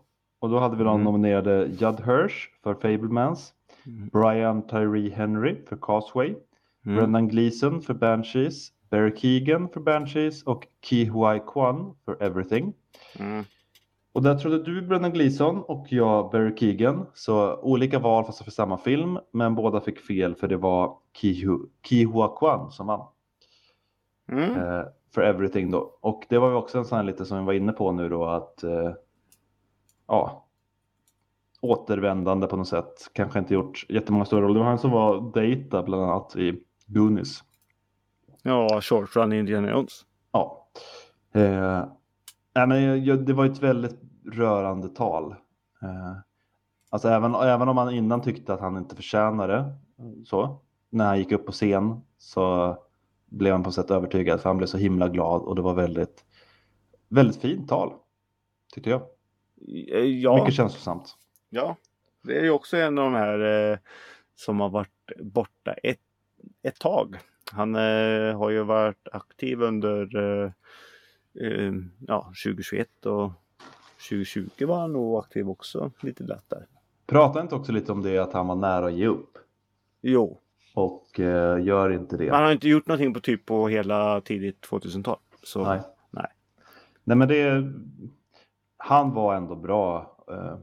Och 0.46 0.52
då 0.52 0.58
hade 0.58 0.76
vi 0.76 0.84
de 0.84 0.94
mm. 0.94 1.04
nominerade 1.04 1.66
Judd 1.66 2.00
Hirsch 2.00 2.50
för 2.62 2.74
Fablemans, 2.74 3.52
mm. 3.86 4.08
Brian 4.12 4.66
Tyree 4.66 5.10
Henry 5.10 5.56
för 5.68 5.76
Causeway, 5.76 6.34
mm. 6.84 6.96
Brendan 6.96 7.28
Gleeson 7.28 7.82
för 7.82 7.94
Banshees, 7.94 8.68
Barry 8.90 9.16
Keegan 9.16 9.68
för 9.68 9.80
Banshees 9.80 10.42
och 10.42 10.66
Ki 10.84 11.04
Huai 11.04 11.40
Kwan 11.46 11.96
för 12.04 12.22
Everything. 12.22 12.72
Mm. 13.18 13.44
Och 14.12 14.22
där 14.22 14.38
trodde 14.38 14.62
du 14.62 14.82
Brendan 14.82 15.12
Gleeson 15.12 15.62
och 15.62 15.86
jag 15.90 16.30
Barry 16.30 16.56
Keegan. 16.56 17.06
Så 17.14 17.56
olika 17.56 17.98
val 17.98 18.24
fast 18.24 18.44
för 18.44 18.50
samma 18.50 18.78
film. 18.78 19.18
Men 19.32 19.54
båda 19.54 19.80
fick 19.80 19.98
fel 20.00 20.34
för 20.34 20.48
det 20.48 20.56
var 20.56 20.98
Ki 21.82 22.04
Hua 22.04 22.28
Kwan 22.28 22.72
som 22.72 22.86
vann. 22.86 23.06
Mm. 24.32 24.50
Eh, 24.50 24.84
för 25.14 25.22
Everything 25.22 25.70
då. 25.70 25.98
Och 26.00 26.24
det 26.28 26.38
var 26.38 26.48
ju 26.48 26.54
också 26.54 26.78
en 26.78 26.84
sån 26.84 26.96
här 26.96 27.04
lite 27.04 27.24
som 27.24 27.38
vi 27.38 27.44
var 27.44 27.52
inne 27.52 27.72
på 27.72 27.92
nu 27.92 28.08
då 28.08 28.24
att 28.24 28.62
eh, 28.62 28.92
ja, 30.08 30.46
återvändande 31.60 32.46
på 32.46 32.56
något 32.56 32.68
sätt. 32.68 33.10
Kanske 33.12 33.38
inte 33.38 33.54
gjort 33.54 33.86
jättemånga 33.88 34.24
stora 34.24 34.42
roller. 34.42 34.54
Det 34.54 34.60
var 34.60 34.66
han 34.66 34.78
som 34.78 34.90
var 34.90 35.20
Data 35.20 35.82
bland 35.82 36.02
annat 36.02 36.36
i 36.36 36.62
Goonies. 36.86 37.44
Ja, 38.42 38.80
Short 38.80 39.16
Run 39.16 39.32
Indiana 39.32 39.70
Jones. 39.70 40.04
Ja. 40.32 40.68
Eh, 41.32 41.84
nej, 42.54 42.66
men 42.66 43.04
jag, 43.04 43.26
det 43.26 43.32
var 43.32 43.46
ett 43.46 43.62
väldigt 43.62 44.00
rörande 44.32 44.88
tal. 44.88 45.30
Eh, 45.82 46.16
alltså 46.90 47.08
även, 47.08 47.34
även 47.34 47.68
om 47.68 47.76
man 47.76 47.94
innan 47.94 48.22
tyckte 48.22 48.54
att 48.54 48.60
han 48.60 48.76
inte 48.76 48.96
förtjänade 48.96 49.74
så, 50.26 50.60
när 50.90 51.06
han 51.06 51.18
gick 51.18 51.32
upp 51.32 51.46
på 51.46 51.52
scen 51.52 52.00
så 52.18 52.76
blev 53.26 53.52
han 53.52 53.62
på 53.62 53.72
sätt 53.72 53.90
övertygad 53.90 54.40
för 54.40 54.50
han 54.50 54.56
blev 54.56 54.66
så 54.66 54.78
himla 54.78 55.08
glad 55.08 55.42
och 55.42 55.56
det 55.56 55.62
var 55.62 55.74
väldigt, 55.74 56.24
väldigt 57.08 57.40
fint 57.40 57.68
tal. 57.68 57.92
Tyckte 58.74 58.90
jag. 58.90 59.02
Eh, 59.92 59.98
ja. 59.98 60.38
Mycket 60.38 60.54
känslosamt. 60.54 61.16
Ja, 61.50 61.76
det 62.22 62.38
är 62.38 62.42
ju 62.42 62.50
också 62.50 62.76
en 62.76 62.98
av 62.98 63.04
de 63.04 63.14
här 63.14 63.70
eh, 63.72 63.78
som 64.34 64.60
har 64.60 64.68
varit 64.68 65.12
borta 65.18 65.72
ett, 65.72 66.00
ett 66.62 66.78
tag. 66.78 67.18
Han 67.52 67.74
eh, 67.74 68.38
har 68.38 68.50
ju 68.50 68.62
varit 68.62 69.08
aktiv 69.12 69.62
under 69.62 70.16
eh, 70.16 70.50
eh 71.40 71.72
ja, 72.06 72.32
2021 72.44 73.06
och 73.06 73.32
2020 74.08 74.66
var 74.66 74.80
han 74.80 74.92
nog 74.92 75.18
aktiv 75.18 75.50
också 75.50 75.90
lite 76.00 76.24
lätt 76.24 76.44
där. 76.48 76.66
Pratade 77.06 77.42
inte 77.42 77.54
också 77.54 77.72
lite 77.72 77.92
om 77.92 78.02
det 78.02 78.18
att 78.18 78.32
han 78.32 78.46
var 78.46 78.56
nära 78.56 78.86
att 78.86 78.92
ge 78.92 79.06
upp? 79.06 79.38
Jo. 80.00 80.40
Och 80.74 81.20
eh, 81.20 81.64
gör 81.64 81.90
inte 81.90 82.16
det. 82.16 82.28
Han 82.28 82.44
har 82.44 82.52
inte 82.52 82.68
gjort 82.68 82.86
någonting 82.86 83.14
på 83.14 83.20
typ 83.20 83.46
på 83.46 83.68
hela 83.68 84.20
tidigt 84.20 84.66
2000-tal. 84.70 85.18
Så 85.42 85.64
nej. 85.64 85.80
nej. 86.10 86.26
Nej 87.04 87.16
men 87.16 87.28
det. 87.28 87.72
Han 88.86 89.14
var 89.14 89.34
ändå 89.34 89.54
bra. 89.54 90.16
Eh, 90.30 90.58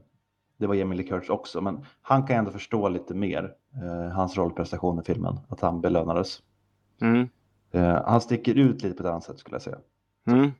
det 0.58 0.68
var 0.68 0.76
Emily 0.76 1.04
Kurtz 1.04 1.30
också, 1.30 1.62
men 1.62 1.86
han 2.02 2.28
kan 2.28 2.36
ändå 2.36 2.52
förstå 2.52 2.90
lite 2.90 3.14
mer 3.14 3.54
eh, 3.84 4.12
hans 4.12 4.38
rollprestation 4.38 5.00
i 5.00 5.04
filmen, 5.04 5.40
att 5.50 5.62
han 5.62 5.82
belönades. 5.82 6.42
Mm. 7.02 7.30
Eh, 7.72 8.04
han 8.06 8.22
sticker 8.22 8.56
ut 8.56 8.84
lite 8.84 8.96
på 8.96 9.04
ett 9.04 9.10
annat 9.10 9.24
sätt 9.24 9.40
skulle 9.40 9.56
jag 9.56 9.62
säga. 9.62 9.78
Mm. 10.28 10.52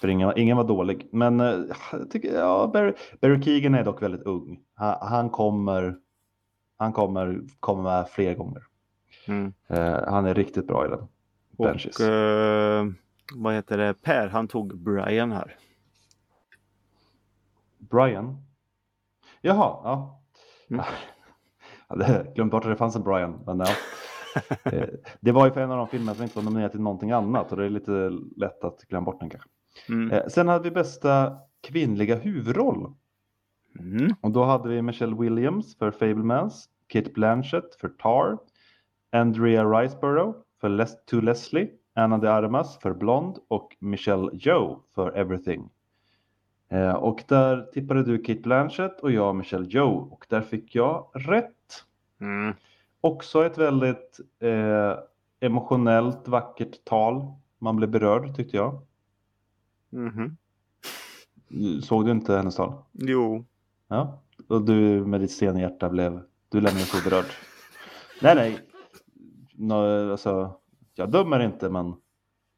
För 0.00 0.08
ingen, 0.08 0.32
ingen 0.36 0.56
var 0.56 0.64
dålig. 0.64 1.08
Men 1.12 1.38
jag 1.92 2.10
tycker, 2.10 2.34
ja, 2.34 2.70
Barry, 2.72 2.92
Barry 3.20 3.42
Keegan 3.42 3.74
är 3.74 3.84
dock 3.84 4.02
väldigt 4.02 4.22
ung. 4.22 4.60
Han, 4.74 4.96
han, 5.00 5.30
kommer, 5.30 5.96
han 6.76 6.92
kommer, 6.92 7.40
kommer 7.60 7.82
med 7.82 8.08
fler 8.08 8.34
gånger. 8.34 8.62
Mm. 9.26 9.52
Han 10.08 10.26
är 10.26 10.34
riktigt 10.34 10.66
bra 10.66 10.86
i 10.86 10.88
den. 10.88 11.08
Och 11.56 12.00
eh, 12.00 12.86
vad 13.34 13.54
heter 13.54 13.78
det? 13.78 13.94
Per, 13.94 14.28
han 14.28 14.48
tog 14.48 14.78
Brian 14.78 15.32
här. 15.32 15.56
Brian? 17.92 18.36
Jaha, 19.40 19.80
ja. 19.84 20.22
Mm. 20.70 20.84
Jag 21.88 22.04
hade 22.04 22.32
glömt 22.34 22.52
bort 22.52 22.64
att 22.64 22.70
det 22.70 22.76
fanns 22.76 22.96
en 22.96 23.02
Brian. 23.02 23.40
Men 23.46 23.58
ja. 23.58 23.66
Eh, 24.64 24.88
det 25.20 25.32
var 25.32 25.46
ju 25.46 25.52
för 25.52 25.60
en 25.60 25.70
av 25.70 25.76
de 25.76 25.88
filmerna 25.88 26.14
som 26.14 26.22
inte 26.22 26.36
var 26.36 26.44
nominerad 26.44 26.70
till 26.70 26.80
någonting 26.80 27.10
annat 27.10 27.52
och 27.52 27.58
det 27.58 27.64
är 27.64 27.70
lite 27.70 28.10
lätt 28.36 28.64
att 28.64 28.80
glömma 28.80 29.04
bort 29.04 29.20
den 29.20 29.30
kanske. 29.30 29.48
Mm. 29.88 30.10
Eh, 30.10 30.26
sen 30.28 30.48
hade 30.48 30.64
vi 30.64 30.70
bästa 30.70 31.38
kvinnliga 31.62 32.16
huvudroll. 32.16 32.94
Mm. 33.78 34.14
Och 34.20 34.30
då 34.30 34.44
hade 34.44 34.68
vi 34.68 34.82
Michelle 34.82 35.16
Williams 35.16 35.76
för 35.76 35.90
Fablemans, 35.90 36.68
Kate 36.86 37.10
Blanchett 37.10 37.74
för 37.80 37.88
Tar, 37.88 38.38
Andrea 39.12 39.64
Riceborough 39.64 40.38
för 40.60 40.68
Les 40.68 41.04
To 41.04 41.20
Leslie, 41.20 41.70
Anna 41.94 42.18
de 42.18 42.28
Armas 42.28 42.78
för 42.78 42.94
Blond 42.94 43.38
och 43.48 43.76
Michelle 43.80 44.30
Joe 44.32 44.82
för 44.94 45.12
Everything. 45.12 45.70
Eh, 46.72 46.94
och 46.94 47.24
där 47.28 47.62
tippade 47.72 48.02
du 48.02 48.18
Kate 48.18 48.40
Blanchett 48.40 49.00
och 49.00 49.12
jag 49.12 49.36
Michelle 49.36 49.66
Joe 49.68 50.08
och 50.10 50.26
där 50.28 50.40
fick 50.40 50.74
jag 50.74 51.10
rätt. 51.14 51.84
Mm. 52.20 52.54
Också 53.00 53.46
ett 53.46 53.58
väldigt 53.58 54.20
eh, 54.40 54.98
emotionellt 55.40 56.28
vackert 56.28 56.84
tal. 56.84 57.32
Man 57.58 57.76
blev 57.76 57.90
berörd 57.90 58.36
tyckte 58.36 58.56
jag. 58.56 58.80
Mhm. 59.90 60.36
Såg 61.82 62.04
du 62.04 62.10
inte 62.10 62.36
hennes 62.36 62.56
tal? 62.56 62.74
Jo. 62.92 63.44
Ja, 63.88 64.22
och 64.48 64.62
du 64.62 65.06
med 65.06 65.20
ditt 65.20 65.30
stenhjärta 65.30 65.88
blev, 65.88 66.20
du 66.48 66.60
lämnade 66.60 66.86
så 66.86 67.10
berörd. 67.10 67.26
nej, 68.22 68.34
nej. 68.34 68.58
Nå, 69.54 70.10
alltså, 70.10 70.54
jag 70.94 71.10
dömer 71.10 71.40
inte, 71.40 71.70
men 71.70 71.94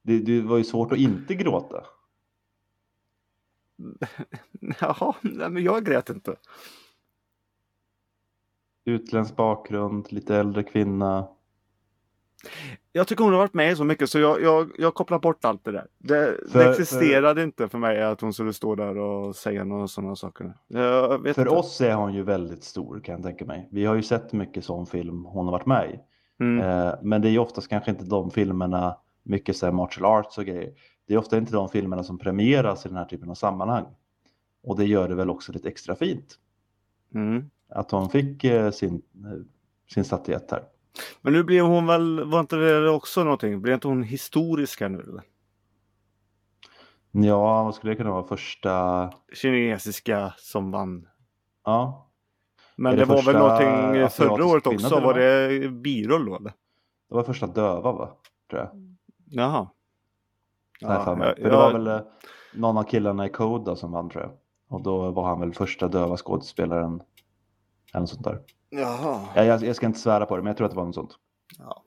det, 0.02 0.18
det 0.18 0.40
var 0.40 0.58
ju 0.58 0.64
svårt 0.64 0.92
att 0.92 0.98
inte 0.98 1.34
gråta. 1.34 1.84
Jaha, 4.80 5.14
nej, 5.20 5.50
men 5.50 5.62
jag 5.62 5.84
grät 5.84 6.10
inte. 6.10 6.36
Utländsk 8.84 9.36
bakgrund, 9.36 10.12
lite 10.12 10.36
äldre 10.36 10.62
kvinna. 10.62 11.28
Jag 12.92 13.08
tycker 13.08 13.24
hon 13.24 13.32
har 13.32 13.40
varit 13.40 13.54
med 13.54 13.76
så 13.76 13.84
mycket 13.84 14.10
så 14.10 14.18
jag, 14.18 14.42
jag, 14.42 14.70
jag 14.78 14.94
kopplar 14.94 15.18
bort 15.18 15.44
allt 15.44 15.64
det 15.64 15.72
där. 15.72 15.86
Det, 15.98 16.36
För- 16.48 16.58
det 16.58 16.70
existerade 16.70 17.42
inte 17.42 17.68
för 17.68 17.78
mig 17.78 18.02
att 18.02 18.20
hon 18.20 18.32
skulle 18.32 18.52
stå 18.52 18.74
där 18.74 18.98
och 18.98 19.36
säga 19.36 19.64
några 19.64 19.88
sådana 19.88 20.16
saker. 20.16 20.54
För 20.72 21.28
inte. 21.28 21.48
oss 21.48 21.80
är 21.80 21.94
hon 21.94 22.14
ju 22.14 22.22
väldigt 22.22 22.64
stor 22.64 23.00
kan 23.00 23.14
jag 23.14 23.22
tänka 23.22 23.44
mig. 23.44 23.68
Vi 23.72 23.84
har 23.84 23.94
ju 23.94 24.02
sett 24.02 24.32
mycket 24.32 24.64
sån 24.64 24.86
film 24.86 25.24
hon 25.24 25.44
har 25.44 25.52
varit 25.52 25.66
med 25.66 25.90
i. 25.90 26.00
Mm. 26.42 26.60
Eh, 26.64 26.94
men 27.02 27.22
det 27.22 27.28
är 27.28 27.32
ju 27.32 27.38
oftast 27.38 27.68
kanske 27.68 27.90
inte 27.90 28.04
de 28.04 28.30
filmerna, 28.30 28.96
mycket 29.22 29.56
så 29.56 29.66
här 29.66 29.72
martial 29.72 30.04
arts 30.04 30.38
och 30.38 30.44
grejer. 30.44 30.72
Det 31.06 31.14
är 31.14 31.18
ofta 31.18 31.38
inte 31.38 31.52
de 31.52 31.68
filmerna 31.68 32.04
som 32.04 32.18
premieras 32.18 32.86
i 32.86 32.88
den 32.88 32.98
här 32.98 33.04
typen 33.04 33.30
av 33.30 33.34
sammanhang. 33.34 33.86
Och 34.62 34.76
det 34.76 34.84
gör 34.84 35.08
det 35.08 35.14
väl 35.14 35.30
också 35.30 35.52
lite 35.52 35.68
extra 35.68 35.96
fint. 35.96 36.38
Mm. 37.14 37.50
Att 37.68 37.90
hon 37.90 38.10
fick 38.10 38.44
eh, 38.44 38.70
sin, 38.70 38.94
eh, 38.94 39.46
sin 39.94 40.04
statyett 40.04 40.50
här. 40.50 40.64
Men 41.22 41.32
nu 41.32 41.44
blev 41.44 41.64
hon 41.64 41.86
väl, 41.86 42.24
var 42.24 42.40
inte 42.40 42.56
det 42.56 42.90
också 42.90 43.24
någonting? 43.24 43.62
Blev 43.62 43.74
inte 43.74 43.88
hon 43.88 44.02
historisk 44.02 44.80
här 44.80 44.88
nu 44.88 45.00
eller? 45.00 45.22
Ja, 47.10 47.64
vad 47.64 47.74
skulle 47.74 47.92
det 47.92 47.96
kunna 47.96 48.10
vara? 48.10 48.26
Första... 48.26 49.12
Kinesiska 49.32 50.34
som 50.38 50.70
vann. 50.70 51.08
Ja, 51.64 52.10
Men 52.76 52.92
det, 52.92 52.98
det 52.98 53.04
var 53.04 53.22
väl 53.22 53.36
någonting 53.36 54.08
förra 54.10 54.46
året 54.46 54.66
också? 54.66 55.00
Var 55.00 55.14
det 55.14 55.68
biroll 55.68 56.26
då 56.26 56.36
eller? 56.36 56.52
det 57.08 57.14
var 57.14 57.22
första 57.22 57.46
döva 57.46 57.92
va? 57.92 58.16
Tror 58.50 58.62
jag. 58.62 58.96
Jaha. 59.26 59.68
Ja, 60.80 61.04
för 61.04 61.16
mig. 61.16 61.26
jag- 61.28 61.36
För 61.36 61.42
det 61.44 61.48
jag- 61.48 61.56
var 61.56 61.72
väl 61.72 61.86
eh, 61.86 62.00
någon 62.54 62.78
av 62.78 62.82
killarna 62.82 63.26
i 63.26 63.28
Code 63.28 63.64
då 63.64 63.76
som 63.76 63.92
vann 63.92 64.10
tror 64.10 64.22
jag. 64.22 64.32
Och 64.68 64.82
då 64.82 65.10
var 65.10 65.24
han 65.28 65.40
väl 65.40 65.54
första 65.54 65.88
döva 65.88 66.16
skådespelaren. 66.16 67.02
Eller 67.92 68.00
något 68.00 68.08
sånt 68.10 68.24
där. 68.24 68.40
Jaha. 68.70 69.20
Ja, 69.34 69.44
jag, 69.44 69.62
jag 69.62 69.76
ska 69.76 69.86
inte 69.86 69.98
svära 69.98 70.26
på 70.26 70.36
det, 70.36 70.42
men 70.42 70.50
jag 70.50 70.56
tror 70.56 70.64
att 70.64 70.70
det 70.70 70.76
var 70.76 70.84
något 70.86 70.94
sånt. 70.94 71.18
Ja. 71.58 71.82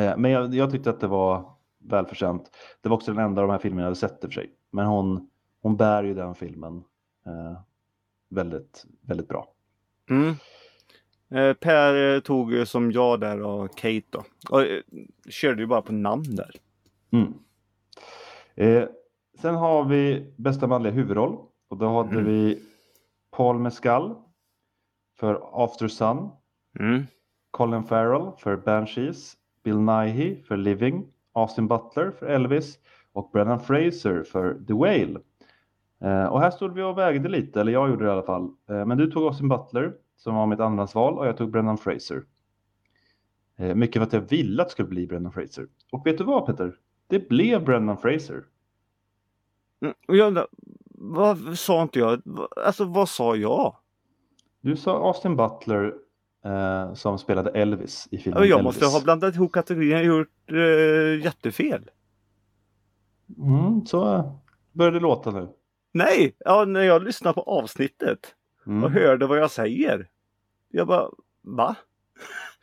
Eh, 0.00 0.16
Men 0.16 0.30
jag, 0.30 0.54
jag 0.54 0.70
tyckte 0.70 0.90
att 0.90 1.00
det 1.00 1.06
var 1.06 1.52
välförtjänt. 1.78 2.50
Det 2.80 2.88
var 2.88 2.96
också 2.96 3.12
den 3.12 3.24
enda 3.24 3.42
av 3.42 3.48
de 3.48 3.52
här 3.52 3.58
filmerna 3.58 3.82
jag 3.82 3.86
hade 3.86 3.96
sett 3.96 4.12
i 4.24 4.26
och 4.26 4.32
för 4.32 4.40
sig. 4.40 4.50
Men 4.70 4.86
hon, 4.86 5.30
hon 5.62 5.76
bär 5.76 6.02
ju 6.04 6.14
den 6.14 6.34
filmen 6.34 6.76
eh, 7.26 7.60
väldigt, 8.30 8.84
väldigt 9.02 9.28
bra. 9.28 9.48
Mm. 10.10 10.34
Eh, 11.30 11.52
Per 11.54 12.14
eh, 12.14 12.20
tog 12.20 12.68
som 12.68 12.92
jag 12.92 13.20
där 13.20 13.42
och 13.42 13.76
Kate 13.76 14.02
då. 14.10 14.22
Och 14.50 14.62
eh, 14.62 14.80
körde 15.30 15.62
ju 15.62 15.66
bara 15.66 15.82
på 15.82 15.92
namn 15.92 16.36
där. 16.36 16.50
Mm. 17.12 17.32
Eh, 18.60 18.84
sen 19.38 19.54
har 19.54 19.84
vi 19.84 20.32
bästa 20.36 20.66
manliga 20.66 20.92
huvudroll. 20.92 21.36
Och 21.68 21.76
då 21.76 21.88
hade 21.88 22.10
Mm. 22.10 22.24
vi 22.24 22.62
Paul 23.30 23.58
Mescal 23.58 24.14
för 25.18 25.40
After 25.64 25.88
Sun. 25.88 26.28
Mm. 26.78 27.02
Colin 27.50 27.84
Farrell 27.84 28.30
för 28.38 28.56
Banshees, 28.56 29.34
Bill 29.64 29.78
Nighy 29.78 30.42
för 30.42 30.56
Living, 30.56 31.06
Austin 31.32 31.68
Butler 31.68 32.10
för 32.10 32.26
Elvis 32.26 32.78
och 33.12 33.30
Brendan 33.32 33.60
Fraser 33.60 34.22
för 34.22 34.54
The 34.66 34.72
Whale. 34.72 35.20
Eh, 36.00 36.24
och 36.32 36.40
här 36.40 36.50
stod 36.50 36.74
vi 36.74 36.82
och 36.82 36.98
vägde 36.98 37.28
lite, 37.28 37.60
eller 37.60 37.72
jag 37.72 37.90
gjorde 37.90 38.04
det 38.04 38.08
i 38.08 38.12
alla 38.12 38.22
fall. 38.22 38.50
Eh, 38.70 38.84
men 38.86 38.98
du 38.98 39.10
tog 39.10 39.22
Austin 39.22 39.48
Butler 39.48 39.94
som 40.16 40.34
var 40.34 40.46
mitt 40.46 40.60
andrahandsval 40.60 41.18
och 41.18 41.26
jag 41.26 41.36
tog 41.36 41.50
Brendan 41.50 41.78
Fraser. 41.78 42.22
Eh, 43.56 43.74
mycket 43.74 44.00
för 44.00 44.06
att 44.06 44.12
jag 44.12 44.20
ville 44.20 44.62
att 44.62 44.68
det 44.68 44.72
skulle 44.72 44.88
bli 44.88 45.06
Brendan 45.06 45.32
Fraser. 45.32 45.66
Och 45.92 46.06
vet 46.06 46.18
du 46.18 46.24
vad 46.24 46.46
Peter? 46.46 46.74
Det 47.10 47.28
blev 47.28 47.64
Brendan 47.64 47.96
Fraser. 47.98 48.44
Mm. 49.82 49.94
Och 50.08 50.16
jag 50.16 50.26
undrar, 50.28 50.46
vad 50.94 51.58
sa 51.58 51.82
inte 51.82 51.98
jag? 51.98 52.22
Alltså 52.66 52.84
vad 52.84 53.08
sa 53.08 53.36
jag? 53.36 53.76
Du 54.60 54.76
sa 54.76 55.06
Austin 55.06 55.36
Butler 55.36 55.94
eh, 56.44 56.94
som 56.94 57.18
spelade 57.18 57.50
Elvis 57.50 58.08
i 58.10 58.18
filmen 58.18 58.42
Ja, 58.42 58.46
jag 58.48 58.58
Elvis. 58.58 58.64
måste 58.80 58.96
ha 58.96 59.04
blandat 59.04 59.34
ihop 59.34 59.52
kategorierna 59.52 60.00
och 60.00 60.06
gjort 60.18 60.50
eh, 60.52 61.24
jättefel. 61.24 61.90
Mm, 63.38 63.86
så 63.86 64.14
eh, 64.14 64.32
börjar 64.72 64.92
det 64.92 65.00
låta 65.00 65.30
nu. 65.30 65.48
Nej, 65.92 66.36
ja, 66.38 66.64
när 66.64 66.80
jag 66.82 67.02
lyssnar 67.02 67.32
på 67.32 67.40
avsnittet 67.42 68.34
Mm. 68.66 68.84
och 68.84 68.90
hörde 68.90 69.26
vad 69.26 69.38
jag 69.38 69.50
säger. 69.50 70.08
Jag 70.68 70.86
bara, 70.86 71.10
va? 71.42 71.76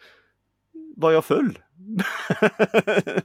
Var 0.96 1.12
jag 1.12 1.26
full? 1.26 1.60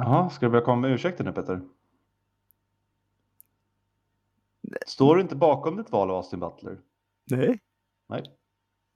Jaha, 0.00 0.30
ska 0.30 0.46
du 0.46 0.50
börja 0.50 0.64
komma 0.64 0.80
med 0.80 0.90
ursäkter 0.90 1.24
nu 1.24 1.32
Peter? 1.32 1.60
Står 4.86 5.16
du 5.16 5.22
inte 5.22 5.36
bakom 5.36 5.76
ditt 5.76 5.92
val 5.92 6.10
av 6.10 6.16
Austin 6.16 6.40
Butler? 6.40 6.78
Nej, 7.30 7.60
Nej. 8.08 8.20
Mm. 8.20 8.32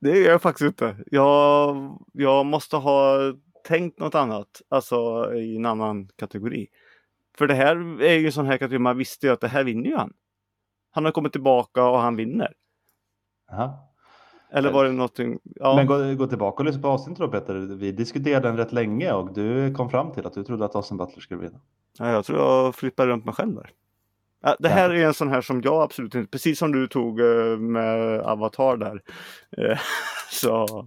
det 0.00 0.18
gör 0.18 0.30
jag 0.30 0.42
faktiskt 0.42 0.66
inte. 0.66 0.96
Jag, 1.06 1.76
jag 2.12 2.46
måste 2.46 2.76
ha 2.76 3.18
tänkt 3.64 3.98
något 3.98 4.14
annat, 4.14 4.62
alltså 4.68 5.30
i 5.34 5.56
en 5.56 5.66
annan 5.66 6.08
kategori. 6.16 6.68
För 7.36 7.46
det 7.46 7.54
här 7.54 8.02
är 8.02 8.18
ju 8.18 8.26
en 8.26 8.32
sån 8.32 8.46
här 8.46 8.58
kategori, 8.58 8.78
man 8.78 8.98
visste 8.98 9.26
ju 9.26 9.32
att 9.32 9.40
det 9.40 9.48
här 9.48 9.64
vinner 9.64 9.90
ju 9.90 9.96
han. 9.96 10.12
Han 10.90 11.04
har 11.04 11.12
kommit 11.12 11.32
tillbaka 11.32 11.84
och 11.84 11.98
han 11.98 12.16
vinner. 12.16 12.54
Jaha. 13.50 13.78
Eller 14.52 14.72
var 14.72 14.84
det 14.84 14.92
någonting? 14.92 15.38
Ja. 15.44 15.76
Men 15.76 15.86
gå, 15.86 16.14
gå 16.14 16.26
tillbaka 16.26 16.56
och 16.56 16.64
lyssna 16.64 16.82
på 16.82 16.88
avsnittet 16.88 17.20
då 17.20 17.28
Peter. 17.28 17.54
Vi 17.54 17.92
diskuterade 17.92 18.48
den 18.48 18.56
rätt 18.56 18.72
länge 18.72 19.12
och 19.12 19.34
du 19.34 19.74
kom 19.74 19.90
fram 19.90 20.12
till 20.12 20.26
att 20.26 20.32
du 20.32 20.44
trodde 20.44 20.64
att 20.64 20.74
Austin 20.74 20.96
Butler 20.96 21.20
skulle 21.20 21.40
vinna. 21.40 21.60
Ja, 21.98 22.10
jag 22.10 22.24
tror 22.24 22.38
jag 22.38 22.74
flippar 22.74 23.06
runt 23.06 23.24
mig 23.24 23.34
själv 23.34 23.54
där. 23.54 23.70
Det 24.58 24.68
här 24.68 24.90
är 24.90 25.06
en 25.06 25.14
sån 25.14 25.28
här 25.28 25.40
som 25.40 25.62
jag 25.62 25.82
absolut 25.82 26.14
inte, 26.14 26.30
precis 26.30 26.58
som 26.58 26.72
du 26.72 26.88
tog 26.88 27.20
eh, 27.20 27.58
med 27.58 28.20
Avatar 28.20 28.76
där. 28.76 29.02
eh, 29.56 29.78
Så 30.30 30.86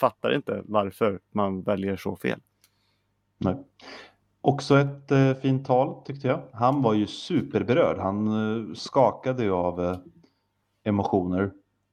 fattar 0.00 0.34
inte 0.34 0.62
varför 0.64 1.20
man 1.32 1.62
väljer 1.62 1.96
så 1.96 2.16
fel. 2.16 2.40
Nej. 3.38 3.56
Också 4.40 4.78
ett 4.78 5.10
eh, 5.10 5.34
fint 5.34 5.66
tal 5.66 6.04
tyckte 6.04 6.28
jag. 6.28 6.40
Han 6.52 6.82
var 6.82 6.94
ju 6.94 7.06
superberörd. 7.06 7.98
Han 7.98 8.26
eh, 8.26 8.74
skakade 8.74 9.42
ju 9.42 9.52
av 9.52 9.84
eh, 9.84 9.96
emotioner. 10.84 11.52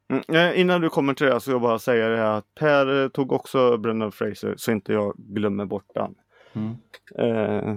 Mm, 0.10 0.24
eh, 0.28 0.60
innan 0.62 0.82
du 0.82 0.90
kommer 0.90 1.14
till 1.14 1.26
det 1.28 1.40
så 1.40 1.52
vill 1.52 1.54
jag 1.54 1.62
bara 1.62 1.80
säga 1.80 2.10
det 2.10 2.18
här 2.18 2.38
att 2.38 2.56
Per 2.56 3.04
eh, 3.04 3.08
tog 3.10 3.32
också 3.32 3.78
Brendan 3.78 4.12
Fraser 4.12 4.54
så 4.58 4.72
inte 4.72 4.94
jag 4.94 5.14
glömmer 5.18 5.66
bort 5.66 5.92
den. 5.94 6.16
Mm. 6.54 6.76
Eh, 7.16 7.76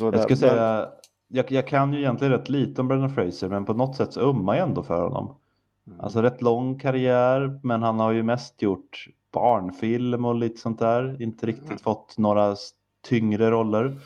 Jag 0.00 0.12
där- 0.12 0.18
ska 0.22 0.36
säga, 0.36 0.88
jag, 1.28 1.52
jag 1.52 1.66
kan 1.66 1.92
ju 1.92 1.98
egentligen 1.98 2.32
rätt 2.32 2.48
lite 2.48 2.80
om 2.80 2.88
Brendan 2.88 3.14
Fraser, 3.14 3.48
men 3.48 3.64
på 3.64 3.74
något 3.74 3.96
sätt 3.96 4.12
så 4.12 4.20
ömmar 4.30 4.56
jag 4.56 4.68
ändå 4.68 4.82
för 4.82 5.02
honom. 5.02 5.34
Mm. 5.86 6.00
Alltså 6.00 6.22
rätt 6.22 6.42
lång 6.42 6.78
karriär, 6.78 7.60
men 7.62 7.82
han 7.82 8.00
har 8.00 8.12
ju 8.12 8.22
mest 8.22 8.62
gjort 8.62 9.06
barnfilm 9.32 10.24
och 10.24 10.34
lite 10.34 10.60
sånt 10.60 10.78
där. 10.78 11.22
Inte 11.22 11.46
riktigt 11.46 11.66
Mm. 11.66 11.78
fått 11.78 12.18
några 12.18 12.56
tyngre 13.08 13.50
roller. 13.50 13.96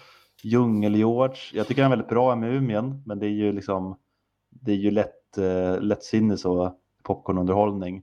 Djungel-George, 0.42 1.36
jag 1.52 1.66
tycker 1.66 1.82
han 1.82 1.92
är 1.92 1.96
väldigt 1.96 2.10
bra 2.10 2.32
i 2.32 2.36
Mumien, 2.36 3.02
men 3.06 3.18
det 3.18 3.26
är 3.26 3.30
ju 3.30 3.52
liksom, 3.52 3.96
det 4.50 4.72
är 4.72 4.76
ju 4.76 4.90
lätt, 4.90 5.38
eh, 5.38 5.80
lättsinnig 5.80 6.38
så 6.38 6.76
popcornunderhållning. 7.02 8.02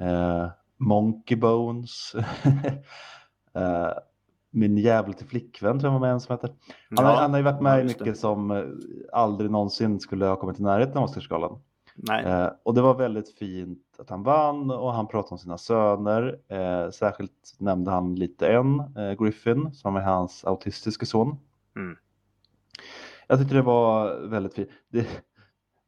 Eh, 0.00 0.46
Monkey 0.76 1.36
Bones. 1.36 2.12
eh, 3.54 3.88
min 4.50 4.78
jävla 4.78 5.12
till 5.12 5.26
flickvän 5.26 5.80
tror 5.80 5.92
jag 5.92 6.00
var 6.00 6.06
med 6.06 6.12
en 6.12 6.20
som 6.20 6.32
heter. 6.34 6.50
Han, 6.96 7.04
har, 7.04 7.12
Ja, 7.12 7.20
han 7.20 7.30
har 7.30 7.38
ju 7.38 7.44
varit 7.44 7.60
med 7.62 7.78
i 7.78 7.82
det. 7.82 7.88
mycket 7.88 8.18
som 8.18 8.50
eh, 8.50 8.64
aldrig 9.12 9.50
någonsin 9.50 10.00
skulle 10.00 10.26
ha 10.26 10.36
kommit 10.36 10.60
i 10.60 10.62
närheten 10.62 10.96
av 10.98 11.04
Oscarsgalan. 11.04 11.60
Eh, 12.24 12.48
och 12.62 12.74
det 12.74 12.82
var 12.82 12.94
väldigt 12.94 13.38
fint 13.38 13.96
att 13.98 14.10
han 14.10 14.22
vann 14.22 14.70
och 14.70 14.92
han 14.92 15.08
pratade 15.08 15.32
om 15.32 15.38
sina 15.38 15.58
söner. 15.58 16.38
Eh, 16.48 16.90
särskilt 16.90 17.56
nämnde 17.58 17.90
han 17.90 18.14
lite 18.14 18.48
en, 18.48 18.80
eh, 18.80 19.12
Griffin, 19.24 19.72
som 19.74 19.96
är 19.96 20.00
hans 20.00 20.44
autistiska 20.44 21.06
son. 21.06 21.36
Mm. 21.76 21.96
Jag 23.26 23.38
tyckte 23.38 23.54
det 23.54 23.62
var 23.62 24.16
väldigt 24.28 24.54
fint. 24.54 24.68
Det, 24.88 25.06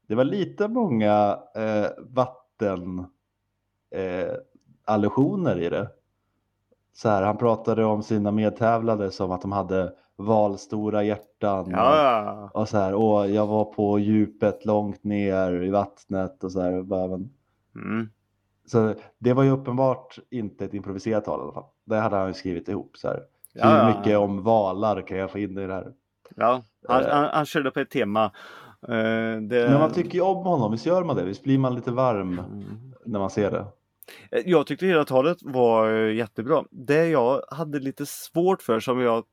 det 0.06 0.14
var 0.14 0.24
lite 0.24 0.68
många 0.68 1.38
eh, 1.54 1.86
vatten 1.98 3.06
eh, 3.90 4.32
allusioner 4.84 5.58
i 5.58 5.68
det. 5.68 5.88
Så 6.92 7.08
här, 7.08 7.22
han 7.22 7.36
pratade 7.36 7.84
om 7.84 8.02
sina 8.02 8.30
medtävlade 8.30 9.10
som 9.10 9.30
att 9.30 9.42
de 9.42 9.52
hade 9.52 9.92
valstora 10.16 11.02
hjärtan. 11.02 11.70
Ja, 11.70 11.96
ja. 12.02 12.50
Och 12.60 12.68
så 12.68 12.78
här, 12.78 12.94
åh, 12.94 13.26
jag 13.26 13.46
var 13.46 13.64
på 13.64 13.98
djupet 13.98 14.64
långt 14.64 15.04
ner 15.04 15.62
i 15.62 15.70
vattnet 15.70 16.44
och 16.44 16.52
så 16.52 16.60
här. 16.60 16.78
och 16.78 16.84
Bara, 16.84 17.08
men... 17.08 17.30
Mm. 17.74 18.08
Så 18.66 18.94
det 19.18 19.32
var 19.32 19.42
ju 19.42 19.50
uppenbart 19.50 20.18
inte 20.30 20.64
ett 20.64 20.74
improviserat 20.74 21.24
tal 21.24 21.40
i 21.40 21.42
alla 21.42 21.52
fall. 21.52 21.64
Det 21.84 21.96
hade 21.96 22.16
han 22.16 22.28
ju 22.28 22.34
skrivit 22.34 22.68
ihop 22.68 22.96
så 22.96 23.08
här. 23.08 23.22
Ja, 23.52 23.68
Hur 23.68 23.94
mycket 23.94 24.18
om 24.18 24.42
valar 24.42 25.02
kan 25.02 25.18
jag 25.18 25.30
få 25.30 25.38
in 25.38 25.58
i 25.58 25.66
det 25.66 25.74
här? 25.74 25.92
Ja, 26.36 26.62
han, 26.88 27.02
uh, 27.02 27.08
han, 27.08 27.28
han 27.32 27.46
körde 27.46 27.70
på 27.70 27.80
ett 27.80 27.90
tema. 27.90 28.32
Uh, 28.88 29.42
det... 29.42 29.68
Men 29.70 29.78
man 29.78 29.92
tycker 29.92 30.14
ju 30.14 30.20
om 30.20 30.44
honom, 30.44 30.72
visst 30.72 30.86
gör 30.86 31.04
man 31.04 31.16
det? 31.16 31.24
Visst 31.24 31.42
blir 31.42 31.58
man 31.58 31.74
lite 31.74 31.90
varm 31.90 32.38
mm. 32.38 32.92
när 33.04 33.18
man 33.18 33.30
ser 33.30 33.50
det? 33.50 33.66
Eh, 34.30 34.42
jag 34.46 34.66
tyckte 34.66 34.86
hela 34.86 35.04
talet 35.04 35.38
var 35.42 35.90
jättebra. 35.90 36.64
Det 36.70 37.06
jag 37.08 37.42
hade 37.50 37.78
lite 37.78 38.06
svårt 38.06 38.62
för 38.62 38.80
som 38.80 39.00
jag 39.00 39.24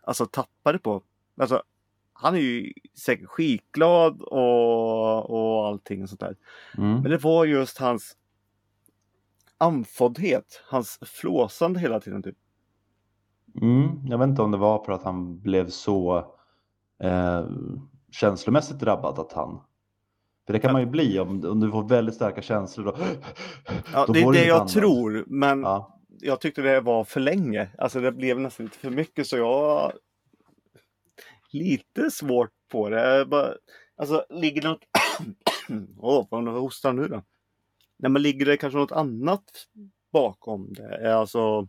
alltså 0.00 0.26
tappade 0.26 0.78
på. 0.78 1.02
Alltså, 1.40 1.62
han 2.12 2.34
är 2.34 2.38
ju 2.38 2.72
säkert 2.94 3.28
skitglad 3.28 4.22
och, 4.22 5.30
och 5.30 5.66
allting 5.66 6.02
och 6.02 6.08
sånt 6.08 6.20
där. 6.20 6.36
Mm. 6.78 7.00
Men 7.02 7.10
det 7.10 7.18
var 7.18 7.44
just 7.44 7.78
hans 7.78 8.16
andfåddhet, 9.58 10.62
hans 10.66 10.98
flåsande 11.02 11.80
hela 11.80 12.00
tiden 12.00 12.22
typ. 12.22 12.36
Mm, 13.60 14.06
jag 14.06 14.18
vet 14.18 14.28
inte 14.28 14.42
om 14.42 14.50
det 14.50 14.58
var 14.58 14.84
för 14.84 14.92
att 14.92 15.02
han 15.02 15.40
blev 15.40 15.68
så 15.68 16.16
eh, 16.98 17.46
känslomässigt 18.10 18.78
drabbad 18.78 19.18
att 19.18 19.32
han 19.32 19.60
för 20.48 20.52
det 20.52 20.60
kan 20.60 20.72
man 20.72 20.82
ju 20.82 20.86
bli 20.86 21.18
om, 21.18 21.44
om 21.44 21.60
du 21.60 21.70
får 21.70 21.88
väldigt 21.88 22.14
starka 22.14 22.42
känslor. 22.42 22.84
Då, 22.84 22.96
ja, 23.92 24.06
då 24.06 24.12
det 24.12 24.20
är 24.20 24.32
det 24.32 24.44
jag 24.44 24.56
annat. 24.56 24.72
tror, 24.72 25.24
men 25.26 25.60
ja. 25.60 26.00
jag 26.20 26.40
tyckte 26.40 26.62
det 26.62 26.80
var 26.80 27.04
för 27.04 27.20
länge. 27.20 27.68
Alltså 27.78 28.00
det 28.00 28.12
blev 28.12 28.40
nästan 28.40 28.66
lite 28.66 28.78
för 28.78 28.90
mycket 28.90 29.26
så 29.26 29.36
jag 29.36 29.92
lite 31.50 32.10
svårt 32.10 32.50
på 32.68 32.88
det. 32.88 33.26
Bara, 33.26 33.54
alltså 33.96 34.24
ligger 34.30 34.62
det 34.62 34.68
något... 34.68 34.84
Åh, 35.98 36.26
oh, 36.30 36.44
vad 36.44 36.62
hostar 36.62 36.92
nu 36.92 37.08
då? 37.08 37.22
Nej, 37.96 38.10
men 38.10 38.22
ligger 38.22 38.46
det 38.46 38.56
kanske 38.56 38.78
något 38.78 38.92
annat 38.92 39.44
bakom 40.12 40.72
det? 40.72 41.18
Alltså... 41.18 41.68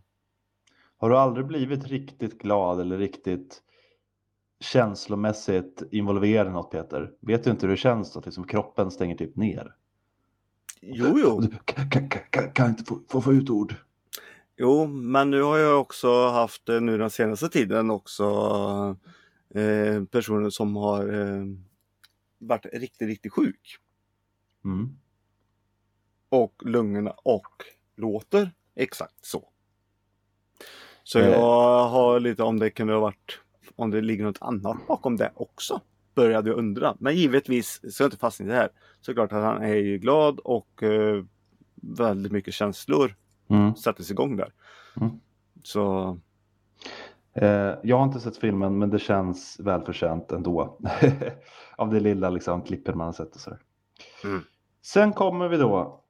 Har 0.96 1.10
du 1.10 1.18
aldrig 1.18 1.46
blivit 1.46 1.84
riktigt 1.84 2.38
glad 2.38 2.80
eller 2.80 2.98
riktigt 2.98 3.62
känslomässigt 4.60 5.82
involverad 5.90 6.46
i 6.46 6.50
något 6.50 6.70
Peter? 6.70 7.12
Vet 7.20 7.44
du 7.44 7.50
inte 7.50 7.66
hur 7.66 7.70
det 7.70 7.76
känns 7.76 8.16
att 8.16 8.24
liksom 8.24 8.46
kroppen 8.46 8.90
stänger 8.90 9.16
typ 9.16 9.36
ner? 9.36 9.74
Jo, 10.80 11.18
jo. 11.18 11.42
Kan, 11.64 11.90
kan, 11.90 12.08
kan, 12.08 12.52
kan 12.52 12.68
inte 12.68 12.84
få, 12.84 13.00
få, 13.08 13.20
få 13.20 13.32
ut 13.32 13.50
ord. 13.50 13.74
Jo, 14.56 14.86
men 14.86 15.30
nu 15.30 15.42
har 15.42 15.58
jag 15.58 15.80
också 15.80 16.28
haft 16.28 16.68
eh, 16.68 16.80
nu 16.80 16.98
den 16.98 17.10
senaste 17.10 17.48
tiden 17.48 17.90
också 17.90 18.24
eh, 19.54 20.04
personer 20.04 20.50
som 20.50 20.76
har 20.76 21.14
eh, 21.14 21.44
varit 22.38 22.66
riktigt, 22.72 23.08
riktigt 23.08 23.32
sjuk. 23.32 23.76
Mm. 24.64 24.98
Och 26.28 26.62
lungorna 26.64 27.10
och 27.10 27.64
låter 27.96 28.50
exakt 28.74 29.24
så. 29.24 29.48
Så 31.02 31.18
eh. 31.18 31.28
jag 31.28 31.88
har 31.88 32.20
lite 32.20 32.42
om 32.42 32.58
det 32.58 32.70
kunde 32.70 32.92
ha 32.92 33.00
varit 33.00 33.40
om 33.76 33.90
det 33.90 34.00
ligger 34.00 34.24
något 34.24 34.42
annat 34.42 34.76
bakom 34.88 35.16
det 35.16 35.32
också. 35.34 35.80
Började 36.14 36.50
jag 36.50 36.58
undra. 36.58 36.96
Men 36.98 37.16
givetvis 37.16 37.80
så 37.94 38.02
är 38.02 38.04
jag 38.04 38.06
inte 38.06 38.16
fast 38.16 38.40
i 38.40 38.44
det 38.44 38.54
här. 38.54 38.68
Såklart 39.00 39.32
att 39.32 39.42
han 39.42 39.62
är 39.62 39.74
ju 39.74 39.98
glad 39.98 40.38
och 40.38 40.82
eh, 40.82 41.24
väldigt 41.74 42.32
mycket 42.32 42.54
känslor 42.54 43.16
mm. 43.48 43.74
sättes 43.74 44.10
igång 44.10 44.36
där. 44.36 44.52
Mm. 44.96 45.12
Så 45.62 46.16
Eh, 47.34 47.74
jag 47.82 47.96
har 47.96 48.04
inte 48.04 48.20
sett 48.20 48.36
filmen 48.36 48.78
men 48.78 48.90
det 48.90 48.98
känns 48.98 49.60
välförtjänt 49.60 50.32
ändå. 50.32 50.78
Av 51.76 51.90
det 51.90 52.00
lilla 52.00 52.30
liksom, 52.30 52.62
klippen 52.62 52.98
man 52.98 53.06
har 53.06 53.12
sett 53.12 53.34
och 53.34 53.40
sådär. 53.40 53.58
Mm. 54.24 54.40
Sen 54.82 55.12
kommer 55.12 55.48
vi 55.48 55.56
då 55.56 56.00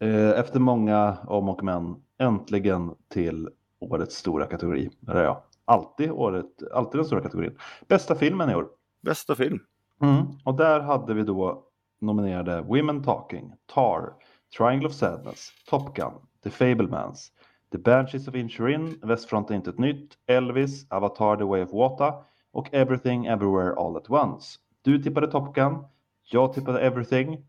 eh, 0.00 0.30
efter 0.30 0.60
många 0.60 1.16
om 1.26 1.48
och 1.48 1.64
men 1.64 1.96
äntligen 2.18 2.94
till 3.08 3.48
årets 3.78 4.16
stora 4.16 4.46
kategori. 4.46 4.90
Eller 5.08 5.22
ja, 5.22 5.44
alltid, 5.68 6.10
året, 6.10 6.62
alltid 6.72 6.98
den 6.98 7.04
stora 7.04 7.20
kategorin. 7.20 7.58
Bästa 7.88 8.14
filmen 8.14 8.50
i 8.50 8.54
år. 8.54 8.68
Bästa 9.00 9.34
film. 9.34 9.60
Mm. 10.02 10.26
Och 10.44 10.54
där 10.54 10.80
hade 10.80 11.14
vi 11.14 11.22
då 11.22 11.64
nominerade 12.00 12.62
Women 12.62 13.02
Talking, 13.02 13.52
Tar, 13.66 14.12
Triangle 14.56 14.88
of 14.88 14.94
Sadness, 14.94 15.52
Top 15.68 15.96
Gun, 15.96 16.12
The 16.42 16.50
Fablemans, 16.50 17.32
The 17.72 17.78
Banshees 17.78 18.28
of 18.28 18.34
Inisherin, 18.34 19.00
Västfront 19.02 19.50
är 19.50 19.54
inte 19.54 19.70
ett 19.70 19.78
nytt, 19.78 20.14
Elvis, 20.26 20.86
Avatar 20.90 21.36
The 21.36 21.44
Way 21.44 21.62
of 21.62 21.72
Water 21.72 22.12
och 22.52 22.74
Everything 22.74 23.26
Everywhere 23.26 23.74
All 23.76 23.96
At 23.96 24.10
Once. 24.10 24.58
Du 24.82 25.02
tippade 25.02 25.30
Top 25.30 25.54
Gun, 25.54 25.84
jag 26.22 26.52
tippade 26.52 26.80
Everything 26.80 27.44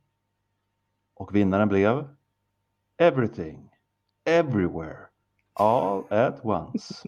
och 1.16 1.36
vinnaren 1.36 1.68
blev 1.68 2.08
Everything, 2.98 3.70
Everywhere, 4.26 5.09
All 5.60 6.04
At 6.10 6.46
Once. 6.46 7.08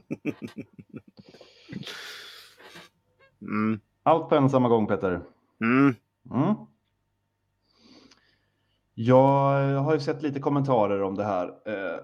Mm. 3.42 3.80
Allt 4.04 4.30
på 4.30 4.36
en 4.36 4.50
samma 4.50 4.70
gång 4.70 4.88
Peter. 4.88 5.22
Mm. 5.62 5.96
Mm. 6.32 6.56
Jag 8.94 9.80
har 9.82 9.94
ju 9.94 10.00
sett 10.00 10.22
lite 10.22 10.40
kommentarer 10.40 11.02
om 11.02 11.16
det 11.16 11.24
här. 11.24 11.48
Eh, 11.48 12.00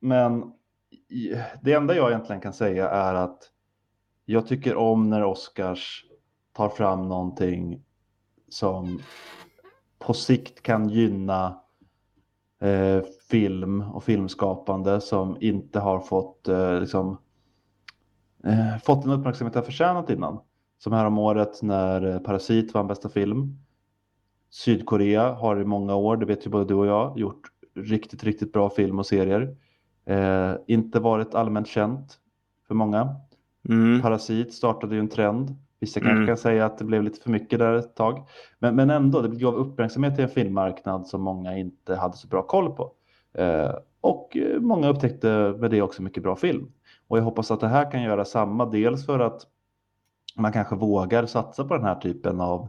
men 0.00 0.52
det 1.62 1.72
enda 1.72 1.96
jag 1.96 2.10
egentligen 2.10 2.40
kan 2.40 2.52
säga 2.52 2.88
är 2.88 3.14
att 3.14 3.50
jag 4.24 4.46
tycker 4.46 4.76
om 4.76 5.10
när 5.10 5.24
Oscars 5.24 6.04
tar 6.52 6.68
fram 6.68 7.08
någonting 7.08 7.82
som 8.48 9.00
på 9.98 10.14
sikt 10.14 10.62
kan 10.62 10.88
gynna 10.88 11.60
eh, 12.60 13.02
film 13.30 13.80
och 13.80 14.04
filmskapande 14.04 15.00
som 15.00 15.36
inte 15.40 15.80
har 15.80 16.00
fått, 16.00 16.48
eh, 16.48 16.80
liksom, 16.80 17.18
eh, 18.44 18.82
fått 18.82 19.02
den 19.02 19.12
uppmärksamhet 19.12 19.54
det 19.54 19.62
förtjänat 19.62 20.10
innan. 20.10 20.40
Som 20.78 20.92
här 20.92 21.04
om 21.04 21.18
året 21.18 21.62
när 21.62 22.18
Parasit 22.18 22.74
vann 22.74 22.86
bästa 22.86 23.08
film. 23.08 23.58
Sydkorea 24.50 25.32
har 25.32 25.60
i 25.60 25.64
många 25.64 25.94
år, 25.94 26.16
det 26.16 26.26
vet 26.26 26.46
ju 26.46 26.50
både 26.50 26.64
du 26.64 26.74
och 26.74 26.86
jag, 26.86 27.18
gjort 27.18 27.42
riktigt, 27.74 28.24
riktigt 28.24 28.52
bra 28.52 28.70
film 28.70 28.98
och 28.98 29.06
serier. 29.06 29.56
Eh, 30.04 30.52
inte 30.66 31.00
varit 31.00 31.34
allmänt 31.34 31.68
känt 31.68 32.18
för 32.68 32.74
många. 32.74 33.16
Mm. 33.68 34.02
Parasit 34.02 34.54
startade 34.54 34.94
ju 34.94 35.00
en 35.00 35.08
trend. 35.08 35.56
Vissa 35.80 36.00
kanske 36.00 36.16
mm. 36.16 36.26
kan 36.26 36.36
säga 36.36 36.66
att 36.66 36.78
det 36.78 36.84
blev 36.84 37.02
lite 37.02 37.20
för 37.22 37.30
mycket 37.30 37.58
där 37.58 37.72
ett 37.72 37.96
tag. 37.96 38.26
Men, 38.58 38.76
men 38.76 38.90
ändå, 38.90 39.22
det 39.22 39.36
gav 39.36 39.54
uppmärksamhet 39.54 40.14
till 40.14 40.24
en 40.24 40.30
filmmarknad 40.30 41.06
som 41.06 41.22
många 41.22 41.58
inte 41.58 41.96
hade 41.96 42.16
så 42.16 42.28
bra 42.28 42.42
koll 42.42 42.72
på. 42.72 42.92
Eh, 43.38 43.74
och 44.00 44.36
många 44.60 44.88
upptäckte 44.88 45.54
med 45.58 45.70
det 45.70 45.82
också 45.82 46.02
mycket 46.02 46.22
bra 46.22 46.36
film. 46.36 46.72
Och 47.08 47.18
jag 47.18 47.22
hoppas 47.22 47.50
att 47.50 47.60
det 47.60 47.68
här 47.68 47.90
kan 47.90 48.02
göra 48.02 48.24
samma, 48.24 48.66
dels 48.66 49.06
för 49.06 49.18
att 49.18 49.46
man 50.36 50.52
kanske 50.52 50.76
vågar 50.76 51.26
satsa 51.26 51.64
på 51.64 51.74
den 51.74 51.84
här 51.84 51.94
typen 51.94 52.40
av 52.40 52.68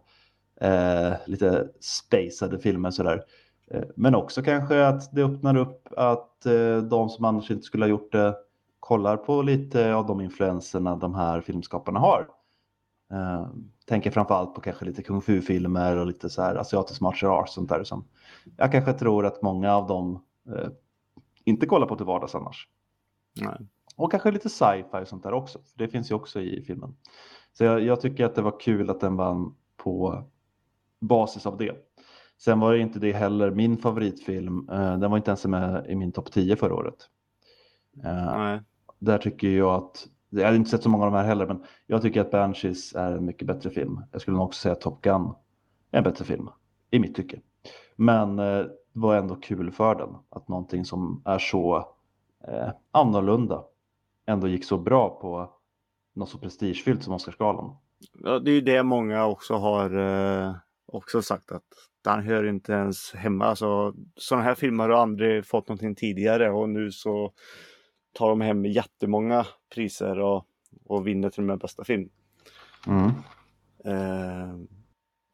eh, 0.61 1.13
lite 1.25 1.67
spacade 1.79 2.59
filmer 2.59 2.91
sådär. 2.91 3.23
Eh, 3.71 3.83
men 3.95 4.15
också 4.15 4.41
kanske 4.41 4.87
att 4.87 5.15
det 5.15 5.23
öppnar 5.23 5.57
upp 5.57 5.87
att 5.97 6.45
eh, 6.45 6.77
de 6.77 7.09
som 7.09 7.25
annars 7.25 7.51
inte 7.51 7.63
skulle 7.63 7.85
ha 7.85 7.89
gjort 7.89 8.11
det 8.11 8.35
kollar 8.79 9.17
på 9.17 9.41
lite 9.41 9.93
av 9.93 10.05
de 10.05 10.21
influenserna 10.21 10.95
de 10.95 11.15
här 11.15 11.41
filmskaparna 11.41 11.99
har. 11.99 12.27
Eh, 13.11 13.47
tänker 13.85 14.11
framförallt 14.11 14.55
på 14.55 14.61
kanske 14.61 14.85
lite 14.85 15.03
kung 15.03 15.21
fu-filmer 15.21 15.97
och 15.97 16.07
lite 16.07 16.29
så 16.29 16.41
här 16.41 16.55
asiatisk 16.55 17.01
martial 17.01 17.39
arts 17.39 17.53
sånt 17.53 17.69
där 17.69 17.83
som 17.83 18.05
jag 18.57 18.71
kanske 18.71 18.93
tror 18.93 19.25
att 19.25 19.41
många 19.41 19.75
av 19.75 19.87
dem 20.45 20.71
inte 21.49 21.65
kollar 21.65 21.87
på 21.87 21.95
till 21.95 22.05
vardags 22.05 22.35
annars. 22.35 22.67
Nej. 23.41 23.57
Och 23.95 24.11
kanske 24.11 24.31
lite 24.31 24.49
sci-fi 24.49 25.03
och 25.03 25.07
sånt 25.07 25.23
där 25.23 25.33
också, 25.33 25.59
för 25.59 25.77
det 25.77 25.87
finns 25.87 26.11
ju 26.11 26.15
också 26.15 26.41
i 26.41 26.61
filmen. 26.61 26.95
Så 27.53 27.63
jag, 27.63 27.81
jag 27.81 28.01
tycker 28.01 28.25
att 28.25 28.35
det 28.35 28.41
var 28.41 28.59
kul 28.59 28.89
att 28.89 28.99
den 28.99 29.15
vann 29.15 29.55
på 29.77 30.23
basis 30.99 31.45
av 31.45 31.57
det. 31.57 31.75
Sen 32.37 32.59
var 32.59 32.73
det 32.73 32.79
inte 32.79 32.99
det 32.99 33.11
heller 33.11 33.51
min 33.51 33.77
favoritfilm. 33.77 34.69
Uh, 34.69 34.99
den 34.99 35.11
var 35.11 35.17
inte 35.17 35.29
ens 35.29 35.45
med 35.45 35.85
i 35.89 35.95
min 35.95 36.11
topp 36.11 36.31
10 36.31 36.55
förra 36.55 36.75
året. 36.75 37.09
Uh, 38.05 38.61
där 38.99 39.17
tycker 39.17 39.47
jag 39.47 39.83
att, 39.83 40.07
jag 40.29 40.47
har 40.47 40.53
inte 40.53 40.69
sett 40.69 40.83
så 40.83 40.89
många 40.89 41.05
av 41.05 41.11
de 41.11 41.17
här 41.17 41.25
heller, 41.25 41.47
men 41.47 41.63
jag 41.87 42.01
tycker 42.01 42.21
att 42.21 42.31
Banshees 42.31 42.95
är 42.95 43.11
en 43.11 43.25
mycket 43.25 43.47
bättre 43.47 43.69
film. 43.69 44.01
Jag 44.11 44.21
skulle 44.21 44.37
nog 44.37 44.45
också 44.45 44.61
säga 44.61 44.73
att 44.73 44.81
Top 44.81 45.01
Gun 45.01 45.33
är 45.91 45.97
en 45.97 46.03
bättre 46.03 46.25
film, 46.25 46.49
i 46.91 46.99
mitt 46.99 47.15
tycke. 47.15 47.39
Men 47.95 48.35
det 48.35 48.69
var 48.99 49.15
ändå 49.15 49.35
kul 49.35 49.71
för 49.71 49.95
den, 49.95 50.15
att 50.29 50.47
någonting 50.47 50.85
som 50.85 51.21
är 51.25 51.39
så 51.39 51.87
annorlunda 52.91 53.63
ändå 54.25 54.47
gick 54.47 54.65
så 54.65 54.77
bra 54.77 55.09
på 55.21 55.53
något 56.15 56.29
så 56.29 56.37
prestigefyllt 56.37 57.03
som 57.03 57.13
Oscarsgalan. 57.13 57.75
Ja, 58.13 58.39
det 58.39 58.51
är 58.51 58.55
ju 58.55 58.61
det 58.61 58.83
många 58.83 59.25
också 59.25 59.53
har 59.53 59.89
också 60.85 61.21
sagt 61.21 61.51
att 61.51 61.63
den 62.03 62.23
hör 62.23 62.43
inte 62.43 62.73
ens 62.73 63.13
hemma. 63.13 63.45
Alltså, 63.45 63.93
sådana 64.15 64.43
här 64.43 64.55
filmer 64.55 64.89
har 64.89 64.95
aldrig 64.95 65.45
fått 65.45 65.67
någonting 65.67 65.95
tidigare 65.95 66.51
och 66.51 66.69
nu 66.69 66.91
så 66.91 67.33
tar 68.13 68.29
de 68.29 68.41
hem 68.41 68.65
jättemånga 68.65 69.45
priser 69.73 70.19
och, 70.19 70.45
och 70.85 71.07
vinner 71.07 71.29
till 71.29 71.41
och 71.41 71.47
med 71.47 71.59
bästa 71.59 71.83
film. 71.83 72.09
Mm. 72.87 73.07
Eh, 73.85 74.55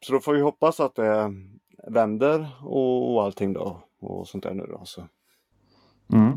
så 0.06 0.12
då 0.12 0.20
får 0.20 0.34
vi 0.34 0.40
hoppas 0.40 0.80
att 0.80 0.94
det 0.94 1.32
vänder 1.86 2.56
och, 2.62 3.14
och 3.14 3.22
allting 3.22 3.52
då 3.52 3.82
och 3.98 4.28
sånt 4.28 4.44
där 4.44 4.54
nu 4.54 4.66
då. 4.66 4.84
Så, 4.84 5.08
mm. 6.12 6.32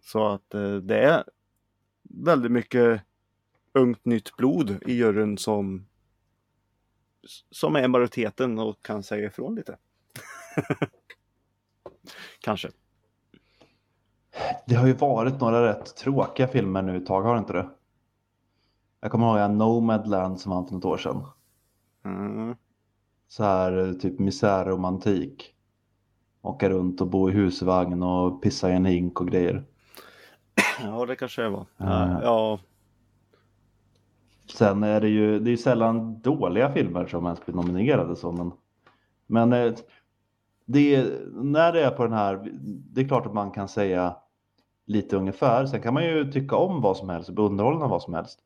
så 0.00 0.26
att 0.26 0.54
eh, 0.54 0.74
det 0.74 0.98
är 0.98 1.24
väldigt 2.02 2.52
mycket 2.52 3.02
ungt 3.72 4.04
nytt 4.04 4.36
blod 4.36 4.82
i 4.86 4.92
juryn 4.92 5.38
som 5.38 5.86
som 7.50 7.76
är 7.76 7.88
majoriteten 7.88 8.58
och 8.58 8.82
kan 8.82 9.02
säga 9.02 9.26
ifrån 9.26 9.54
lite. 9.54 9.78
Kanske. 12.40 12.70
Det 14.66 14.74
har 14.74 14.86
ju 14.86 14.92
varit 14.92 15.40
några 15.40 15.68
rätt 15.68 15.96
tråkiga 15.96 16.48
filmer 16.48 16.82
nu 16.82 16.96
ett 16.96 17.06
tag, 17.06 17.22
har 17.22 17.34
det 17.34 17.38
inte 17.38 17.52
det? 17.52 17.70
Jag 19.00 19.10
kommer 19.10 19.26
ihåg 19.26 19.38
en 19.38 19.58
Nomadland 19.58 20.40
som 20.40 20.52
vann 20.52 20.66
för 20.66 20.74
något 20.74 20.84
år 20.84 20.96
sedan. 20.96 21.24
Mm. 22.04 22.56
Så 23.32 23.44
här 23.44 23.94
typ 24.00 24.18
misärromantik. 24.18 25.54
Åka 26.42 26.70
runt 26.70 27.00
och 27.00 27.06
bo 27.06 27.30
i 27.30 27.32
husvagn 27.32 28.02
och 28.02 28.42
pissa 28.42 28.70
i 28.70 28.74
en 28.74 28.84
hink 28.84 29.20
och 29.20 29.28
grejer. 29.28 29.64
Ja, 30.84 31.06
det 31.06 31.16
kanske 31.16 31.42
det 31.42 31.48
var. 31.48 31.66
Uh, 31.80 32.18
ja. 32.22 32.58
Sen 34.52 34.82
är 34.82 35.00
det 35.00 35.08
ju, 35.08 35.38
det 35.38 35.48
är 35.48 35.50
ju 35.50 35.56
sällan 35.56 36.20
dåliga 36.20 36.72
filmer 36.72 37.06
som 37.06 37.26
ens 37.26 37.46
blir 37.46 37.54
nominerade 37.54 38.16
så, 38.16 38.32
men, 38.32 38.52
men 39.26 39.52
eh, 39.52 39.72
det, 40.64 41.10
när 41.32 41.72
det 41.72 41.84
är 41.84 41.90
på 41.90 42.02
den 42.02 42.12
här, 42.12 42.50
det 42.62 43.00
är 43.00 43.08
klart 43.08 43.26
att 43.26 43.34
man 43.34 43.50
kan 43.50 43.68
säga 43.68 44.16
lite 44.86 45.16
ungefär. 45.16 45.66
Sen 45.66 45.82
kan 45.82 45.94
man 45.94 46.04
ju 46.04 46.32
tycka 46.32 46.56
om 46.56 46.80
vad 46.80 46.96
som 46.96 47.08
helst 47.08 47.30
av 47.82 47.90
vad 47.90 48.02
som 48.02 48.14
helst. 48.14 48.38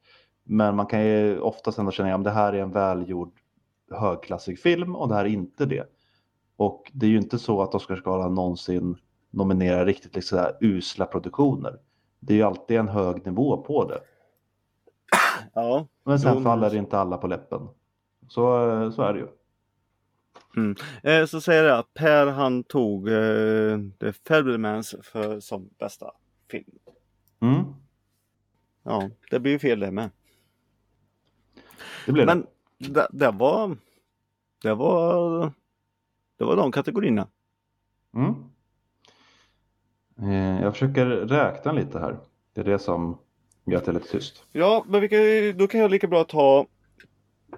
Men 0.44 0.76
man 0.76 0.86
kan 0.86 1.04
ju 1.04 1.40
oftast 1.40 1.78
ändå 1.78 1.90
känna 1.90 2.14
att 2.14 2.24
det 2.24 2.30
här 2.30 2.52
är 2.52 2.62
en 2.62 2.72
välgjord 2.72 3.32
högklassig 3.90 4.58
film 4.58 4.96
och 4.96 5.08
det 5.08 5.14
här 5.14 5.24
är 5.24 5.28
inte 5.28 5.66
det. 5.66 5.86
Och 6.56 6.90
det 6.94 7.06
är 7.06 7.10
ju 7.10 7.18
inte 7.18 7.38
så 7.38 7.62
att 7.62 7.74
Oscarsgalan 7.74 8.34
någonsin 8.34 8.96
nominerar 9.30 9.86
riktigt 9.86 10.14
liksom 10.14 10.38
så 10.38 10.64
usla 10.66 11.06
produktioner. 11.06 11.78
Det 12.20 12.32
är 12.32 12.36
ju 12.36 12.42
alltid 12.42 12.76
en 12.76 12.88
hög 12.88 13.26
nivå 13.26 13.56
på 13.56 13.88
det. 13.88 14.00
Ja. 15.54 15.86
Men 16.04 16.20
sen 16.20 16.42
faller 16.42 16.70
men... 16.70 16.78
inte 16.78 16.98
alla 16.98 17.16
på 17.16 17.26
läppen. 17.26 17.68
Så, 18.28 18.42
så 18.92 19.02
är 19.02 19.12
det 19.12 19.18
ju. 19.18 19.28
Mm. 20.56 20.76
Eh, 21.02 21.26
så 21.26 21.40
säger 21.40 21.64
jag 21.64 21.78
att 21.78 21.94
Per 21.94 22.26
han 22.26 22.64
tog 22.64 23.08
eh, 23.08 23.78
The 24.00 24.12
Fablemans 24.28 24.94
för 25.02 25.40
som 25.40 25.70
bästa 25.78 26.10
film. 26.50 26.78
Mm. 27.40 27.64
Ja, 28.82 29.10
det 29.30 29.40
blir 29.40 29.52
ju 29.52 29.58
fel 29.58 29.80
det 29.80 29.90
med. 29.90 30.10
Det 32.06 32.12
blev 32.12 32.26
Men 32.26 32.40
det. 32.40 32.46
Det, 32.78 33.30
var 33.30 33.76
det 34.62 34.74
var 34.74 35.52
det 36.38 36.44
var 36.44 36.56
de 36.56 36.72
kategorierna. 36.72 37.28
Mm. 38.14 38.34
Eh, 40.22 40.62
jag 40.62 40.72
försöker 40.72 41.06
räkna 41.06 41.72
lite 41.72 41.98
här. 41.98 42.18
Det 42.54 42.60
är 42.60 42.64
det 42.64 42.78
som 42.78 43.18
gör 43.64 43.78
att 43.78 43.84
det 43.84 43.90
är 43.90 43.94
lite 43.94 44.08
tyst. 44.08 44.44
Ja, 44.52 44.84
men 44.88 45.00
vi 45.00 45.08
kan, 45.08 45.58
då 45.58 45.66
kan 45.66 45.80
jag 45.80 45.90
lika 45.90 46.06
bra 46.06 46.24
ta 46.24 46.66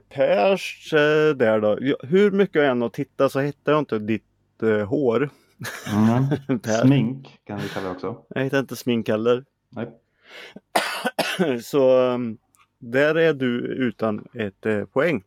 Pers 0.08 0.92
eh, 0.92 1.36
där 1.36 1.60
då. 1.60 1.96
Hur 2.06 2.30
mycket 2.30 2.54
jag 2.54 2.66
än 2.66 2.82
har 2.82 2.88
tittat 2.88 3.32
så 3.32 3.40
hittar 3.40 3.72
jag 3.72 3.78
inte 3.78 3.98
ditt 3.98 4.62
eh, 4.62 4.86
hår. 4.86 5.30
Mm. 5.92 6.60
smink 6.82 7.40
kan 7.44 7.58
vi 7.58 7.68
kalla 7.68 7.88
det 7.88 7.94
också. 7.94 8.24
Jag 8.28 8.44
hittar 8.44 8.58
inte 8.58 8.76
smink 8.76 9.08
heller. 9.08 9.44
Nej. 9.68 9.88
så 11.62 12.12
um, 12.14 12.38
där 12.78 13.14
är 13.14 13.34
du 13.34 13.58
utan 13.58 14.28
ett 14.34 14.66
eh, 14.66 14.84
poäng. 14.84 15.24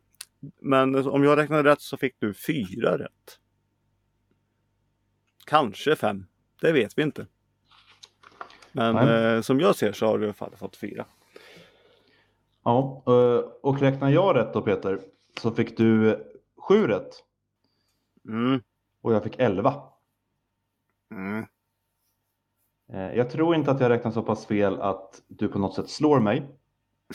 Men 0.60 1.08
om 1.08 1.24
jag 1.24 1.38
räknar 1.38 1.64
rätt 1.64 1.80
så 1.80 1.96
fick 1.96 2.20
du 2.20 2.34
fyra 2.34 2.98
rätt. 2.98 3.38
Kanske 5.46 5.96
fem. 5.96 6.26
Det 6.60 6.72
vet 6.72 6.98
vi 6.98 7.02
inte. 7.02 7.26
Men 8.72 9.08
eh, 9.08 9.40
som 9.40 9.60
jag 9.60 9.76
ser 9.76 9.92
så 9.92 10.06
har 10.06 10.18
du 10.18 10.24
i 10.24 10.26
alla 10.26 10.34
fall 10.34 10.56
fått 10.56 10.76
fyra. 10.76 11.06
Ja, 12.64 13.02
eh, 13.06 13.50
och 13.62 13.80
räknar 13.80 14.10
jag 14.10 14.36
rätt 14.36 14.52
då 14.52 14.62
Peter 14.62 15.00
så 15.40 15.50
fick 15.50 15.76
du 15.76 16.18
sju 16.56 16.86
rätt. 16.86 17.24
Mm. 18.28 18.62
Och 19.02 19.14
jag 19.14 19.22
fick 19.22 19.38
elva. 19.38 19.82
Mm. 21.10 21.46
Eh, 22.92 23.16
jag 23.16 23.30
tror 23.30 23.54
inte 23.54 23.70
att 23.70 23.80
jag 23.80 23.90
räknat 23.90 24.14
så 24.14 24.22
pass 24.22 24.46
fel 24.46 24.80
att 24.80 25.22
du 25.28 25.48
på 25.48 25.58
något 25.58 25.74
sätt 25.74 25.90
slår 25.90 26.20
mig. 26.20 26.48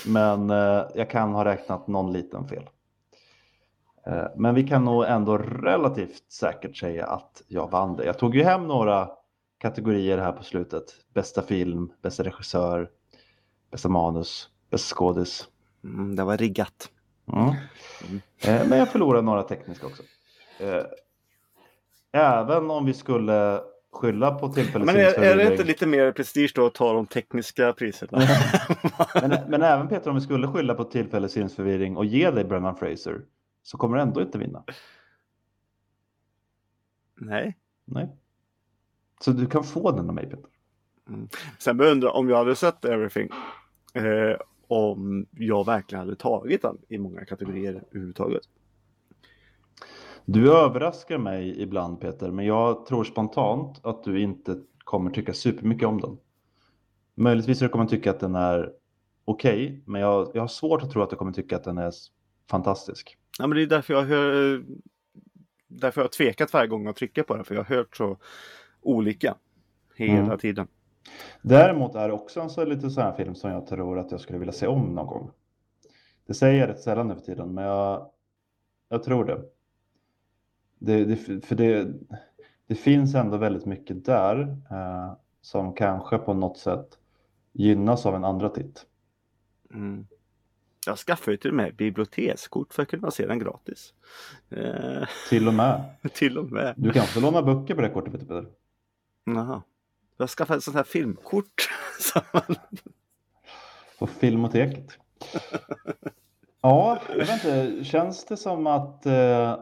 Men 0.05 0.49
eh, 0.49 0.83
jag 0.95 1.09
kan 1.09 1.33
ha 1.33 1.45
räknat 1.45 1.87
någon 1.87 2.13
liten 2.13 2.47
fel. 2.47 2.69
Men 4.35 4.55
vi 4.55 4.67
kan 4.67 4.85
nog 4.85 5.05
ändå 5.05 5.37
relativt 5.37 6.31
säkert 6.31 6.77
säga 6.77 7.05
att 7.05 7.41
jag 7.47 7.71
vann 7.71 7.95
det. 7.95 8.05
Jag 8.05 8.17
tog 8.19 8.35
ju 8.35 8.43
hem 8.43 8.67
några 8.67 9.09
kategorier 9.57 10.17
här 10.17 10.31
på 10.31 10.43
slutet. 10.43 10.83
Bästa 11.13 11.41
film, 11.41 11.91
bästa 12.01 12.23
regissör, 12.23 12.89
bästa 13.71 13.89
manus, 13.89 14.49
bästa 14.69 14.95
skådis. 14.95 15.47
Mm, 15.83 16.15
det 16.15 16.23
var 16.23 16.37
riggat. 16.37 16.89
Mm. 17.33 17.53
Mm. 18.47 18.69
men 18.69 18.79
jag 18.79 18.89
förlorade 18.89 19.23
några 19.23 19.43
tekniska 19.43 19.87
också. 19.87 20.03
Eh, 20.59 20.85
även 22.11 22.71
om 22.71 22.85
vi 22.85 22.93
skulle 22.93 23.61
skylla 23.91 24.31
på 24.31 24.49
tillfället. 24.49 24.85
Men 24.85 24.95
är, 24.95 25.19
är 25.19 25.37
det 25.37 25.51
inte 25.51 25.63
lite 25.63 25.87
mer 25.87 26.11
prestige 26.11 26.51
då 26.55 26.65
att 26.65 26.73
ta 26.73 26.93
de 26.93 27.07
tekniska 27.07 27.73
priserna? 27.73 28.21
men, 29.21 29.49
men, 29.49 29.61
även 29.61 29.87
Peter, 29.87 30.09
om 30.09 30.15
vi 30.15 30.21
skulle 30.21 30.47
skylla 30.47 30.73
på 30.73 30.83
tillfällig 30.83 31.31
sinnesförvirring 31.31 31.97
och 31.97 32.05
ge 32.05 32.31
dig 32.31 32.43
Brennan 32.43 32.75
Fraser 32.75 33.21
så 33.63 33.77
kommer 33.77 33.97
du 33.97 34.03
ändå 34.03 34.21
inte 34.21 34.37
vinna. 34.37 34.63
Nej. 37.15 37.57
Nej. 37.85 38.09
Så 39.19 39.31
du 39.31 39.45
kan 39.45 39.63
få 39.63 39.91
den 39.91 40.09
av 40.09 40.15
mig 40.15 40.29
Peter. 40.29 40.49
Mm. 41.09 41.27
Sen 41.59 41.81
undrar 41.81 42.09
om 42.09 42.29
jag 42.29 42.37
hade 42.37 42.55
sett 42.55 42.85
Everything. 42.85 43.29
Eh, 43.93 44.37
om 44.67 45.25
jag 45.31 45.65
verkligen 45.65 45.99
hade 45.99 46.15
tagit 46.15 46.61
den 46.61 46.77
i 46.87 46.97
många 46.97 47.25
kategorier 47.25 47.83
överhuvudtaget. 47.91 48.43
Du 50.29 50.57
överraskar 50.57 51.17
mig 51.17 51.61
ibland 51.61 52.01
Peter, 52.01 52.31
men 52.31 52.45
jag 52.45 52.85
tror 52.85 53.03
spontant 53.03 53.85
att 53.85 54.03
du 54.03 54.21
inte 54.21 54.57
kommer 54.77 55.11
tycka 55.11 55.33
supermycket 55.33 55.87
om 55.87 56.01
den. 56.01 56.17
Möjligtvis 57.15 57.59
du 57.59 57.69
kommer 57.69 57.85
tycka 57.85 58.11
att 58.11 58.19
den 58.19 58.35
är 58.35 58.73
okej, 59.25 59.65
okay, 59.65 59.81
men 59.85 60.01
jag, 60.01 60.31
jag 60.33 60.41
har 60.41 60.47
svårt 60.47 60.83
att 60.83 60.91
tro 60.91 61.01
att 61.01 61.09
du 61.09 61.15
kommer 61.15 61.31
tycka 61.31 61.55
att 61.55 61.63
den 61.63 61.77
är 61.77 61.93
fantastisk. 62.49 63.17
Ja, 63.39 63.47
men 63.47 63.55
det 63.57 63.63
är 63.63 63.67
därför 63.67 63.93
jag 63.93 64.03
hör, 64.03 64.63
därför 65.67 66.01
jag 66.01 66.05
har 66.05 66.09
tvekat 66.09 66.53
varje 66.53 66.67
gång 66.67 66.85
jag 66.85 66.95
trycker 66.95 67.23
på 67.23 67.35
den, 67.35 67.45
för 67.45 67.55
jag 67.55 67.63
har 67.63 67.75
hört 67.75 67.97
så 67.97 68.17
olika 68.81 69.35
hela 69.95 70.17
mm. 70.17 70.37
tiden. 70.37 70.67
Däremot 71.41 71.95
är 71.95 72.07
det 72.07 72.13
också 72.13 72.41
en 72.41 72.49
så 72.49 72.65
lite 72.65 72.89
sån 72.89 73.03
här 73.03 73.13
film 73.13 73.35
som 73.35 73.51
jag 73.51 73.67
tror 73.67 73.99
att 73.99 74.11
jag 74.11 74.21
skulle 74.21 74.39
vilja 74.39 74.53
se 74.53 74.67
om 74.67 74.95
någon 74.95 75.07
gång. 75.07 75.31
Det 76.27 76.33
säger 76.33 76.59
jag 76.59 76.69
rätt 76.69 76.81
sällan 76.81 77.07
nu 77.07 77.15
för 77.15 77.21
tiden, 77.21 77.53
men 77.53 77.63
jag, 77.63 78.09
jag 78.89 79.03
tror 79.03 79.25
det. 79.25 79.56
Det, 80.79 81.05
det 81.05 81.45
för 81.45 81.55
det, 81.55 81.93
det 82.67 82.75
finns 82.75 83.15
ändå 83.15 83.37
väldigt 83.37 83.65
mycket 83.65 84.05
där 84.05 84.57
eh, 84.71 85.13
som 85.41 85.73
kanske 85.73 86.17
på 86.17 86.33
något 86.33 86.57
sätt 86.57 86.97
gynnas 87.51 88.05
av 88.05 88.15
en 88.15 88.23
andra 88.23 88.49
titt. 88.49 88.85
Mm. 89.73 90.07
Jag 90.85 90.97
skaffade 90.97 91.31
ju 91.31 91.37
till 91.37 91.49
och 91.49 91.55
med 91.55 91.75
bibliotekskort 91.75 92.73
för 92.73 92.83
att 92.83 92.89
kunna 92.89 93.11
se 93.11 93.27
den 93.27 93.39
gratis. 93.39 93.93
Eh... 94.49 95.07
Till 95.29 95.47
och 95.47 95.53
med? 95.53 95.83
till 96.13 96.37
och 96.37 96.51
med. 96.51 96.73
Du 96.77 96.91
kan 96.91 97.05
få 97.05 97.19
låna 97.19 97.41
böcker 97.41 97.75
på 97.75 97.81
det 97.81 97.89
kortet 97.89 98.13
Peter. 98.13 98.45
Jaha. 99.25 99.61
Jag 100.17 100.29
skaffade 100.29 100.57
ett 100.57 100.63
sånt 100.63 100.77
här 100.77 100.83
filmkort. 100.83 101.69
På 103.99 104.07
Filmoteket. 104.07 104.97
Ja, 106.61 107.01
jag 107.09 107.15
vet 107.15 107.29
inte. 107.29 107.83
Känns 107.83 108.25
det 108.25 108.37
som 108.37 108.67
att 108.67 109.05
eh, 109.05 109.59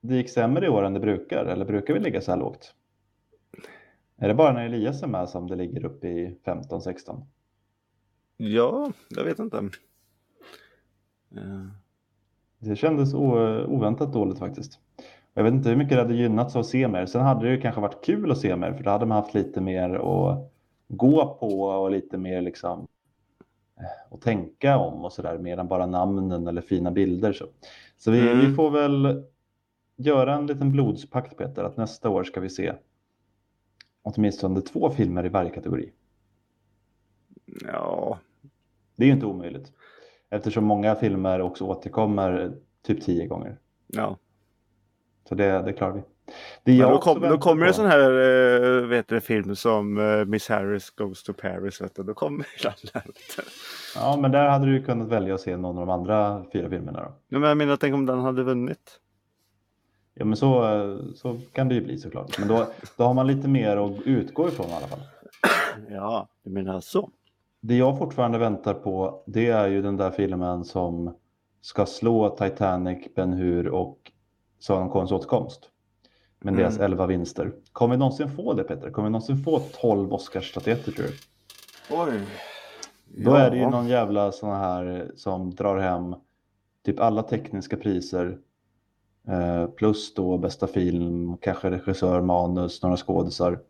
det 0.00 0.16
gick 0.16 0.30
sämre 0.30 0.66
i 0.66 0.68
år 0.68 0.82
än 0.82 0.94
det 0.94 1.00
brukar? 1.00 1.44
Eller 1.44 1.64
brukar 1.64 1.94
vi 1.94 2.00
ligga 2.00 2.20
så 2.20 2.30
här 2.30 2.38
lågt? 2.38 2.74
Är 4.16 4.28
det 4.28 4.34
bara 4.34 4.52
när 4.52 4.64
Elias 4.64 5.02
är 5.02 5.06
med 5.06 5.28
som 5.28 5.46
det 5.46 5.56
ligger 5.56 5.84
upp 5.84 6.04
i 6.04 6.36
15-16? 6.44 7.22
Ja, 8.36 8.92
jag 9.08 9.24
vet 9.24 9.38
inte. 9.38 9.68
Ja. 11.28 11.40
Det 12.58 12.76
kändes 12.76 13.14
oväntat 13.14 14.12
dåligt 14.12 14.38
faktiskt. 14.38 14.78
Jag 15.34 15.44
vet 15.44 15.52
inte 15.52 15.68
hur 15.68 15.76
mycket 15.76 15.96
det 15.96 16.02
hade 16.02 16.14
gynnats 16.14 16.56
av 16.56 16.60
att 16.60 16.66
se 16.66 16.88
mer. 16.88 17.06
Sen 17.06 17.22
hade 17.22 17.46
det 17.46 17.50
ju 17.50 17.60
kanske 17.60 17.80
varit 17.80 18.04
kul 18.04 18.30
att 18.30 18.38
se 18.38 18.56
mer 18.56 18.72
för 18.72 18.84
då 18.84 18.90
hade 18.90 19.06
man 19.06 19.16
haft 19.16 19.34
lite 19.34 19.60
mer 19.60 19.94
att 19.94 20.52
gå 20.88 21.36
på 21.40 21.62
och 21.62 21.90
lite 21.90 22.18
mer 22.18 22.40
liksom 22.40 22.86
att 24.10 24.12
eh, 24.12 24.18
tänka 24.20 24.78
om 24.78 25.04
och 25.04 25.12
sådär 25.12 25.38
mer 25.38 25.58
än 25.58 25.68
bara 25.68 25.86
namnen 25.86 26.46
eller 26.46 26.62
fina 26.62 26.90
bilder. 26.90 27.32
Så, 27.32 27.44
så 27.98 28.10
vi, 28.10 28.20
mm. 28.20 28.38
vi 28.38 28.54
får 28.54 28.70
väl 28.70 29.24
göra 30.06 30.34
en 30.34 30.46
liten 30.46 30.72
blodspakt 30.72 31.36
Peter 31.36 31.64
att 31.64 31.76
nästa 31.76 32.08
år 32.08 32.24
ska 32.24 32.40
vi 32.40 32.50
se 32.50 32.72
åtminstone 34.02 34.60
två 34.60 34.90
filmer 34.90 35.26
i 35.26 35.28
varje 35.28 35.50
kategori. 35.50 35.92
Ja. 37.66 38.18
Det 38.96 39.04
är 39.04 39.06
ju 39.06 39.12
inte 39.12 39.26
omöjligt 39.26 39.72
eftersom 40.30 40.64
många 40.64 40.94
filmer 40.94 41.40
också 41.40 41.64
återkommer 41.64 42.52
typ 42.86 43.02
tio 43.02 43.26
gånger. 43.26 43.58
Ja. 43.86 44.16
Så 45.28 45.34
det, 45.34 45.62
det 45.62 45.72
klarar 45.72 45.92
vi. 45.92 46.02
Det 46.64 46.82
då, 46.82 46.98
kom, 46.98 47.20
då 47.20 47.38
kommer 47.38 47.66
en 47.66 47.74
sån 47.74 47.86
här 47.86 48.10
uh, 48.10 48.86
vet 48.86 49.08
du, 49.08 49.20
film 49.20 49.56
som 49.56 49.98
uh, 49.98 50.24
Miss 50.24 50.48
Harris 50.48 50.90
Goes 50.90 51.22
to 51.22 51.32
Paris. 51.32 51.80
Vet 51.80 51.96
du, 51.96 52.02
då 52.02 52.14
kommer 52.14 52.46
den 52.92 53.02
Ja, 53.94 54.18
men 54.20 54.30
där 54.30 54.48
hade 54.48 54.66
du 54.66 54.82
kunnat 54.82 55.08
välja 55.08 55.34
att 55.34 55.40
se 55.40 55.56
någon 55.56 55.78
av 55.78 55.86
de 55.86 55.92
andra 55.92 56.44
fyra 56.52 56.70
filmerna 56.70 57.00
då. 57.00 57.12
Ja, 57.28 57.38
men 57.38 57.48
jag 57.48 57.58
menar, 57.58 57.76
tänk 57.76 57.94
om 57.94 58.06
den 58.06 58.18
hade 58.18 58.42
vunnit. 58.42 59.00
Ja, 60.20 60.26
men 60.26 60.36
så, 60.36 60.62
så 61.14 61.38
kan 61.52 61.68
det 61.68 61.74
ju 61.74 61.80
bli 61.80 61.98
såklart. 61.98 62.38
Men 62.38 62.48
då, 62.48 62.66
då 62.96 63.04
har 63.04 63.14
man 63.14 63.26
lite 63.26 63.48
mer 63.48 63.76
att 63.76 64.00
utgå 64.04 64.48
ifrån 64.48 64.66
i 64.66 64.72
alla 64.72 64.86
fall. 64.86 65.00
Ja, 65.88 66.28
du 66.42 66.50
menar 66.50 66.80
så. 66.80 67.10
Det 67.60 67.76
jag 67.76 67.98
fortfarande 67.98 68.38
väntar 68.38 68.74
på, 68.74 69.22
det 69.26 69.50
är 69.50 69.68
ju 69.68 69.82
den 69.82 69.96
där 69.96 70.10
filmen 70.10 70.64
som 70.64 71.14
ska 71.60 71.86
slå 71.86 72.36
Titanic, 72.36 73.14
Ben 73.14 73.32
Hur 73.32 73.68
och 73.68 73.98
Sagan 74.58 74.82
om 74.82 74.90
konungens 74.90 75.12
återkomst. 75.12 75.70
Med 76.40 76.52
mm. 76.52 76.62
deras 76.62 76.78
elva 76.78 77.06
vinster. 77.06 77.52
Kommer 77.72 77.94
vi 77.94 77.98
någonsin 77.98 78.30
få 78.30 78.52
det 78.52 78.64
Peter? 78.64 78.90
Kommer 78.90 79.08
vi 79.08 79.12
någonsin 79.12 79.44
få 79.44 79.58
12 79.58 80.12
Oscarsstatyetter 80.12 80.92
tror 80.92 81.06
du? 81.06 81.12
Oj. 81.96 82.20
Då 83.24 83.34
är 83.34 83.50
det 83.50 83.56
ju 83.56 83.70
någon 83.70 83.88
jävla 83.88 84.32
sån 84.32 84.56
här 84.56 85.10
som 85.16 85.54
drar 85.54 85.78
hem 85.78 86.14
typ 86.84 87.00
alla 87.00 87.22
tekniska 87.22 87.76
priser 87.76 88.38
plus 89.76 90.14
då 90.14 90.38
bästa 90.38 90.66
film, 90.66 91.36
kanske 91.36 91.70
regissör, 91.70 92.20
manus, 92.20 92.82
några 92.82 92.96
skådisar. 92.96 93.60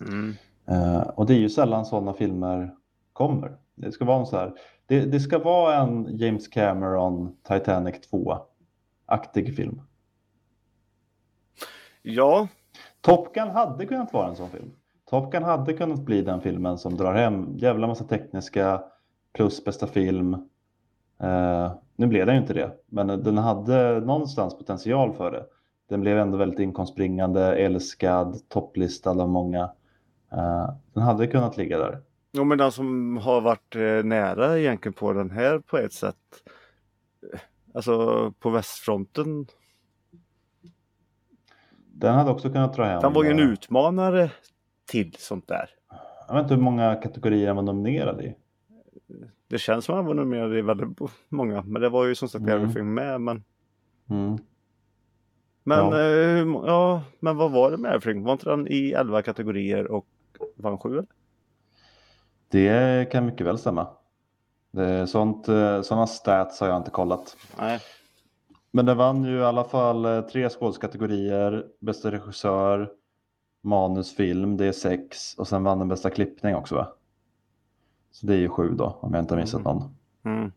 Mm. 0.00 0.34
Eh, 0.66 1.00
och 1.00 1.26
det 1.26 1.34
är 1.34 1.38
ju 1.38 1.50
sällan 1.50 1.84
sådana 1.84 2.12
filmer 2.12 2.74
kommer. 3.12 3.56
Det 3.74 3.92
ska 3.92 4.04
vara 4.04 4.20
en 4.20 4.26
så 4.26 4.36
här, 4.36 4.52
det, 4.86 5.00
det 5.00 5.20
ska 5.20 5.38
vara 5.38 5.76
en 5.76 6.16
James 6.18 6.48
Cameron 6.48 7.36
Titanic 7.48 7.94
2-aktig 8.10 9.56
film. 9.56 9.80
Ja. 12.02 12.48
Top 13.00 13.34
Gun 13.34 13.50
hade 13.50 13.86
kunnat 13.86 14.12
vara 14.12 14.28
en 14.28 14.36
sån 14.36 14.50
film. 14.50 14.72
Top 15.10 15.32
Gun 15.32 15.42
hade 15.42 15.72
kunnat 15.72 16.00
bli 16.00 16.22
den 16.22 16.40
filmen 16.40 16.78
som 16.78 16.96
drar 16.96 17.14
hem 17.14 17.56
jävla 17.56 17.86
massa 17.86 18.04
tekniska 18.04 18.82
plus 19.32 19.64
bästa 19.64 19.86
film. 19.86 20.34
Uh, 21.22 21.72
nu 22.02 22.08
blev 22.08 22.26
den 22.26 22.34
ju 22.34 22.40
inte 22.40 22.54
det, 22.54 22.70
men 22.86 23.06
den 23.06 23.38
hade 23.38 24.00
någonstans 24.00 24.58
potential 24.58 25.12
för 25.12 25.30
det. 25.30 25.44
Den 25.88 26.00
blev 26.00 26.18
ändå 26.18 26.38
väldigt 26.38 26.60
inkomstbringande, 26.60 27.40
älskad, 27.40 28.48
topplistad 28.48 29.10
av 29.10 29.28
många. 29.28 29.64
Uh, 30.32 30.70
den 30.94 31.02
hade 31.02 31.26
kunnat 31.26 31.56
ligga 31.56 31.78
där. 31.78 32.00
Jo, 32.32 32.44
men 32.44 32.58
den 32.58 32.72
som 32.72 33.16
har 33.16 33.40
varit 33.40 33.76
eh, 33.76 34.04
nära 34.04 34.58
egentligen 34.58 34.92
på 34.92 35.12
den 35.12 35.30
här 35.30 35.58
på 35.58 35.78
ett 35.78 35.92
sätt. 35.92 36.16
Alltså 37.74 38.32
på 38.38 38.50
västfronten 38.50 39.46
den 41.92 42.14
hade 42.14 42.30
också 42.30 42.50
kunnat 42.50 42.74
dra 42.74 42.84
hem. 42.84 43.02
Den 43.02 43.12
var 43.12 43.24
ju 43.24 43.30
en 43.30 43.38
eh, 43.38 43.44
utmanare 43.44 44.30
till 44.90 45.14
sånt 45.18 45.48
där. 45.48 45.70
Jag 46.28 46.34
vet 46.34 46.42
inte 46.42 46.54
hur 46.54 46.62
många 46.62 46.94
kategorier 46.94 47.46
han 47.46 47.56
var 47.56 47.62
nominerad 47.62 48.20
i. 48.20 48.34
Det 49.52 49.58
känns 49.58 49.84
som 49.84 49.94
att 49.94 49.96
han 49.96 50.06
var 50.06 50.14
nominerad 50.14 50.56
i 50.56 50.62
väldigt 50.62 50.98
många. 51.28 51.62
Men 51.62 51.82
det 51.82 51.88
var 51.88 52.04
ju 52.04 52.14
som 52.14 52.28
sagt 52.28 52.42
mm. 52.42 52.54
Everything 52.54 52.94
med. 52.94 53.20
Men, 53.20 53.44
mm. 54.10 54.38
men, 55.62 55.78
ja. 55.78 56.00
Eh, 56.00 56.46
ja. 56.66 57.02
men 57.20 57.36
vad 57.36 57.52
var 57.52 57.70
det 57.70 57.76
med 57.76 57.94
Everything? 57.94 58.22
Var 58.22 58.32
inte 58.32 58.50
den 58.50 58.68
i 58.68 58.92
11 58.92 59.22
kategorier 59.22 59.90
och 59.90 60.06
vann 60.56 60.78
7? 60.78 61.06
Det 62.48 63.10
kan 63.12 63.26
mycket 63.26 63.46
väl 63.46 63.58
stämma. 63.58 63.86
Sånt, 65.06 65.48
eh, 65.48 65.82
sådana 65.82 66.06
stats 66.06 66.60
har 66.60 66.68
jag 66.68 66.76
inte 66.76 66.90
kollat. 66.90 67.36
Nej. 67.58 67.80
Men 68.70 68.86
den 68.86 68.96
vann 68.96 69.24
ju 69.24 69.38
i 69.38 69.44
alla 69.44 69.64
fall 69.64 70.04
eh, 70.04 70.20
tre 70.20 70.48
skådespelkategorier. 70.48 71.66
Bästa 71.80 72.10
regissör, 72.10 72.90
manus, 73.62 74.16
film, 74.16 74.56
det 74.56 74.66
är 74.66 74.72
sex. 74.72 75.34
Och 75.38 75.48
sen 75.48 75.64
vann 75.64 75.78
den 75.78 75.88
bästa 75.88 76.10
klippning 76.10 76.54
också 76.54 76.74
va? 76.74 76.94
Så 78.12 78.26
det 78.26 78.34
är 78.34 78.38
ju 78.38 78.48
sju 78.48 78.68
då, 78.68 78.98
om 79.00 79.14
jag 79.14 79.22
inte 79.22 79.34
har 79.34 79.40
missat 79.40 79.60
mm. 79.60 79.76
någon. 79.76 79.96
Mm. 80.24 80.52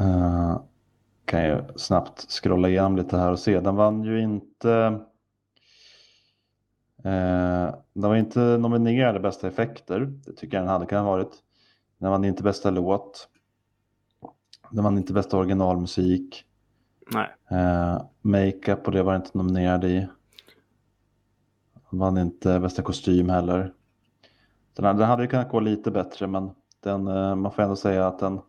Uh, 0.00 0.60
kan 1.24 1.44
ju 1.44 1.62
snabbt 1.76 2.30
scrolla 2.30 2.68
igenom 2.68 2.96
lite 2.96 3.16
här 3.16 3.32
och 3.32 3.38
se. 3.38 3.60
Den 3.60 3.76
vann 3.76 4.04
ju 4.04 4.20
inte... 4.20 5.00
Uh, 6.98 7.74
den 7.92 8.10
var 8.10 8.16
inte 8.16 8.40
nominerad 8.40 9.22
bästa 9.22 9.48
effekter. 9.48 10.00
Det 10.00 10.32
tycker 10.32 10.56
jag 10.56 10.64
den 10.64 10.72
hade 10.72 10.86
kunnat 10.86 11.04
varit. 11.04 11.42
Den 11.98 12.10
vann 12.10 12.24
inte 12.24 12.42
bästa 12.42 12.70
låt. 12.70 13.28
Den 14.70 14.84
vann 14.84 14.98
inte 14.98 15.12
bästa 15.12 15.36
originalmusik. 15.36 16.44
Nej. 17.12 17.28
Eh, 17.50 18.02
Makeup 18.20 18.86
och 18.86 18.92
det 18.92 19.02
var 19.02 19.16
inte 19.16 19.38
nominerad 19.38 19.84
i. 19.84 20.08
Den 21.90 22.00
vann 22.00 22.18
inte 22.18 22.60
bästa 22.60 22.82
kostym 22.82 23.28
heller. 23.28 23.72
Den, 24.78 24.96
den 24.96 25.08
hade 25.08 25.22
ju 25.22 25.28
kunnat 25.28 25.48
gå 25.48 25.60
lite 25.60 25.90
bättre 25.90 26.26
men 26.26 26.50
den, 26.80 27.08
eh, 27.08 27.34
man 27.34 27.52
får 27.52 27.62
ändå 27.62 27.76
säga 27.76 28.06
att 28.06 28.18
den 28.18 28.40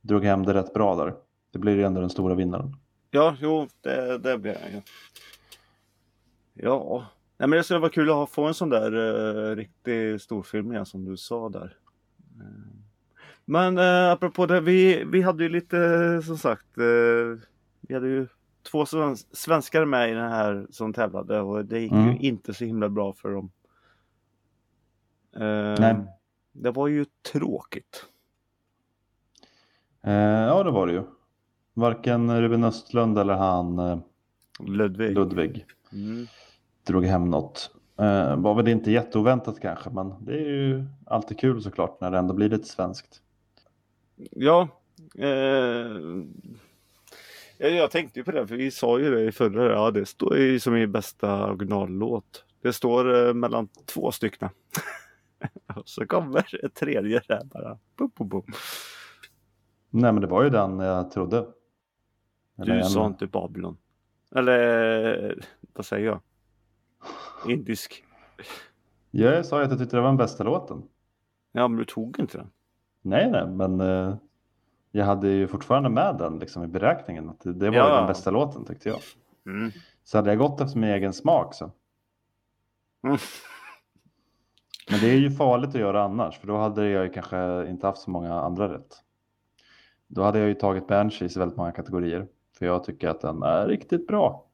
drog 0.00 0.24
hem 0.24 0.42
det 0.42 0.54
rätt 0.54 0.74
bra 0.74 0.96
där. 0.96 1.14
Det 1.52 1.58
blir 1.58 1.76
ju 1.76 1.82
ändå 1.82 2.00
den 2.00 2.10
stora 2.10 2.34
vinnaren. 2.34 2.76
Ja, 3.10 3.36
jo, 3.40 3.68
det, 3.80 4.18
det 4.18 4.38
blir 4.38 4.52
det. 4.52 4.82
Ja, 6.54 7.04
Nej, 7.40 7.48
men 7.48 7.56
det 7.56 7.64
skulle 7.64 7.80
vara 7.80 7.90
kul 7.90 8.10
att 8.10 8.30
få 8.30 8.44
en 8.44 8.54
sån 8.54 8.68
där 8.68 8.94
uh, 8.94 9.56
riktig 9.56 10.20
storfilm 10.20 10.72
igen 10.72 10.86
som 10.86 11.04
du 11.04 11.16
sa 11.16 11.48
där. 11.48 11.76
Uh. 12.40 12.80
Men 13.44 13.78
eh, 13.78 14.10
apropå 14.10 14.46
det, 14.46 14.60
vi, 14.60 15.04
vi 15.04 15.22
hade 15.22 15.42
ju 15.42 15.48
lite 15.48 15.76
som 16.22 16.38
sagt, 16.38 16.78
eh, 16.78 17.40
vi 17.80 17.94
hade 17.94 18.08
ju 18.08 18.26
två 18.70 18.86
svenskar 19.32 19.84
med 19.84 20.10
i 20.10 20.14
den 20.14 20.30
här 20.30 20.66
som 20.70 20.92
tävlade 20.92 21.40
och 21.40 21.64
det 21.64 21.80
gick 21.80 21.92
mm. 21.92 22.08
ju 22.08 22.18
inte 22.18 22.54
så 22.54 22.64
himla 22.64 22.88
bra 22.88 23.12
för 23.12 23.30
dem. 23.30 23.50
Eh, 25.36 25.74
Nej. 25.78 25.96
Det 26.52 26.70
var 26.70 26.88
ju 26.88 27.06
tråkigt. 27.32 28.06
Eh, 30.02 30.12
ja, 30.12 30.62
det 30.62 30.70
var 30.70 30.86
det 30.86 30.92
ju. 30.92 31.02
Varken 31.74 32.40
Ruben 32.40 32.64
Östlund 32.64 33.18
eller 33.18 33.34
han 33.34 33.78
eh, 33.78 33.98
Ludvig, 34.58 35.14
Ludvig 35.14 35.66
mm. 35.92 36.26
drog 36.86 37.04
hem 37.04 37.30
något. 37.30 37.70
Eh, 37.98 38.36
var 38.36 38.54
väl 38.54 38.68
inte 38.68 38.90
jätteoväntat 38.90 39.60
kanske, 39.60 39.90
men 39.90 40.14
det 40.20 40.32
är 40.32 40.48
ju 40.48 40.84
alltid 41.06 41.38
kul 41.38 41.62
såklart 41.62 42.00
när 42.00 42.10
det 42.10 42.18
ändå 42.18 42.34
blir 42.34 42.48
lite 42.48 42.68
svenskt. 42.68 43.22
Ja. 44.30 44.68
Eh, 45.18 45.88
jag 47.58 47.90
tänkte 47.90 48.18
ju 48.18 48.24
på 48.24 48.30
det, 48.30 48.46
för 48.46 48.56
vi 48.56 48.70
sa 48.70 48.98
ju 48.98 49.10
det 49.10 49.24
i 49.24 49.32
förra. 49.32 49.72
Ja, 49.72 49.90
det 49.90 50.06
står 50.06 50.36
ju 50.36 50.60
som 50.60 50.76
i 50.76 50.86
bästa 50.86 51.46
originallåt. 51.46 52.44
Det 52.62 52.72
står 52.72 53.28
eh, 53.28 53.34
mellan 53.34 53.68
två 53.86 54.12
stycken. 54.12 54.48
Och 55.76 55.88
så 55.88 56.06
kommer 56.06 56.64
ett 56.64 56.74
tredje 56.74 57.22
där 57.28 57.44
bara. 57.44 57.78
Boom, 57.96 58.10
boom, 58.16 58.28
boom. 58.28 58.44
Nej, 59.90 60.12
men 60.12 60.20
det 60.20 60.26
var 60.26 60.42
ju 60.42 60.50
den 60.50 60.78
jag 60.78 61.10
trodde. 61.10 61.46
Eller 62.58 62.76
du 62.76 62.82
sa 62.82 63.06
inte 63.06 63.26
Babylon. 63.26 63.76
Eller 64.34 65.44
vad 65.72 65.86
säger 65.86 66.06
jag? 66.06 66.20
Indisk. 67.48 68.04
Jag 69.10 69.46
sa 69.46 69.58
ju 69.58 69.64
att 69.64 69.70
jag 69.70 69.78
tyckte 69.78 69.96
det 69.96 70.00
var 70.00 70.08
den 70.08 70.16
bästa 70.16 70.44
låten. 70.44 70.82
Ja, 71.52 71.68
men 71.68 71.78
du 71.78 71.84
tog 71.84 72.18
inte 72.20 72.38
den. 72.38 72.50
Nej, 73.02 73.30
nej, 73.30 73.46
men 73.46 73.80
eh, 73.80 74.16
jag 74.90 75.04
hade 75.04 75.28
ju 75.28 75.48
fortfarande 75.48 75.88
med 75.88 76.16
den 76.18 76.38
liksom, 76.38 76.64
i 76.64 76.66
beräkningen. 76.66 77.28
Att 77.28 77.40
det, 77.40 77.52
det 77.52 77.70
var 77.70 77.76
ja. 77.76 77.96
den 77.96 78.06
bästa 78.06 78.30
låten 78.30 78.64
tyckte 78.64 78.88
jag. 78.88 78.98
Mm. 79.46 79.70
Så 80.04 80.18
hade 80.18 80.30
jag 80.30 80.38
gått 80.38 80.60
efter 80.60 80.78
min 80.78 80.90
egen 80.90 81.12
smak 81.12 81.54
så. 81.54 81.70
Mm. 83.04 83.18
Men 84.90 85.00
det 85.00 85.06
är 85.06 85.16
ju 85.16 85.30
farligt 85.30 85.68
att 85.68 85.80
göra 85.80 86.02
annars, 86.02 86.38
för 86.38 86.46
då 86.46 86.56
hade 86.56 86.88
jag 86.88 87.04
ju 87.04 87.10
kanske 87.10 87.66
inte 87.70 87.86
haft 87.86 88.02
så 88.02 88.10
många 88.10 88.34
andra 88.34 88.74
rätt. 88.74 88.96
Då 90.06 90.22
hade 90.22 90.38
jag 90.38 90.48
ju 90.48 90.54
tagit 90.54 90.86
Banshees 90.86 91.36
i 91.36 91.38
väldigt 91.38 91.58
många 91.58 91.72
kategorier, 91.72 92.26
för 92.58 92.66
jag 92.66 92.84
tycker 92.84 93.08
att 93.08 93.20
den 93.20 93.42
är 93.42 93.66
riktigt 93.66 94.06
bra. 94.06 94.46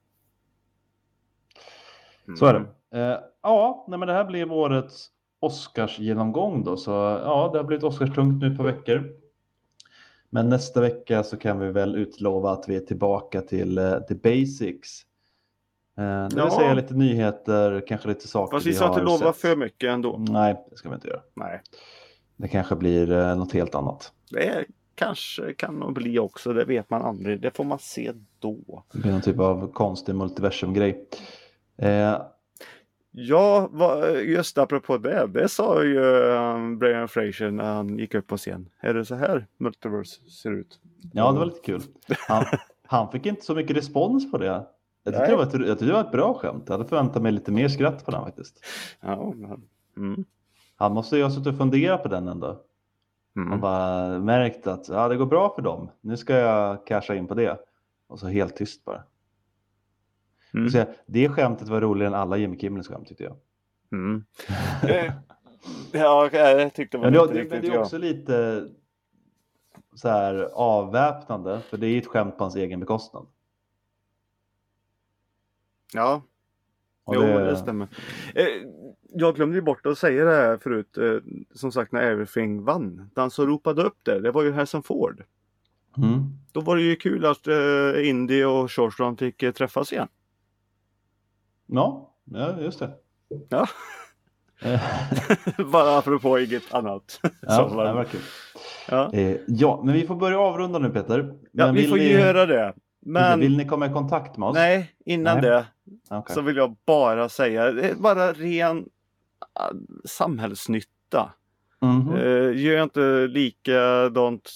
Mm. 2.26 2.36
Så 2.36 2.46
är 2.46 2.54
det. 2.54 3.00
Eh, 3.00 3.18
ja, 3.42 3.84
nej, 3.88 3.98
men 3.98 4.08
det 4.08 4.14
här 4.14 4.24
blev 4.24 4.52
årets 4.52 5.10
Oscars 5.40 5.98
genomgång 5.98 6.64
då. 6.64 6.76
Så 6.76 6.90
ja, 6.90 7.50
det 7.52 7.58
har 7.58 7.64
blivit 7.64 7.84
Oscarstungt 7.84 8.42
nu 8.42 8.56
par 8.56 8.64
veckor. 8.64 9.04
Men 10.30 10.48
nästa 10.48 10.80
vecka 10.80 11.22
så 11.22 11.36
kan 11.36 11.58
vi 11.58 11.72
väl 11.72 11.96
utlova 11.96 12.50
att 12.50 12.68
vi 12.68 12.76
är 12.76 12.80
tillbaka 12.80 13.40
till 13.40 13.78
uh, 13.78 14.00
the 14.00 14.14
basics. 14.14 15.02
Det 15.96 16.28
vill 16.34 16.38
ja. 16.38 16.50
säga 16.50 16.74
lite 16.74 16.94
nyheter, 16.94 17.82
kanske 17.86 18.08
lite 18.08 18.28
saker 18.28 18.56
Fast 18.56 18.66
vi 18.66 18.74
ska 18.74 18.88
inte 18.88 19.02
lova 19.02 19.32
sett. 19.32 19.40
för 19.40 19.56
mycket 19.56 19.90
ändå. 19.90 20.16
Nej, 20.28 20.64
det 20.70 20.76
ska 20.76 20.88
vi 20.88 20.94
inte 20.94 21.08
göra. 21.08 21.20
Nej. 21.34 21.62
Det 22.36 22.48
kanske 22.48 22.76
blir 22.76 23.10
uh, 23.10 23.36
något 23.36 23.52
helt 23.52 23.74
annat. 23.74 24.12
Det 24.30 24.48
är, 24.48 24.66
kanske 24.94 25.52
kan 25.52 25.74
nog 25.74 25.94
bli 25.94 26.18
också, 26.18 26.52
det 26.52 26.64
vet 26.64 26.90
man 26.90 27.02
aldrig. 27.02 27.40
Det 27.40 27.56
får 27.56 27.64
man 27.64 27.78
se 27.78 28.12
då. 28.38 28.84
Det 28.92 28.98
blir 28.98 29.12
någon 29.12 29.20
typ 29.20 29.38
av 29.38 29.72
konstig 29.72 30.14
multiversum-grej. 30.14 31.08
Eh, 31.78 32.18
Ja, 33.18 33.70
just 34.24 34.58
apropå 34.58 34.98
det. 34.98 35.26
Det 35.26 35.48
sa 35.48 35.84
ju 35.84 36.00
um, 36.00 36.78
Brian 36.78 37.08
Fraser 37.08 37.50
när 37.50 37.74
han 37.74 37.98
gick 37.98 38.14
upp 38.14 38.26
på 38.26 38.36
scen. 38.36 38.68
Är 38.80 38.94
det 38.94 39.04
så 39.04 39.14
här 39.14 39.46
Multiverse 39.58 40.30
ser 40.30 40.52
ut? 40.52 40.80
Ja, 41.12 41.32
det 41.32 41.38
var 41.38 41.46
lite 41.46 41.60
kul. 41.60 41.82
Han, 42.28 42.44
han 42.86 43.12
fick 43.12 43.26
inte 43.26 43.44
så 43.44 43.54
mycket 43.54 43.76
respons 43.76 44.30
på 44.30 44.38
det. 44.38 44.66
Jag 45.06 45.14
tyckte, 45.14 45.30
det 45.30 45.36
var 45.36 45.42
ett, 45.42 45.52
jag 45.52 45.78
tyckte 45.78 45.84
det 45.84 45.92
var 45.92 46.00
ett 46.00 46.12
bra 46.12 46.34
skämt. 46.34 46.62
Jag 46.66 46.72
hade 46.72 46.88
förväntat 46.88 47.22
mig 47.22 47.32
lite 47.32 47.52
mer 47.52 47.68
skratt 47.68 48.04
på 48.04 48.10
den 48.10 48.24
faktiskt. 48.24 48.64
Ja, 49.00 49.34
mm. 49.96 50.24
Han 50.76 50.92
måste 50.92 51.16
ju 51.16 51.22
ha 51.22 51.30
suttit 51.30 51.46
och 51.46 51.56
funderat 51.56 52.02
på 52.02 52.08
den 52.08 52.28
ändå. 52.28 52.60
Mm. 53.36 53.52
Och 53.52 53.58
bara 53.58 54.18
märkt 54.18 54.66
att 54.66 54.88
ja, 54.88 55.08
det 55.08 55.16
går 55.16 55.26
bra 55.26 55.52
för 55.54 55.62
dem. 55.62 55.90
Nu 56.00 56.16
ska 56.16 56.34
jag 56.34 56.86
casha 56.86 57.14
in 57.14 57.26
på 57.26 57.34
det. 57.34 57.58
Och 58.06 58.18
så 58.18 58.26
helt 58.26 58.56
tyst 58.56 58.84
bara. 58.84 59.02
Mm. 60.54 60.70
Så 60.70 60.84
det 61.06 61.28
skämtet 61.28 61.68
var 61.68 61.80
roligare 61.80 62.14
än 62.14 62.20
alla 62.20 62.36
Jimmy 62.36 62.58
Kimmels 62.58 62.88
skämt 62.88 63.08
tyckte 63.08 63.24
jag. 63.24 63.36
Mm. 63.92 64.24
Eh, 64.88 65.12
ja, 65.92 66.30
jag 66.32 66.74
tyckte 66.74 66.96
det 66.96 67.00
var 67.00 67.10
men 67.10 67.28
det, 67.28 67.34
riktigt, 67.34 67.50
men 67.50 67.60
det 67.60 67.76
är 67.76 67.78
också 67.78 67.98
lite 67.98 68.64
så 69.94 70.08
här 70.08 70.50
avväpnande. 70.54 71.60
För 71.60 71.76
det 71.76 71.86
är 71.86 71.98
ett 71.98 72.06
skämt 72.06 72.38
på 72.38 72.44
hans 72.44 72.56
egen 72.56 72.80
bekostnad. 72.80 73.26
Ja, 75.92 76.22
och 77.06 77.14
jo, 77.14 77.20
det... 77.20 77.44
det 77.44 77.56
stämmer. 77.56 77.88
Eh, 78.34 78.46
jag 79.08 79.36
glömde 79.36 79.56
ju 79.56 79.62
bort 79.62 79.86
att 79.86 79.98
säga 79.98 80.24
det 80.24 80.30
här 80.30 80.58
förut. 80.58 80.98
Eh, 80.98 81.16
som 81.54 81.72
sagt 81.72 81.92
när 81.92 82.02
Everything 82.02 82.64
vann. 82.64 83.10
Den 83.14 83.30
som 83.30 83.46
ropade 83.46 83.82
upp 83.82 83.98
det, 84.02 84.20
det 84.20 84.30
var 84.30 84.42
ju 84.42 84.52
Harrison 84.52 84.82
Ford. 84.82 85.24
Mm. 85.98 86.38
Då 86.52 86.60
var 86.60 86.76
det 86.76 86.82
ju 86.82 86.96
kul 86.96 87.24
att 87.24 87.46
eh, 87.46 88.08
Indy 88.08 88.44
och 88.44 88.72
Shortstrom 88.72 89.16
fick 89.16 89.54
träffas 89.54 89.92
igen. 89.92 90.08
Ja, 91.66 92.14
ja 92.24 92.60
just 92.60 92.78
det. 92.78 92.90
Ja. 93.48 93.66
Bara 95.72 95.98
apropå 95.98 96.38
inget 96.38 96.74
annat. 96.74 97.20
Ja, 97.40 97.68
det 97.68 97.92
var 97.92 98.04
kul. 98.04 98.20
Ja. 98.88 99.10
Ja, 99.46 99.82
men 99.84 99.94
vi 99.94 100.06
får 100.06 100.16
börja 100.16 100.38
avrunda 100.38 100.78
nu 100.78 100.90
Peter. 100.90 101.34
Ja, 101.52 101.72
vi 101.72 101.88
får 101.88 101.96
ni... 101.96 102.12
göra 102.12 102.46
det. 102.46 102.74
Men... 103.06 103.40
Vill 103.40 103.56
ni 103.56 103.64
komma 103.64 103.86
i 103.86 103.92
kontakt 103.92 104.36
med 104.36 104.48
oss? 104.48 104.54
Nej, 104.54 104.92
innan 105.04 105.40
Nej. 105.40 105.50
det 105.50 105.66
okay. 106.16 106.34
så 106.34 106.40
vill 106.40 106.56
jag 106.56 106.76
bara 106.86 107.28
säga, 107.28 107.72
det 107.72 107.88
är 107.88 107.94
bara 107.94 108.32
ren 108.32 108.78
uh, 108.78 108.84
samhällsnytta. 110.04 111.32
Mm 111.82 112.02
-hmm. 112.02 112.52
gör 112.52 112.82
inte 112.82 113.26
likadant 113.26 114.50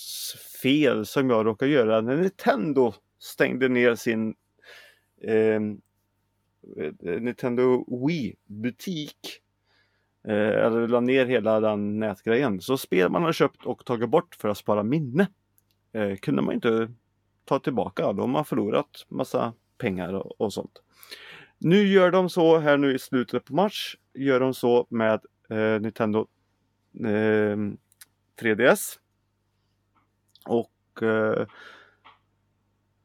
fel 0.62 1.06
som 1.06 1.30
jag 1.30 1.46
råkade 1.46 1.70
göra 1.70 2.00
när 2.00 2.16
Nintendo 2.16 2.92
stängde 3.18 3.68
ner 3.68 3.94
sin 3.94 4.34
uh, 5.28 5.76
Nintendo 7.20 7.84
Wii-butik. 8.06 9.40
eller 10.24 10.88
la 10.88 11.00
ner 11.00 11.26
hela 11.26 11.60
den 11.60 11.98
nätgrejen. 11.98 12.60
Så 12.60 12.76
spel 12.76 13.10
man 13.10 13.22
har 13.22 13.32
köpt 13.32 13.66
och 13.66 13.84
tagit 13.84 14.08
bort 14.08 14.34
för 14.34 14.48
att 14.48 14.58
spara 14.58 14.82
minne 14.82 15.26
kunde 16.20 16.42
man 16.42 16.54
inte 16.54 16.88
ta 17.50 17.58
tillbaka. 17.58 18.12
De 18.12 18.34
har 18.34 18.44
förlorat 18.44 19.06
massa 19.08 19.52
pengar 19.78 20.12
och, 20.12 20.40
och 20.40 20.52
sånt. 20.52 20.82
Nu 21.58 21.86
gör 21.86 22.10
de 22.10 22.30
så 22.30 22.58
här 22.58 22.76
nu 22.76 22.94
i 22.94 22.98
slutet 22.98 23.44
på 23.44 23.54
mars. 23.54 23.98
Gör 24.14 24.40
de 24.40 24.54
så 24.54 24.86
med 24.90 25.20
eh, 25.50 25.80
Nintendo 25.80 26.26
eh, 27.04 27.56
3DS. 28.40 28.98
Och 30.46 31.02
eh, 31.02 31.46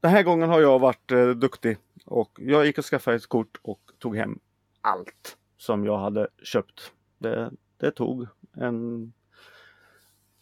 den 0.01 0.11
här 0.11 0.23
gången 0.23 0.49
har 0.49 0.61
jag 0.61 0.79
varit 0.79 1.11
eh, 1.11 1.29
duktig 1.29 1.77
och 2.05 2.31
jag 2.39 2.65
gick 2.65 2.77
och 2.77 2.85
skaffade 2.85 3.17
ett 3.17 3.27
kort 3.27 3.57
och 3.61 3.81
tog 3.99 4.17
hem 4.17 4.39
allt 4.81 5.37
som 5.57 5.85
jag 5.85 5.97
hade 5.97 6.27
köpt. 6.43 6.91
Det, 7.17 7.51
det 7.77 7.91
tog 7.91 8.27
en, 8.53 9.13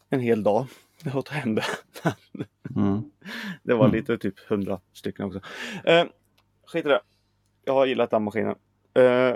en 0.10 0.20
hel 0.20 0.43
dag 0.43 0.68
att 1.06 1.26
ta 1.26 1.34
hem 1.34 1.56
det. 1.56 1.66
Mm. 2.76 3.12
Det 3.64 3.74
var 3.74 3.86
mm. 3.86 3.95
lite 3.95 4.18
typ 4.18 4.39
hundra 4.39 4.80
stycken 4.93 5.26
också. 5.26 5.39
Eh, 5.86 6.05
skit 6.68 6.86
i 6.86 6.89
det. 6.89 7.01
Jag 7.66 7.74
har 7.74 7.86
gillat 7.86 8.11
den 8.11 8.24
maskinen. 8.24 8.55
Eh, 8.93 9.36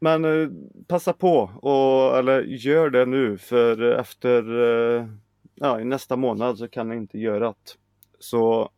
men 0.00 0.24
eh, 0.24 0.48
passa 0.86 1.12
på 1.12 1.50
och 1.62 2.18
eller 2.18 2.42
gör 2.42 2.90
det 2.90 3.06
nu 3.06 3.38
för 3.38 3.82
efter 3.82 4.60
eh, 4.98 5.06
ja, 5.54 5.80
i 5.80 5.84
nästa 5.84 6.16
månad 6.16 6.58
så 6.58 6.68
kan 6.68 6.88
ni 6.88 6.96
inte 6.96 7.18
göra 7.18 7.48
det. 7.48 7.76
Så 8.18 8.70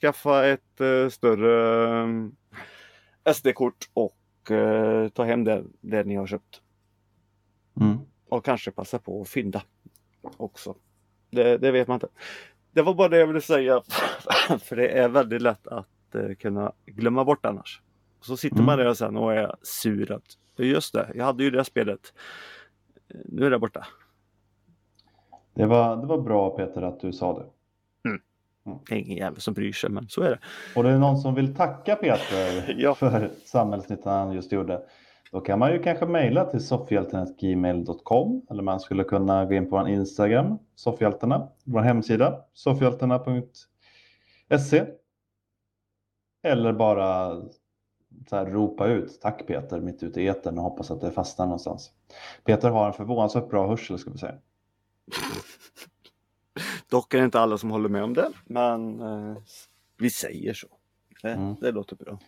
skaffa 0.00 0.46
ett 0.46 0.80
eh, 0.80 1.08
större 1.08 2.00
eh, 3.24 3.32
SD-kort 3.34 3.90
och 3.94 4.16
ta 5.12 5.24
hem 5.24 5.44
det, 5.44 5.64
det 5.80 6.04
ni 6.04 6.14
har 6.14 6.26
köpt. 6.26 6.62
Mm. 7.80 7.98
Och 8.28 8.44
kanske 8.44 8.70
passa 8.70 8.98
på 8.98 9.22
att 9.22 9.28
fynda 9.28 9.62
också. 10.36 10.74
Det, 11.30 11.58
det, 11.58 11.70
vet 11.70 11.88
man 11.88 11.94
inte. 11.94 12.08
Det 12.72 12.82
var 12.82 12.94
bara 12.94 13.08
det 13.08 13.18
jag 13.18 13.26
ville 13.26 13.40
säga. 13.40 13.82
För 14.60 14.76
det 14.76 14.88
är 14.88 15.08
väldigt 15.08 15.42
lätt 15.42 15.66
att 15.66 16.14
eh, 16.14 16.34
kunna 16.38 16.72
glömma 16.86 17.24
bort 17.24 17.46
annars. 17.46 17.80
Så 18.20 18.36
sitter 18.36 18.56
mm. 18.56 18.66
man 18.66 18.78
där 18.78 18.94
sen 18.94 19.16
och 19.16 19.32
är 19.32 19.54
sur 19.62 20.12
att 20.12 20.38
just 20.56 20.92
det, 20.92 21.10
jag 21.14 21.24
hade 21.24 21.44
ju 21.44 21.50
det 21.50 21.64
spelet. 21.64 22.12
Nu 23.24 23.46
är 23.46 23.50
det 23.50 23.58
borta. 23.58 23.86
Det 25.54 25.66
var, 25.66 25.96
det 25.96 26.06
var 26.06 26.18
bra 26.18 26.50
Peter 26.50 26.82
att 26.82 27.00
du 27.00 27.12
sa 27.12 27.38
det. 27.38 27.46
Mm. 28.08 28.20
Mm. 28.66 28.78
Det 28.88 28.94
är 28.94 28.98
ingen 28.98 29.16
jävel 29.16 29.40
som 29.40 29.54
bryr 29.54 29.72
sig 29.72 29.90
men 29.90 30.08
så 30.08 30.22
är 30.22 30.30
det. 30.30 30.38
Och 30.76 30.82
det 30.82 30.90
är 30.90 30.98
någon 30.98 31.18
som 31.18 31.34
vill 31.34 31.54
tacka 31.54 31.96
Peter 31.96 32.74
ja. 32.78 32.94
för 32.94 33.30
samhällsnyttan 33.44 34.26
han 34.26 34.32
just 34.34 34.52
gjorde. 34.52 34.82
Då 35.32 35.40
kan 35.40 35.58
man 35.58 35.72
ju 35.72 35.82
kanske 35.82 36.06
mejla 36.06 36.44
till 36.44 36.66
soffhjältarna.gmail.com 36.66 38.46
eller 38.50 38.62
man 38.62 38.80
skulle 38.80 39.04
kunna 39.04 39.44
gå 39.44 39.54
in 39.54 39.70
på 39.70 39.76
vår 39.76 39.88
Instagram, 39.88 40.58
Soffhjältarna, 40.74 41.48
vår 41.64 41.80
hemsida, 41.80 42.44
soffhjältarna.se 42.52 44.86
eller 46.42 46.72
bara 46.72 47.42
så 48.28 48.36
här, 48.36 48.46
ropa 48.46 48.86
ut 48.86 49.20
tack 49.20 49.46
Peter 49.46 49.80
mitt 49.80 50.02
ute 50.02 50.20
i 50.20 50.26
etern 50.26 50.58
och 50.58 50.64
hoppas 50.64 50.90
att 50.90 51.00
det 51.00 51.10
fastnar 51.10 51.46
någonstans. 51.46 51.90
Peter 52.44 52.70
har 52.70 52.86
en 52.86 52.92
förvånansvärt 52.92 53.48
bra 53.48 53.68
hörsel 53.68 53.98
ska 53.98 54.10
vi 54.10 54.18
säga. 54.18 54.34
Dock 56.90 57.14
är 57.14 57.18
det 57.18 57.24
inte 57.24 57.40
alla 57.40 57.58
som 57.58 57.70
håller 57.70 57.88
med 57.88 58.04
om 58.04 58.14
det, 58.14 58.30
men 58.44 59.00
eh, 59.00 59.36
vi 59.98 60.10
säger 60.10 60.54
så. 60.54 60.66
Det, 61.22 61.32
mm. 61.32 61.54
det 61.60 61.72
låter 61.72 61.96
bra. 61.96 62.18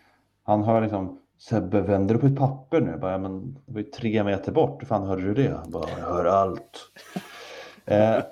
Han 0.42 0.62
hör 0.62 0.80
liksom 0.80 1.22
Sebbe, 1.49 1.80
vänder 1.80 2.14
du 2.14 2.20
på 2.20 2.26
ett 2.26 2.36
papper 2.36 2.80
nu? 2.80 2.97
Bara, 2.97 3.12
ja, 3.12 3.18
men 3.18 3.55
det 3.55 3.72
var 3.72 3.80
ju 3.80 3.86
tre 3.86 4.24
meter 4.24 4.53
bort. 4.53 4.82
Hur 4.82 4.86
fan 4.86 5.07
hörde 5.07 5.22
du 5.22 5.34
det? 5.34 5.61
Bara, 5.68 5.90
jag 5.90 6.07
hör 6.07 6.24
allt. 6.24 6.93
eh. 7.84 8.22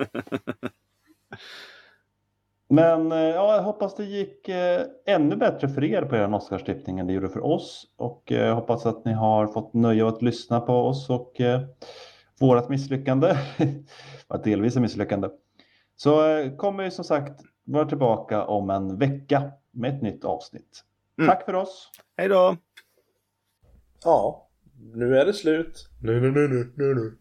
Men 2.69 3.13
eh, 3.13 3.19
ja, 3.19 3.55
jag 3.57 3.63
hoppas 3.63 3.95
det 3.95 4.05
gick 4.05 4.49
eh, 4.49 4.83
ännu 5.07 5.37
bättre 5.37 5.69
för 5.69 5.85
er 5.85 6.03
på 6.03 6.17
er 6.17 6.35
Oscarstippning 6.35 6.99
än 6.99 7.07
det 7.07 7.13
gjorde 7.13 7.29
för 7.29 7.45
oss. 7.45 7.87
Och 7.97 8.33
eh, 8.33 8.47
jag 8.47 8.55
hoppas 8.55 8.87
att 8.87 9.05
ni 9.05 9.13
har 9.13 9.47
fått 9.47 9.75
nöje 9.75 10.03
av 10.05 10.15
att 10.15 10.23
lyssna 10.23 10.61
på 10.61 10.75
oss 10.75 11.11
och 11.11 11.41
eh, 11.41 11.61
vårat 12.41 12.69
misslyckande. 12.69 13.37
var 14.29 14.45
delvis 14.45 14.77
ett 14.77 14.83
misslyckande. 14.83 15.29
Så 15.97 16.29
eh, 16.29 16.57
kommer 16.57 16.85
vi 16.85 16.91
som 16.91 17.05
sagt 17.05 17.41
vara 17.65 17.85
tillbaka 17.85 18.45
om 18.45 18.71
en 18.71 18.99
vecka 18.99 19.51
med 19.71 19.95
ett 19.95 20.03
nytt 20.03 20.25
avsnitt. 20.25 20.85
Mm. 21.19 21.31
Tack 21.31 21.45
för 21.45 21.55
oss! 21.55 21.91
Hej 22.17 22.29
då! 22.29 22.57
Ja, 24.05 24.49
nu 24.95 25.17
är 25.17 25.27
det 25.27 25.33
slut. 25.33 25.89
Nu, 26.01 26.21
nu, 26.21 26.31
nu, 26.31 26.73
nu, 26.77 26.95
nu. 26.95 27.19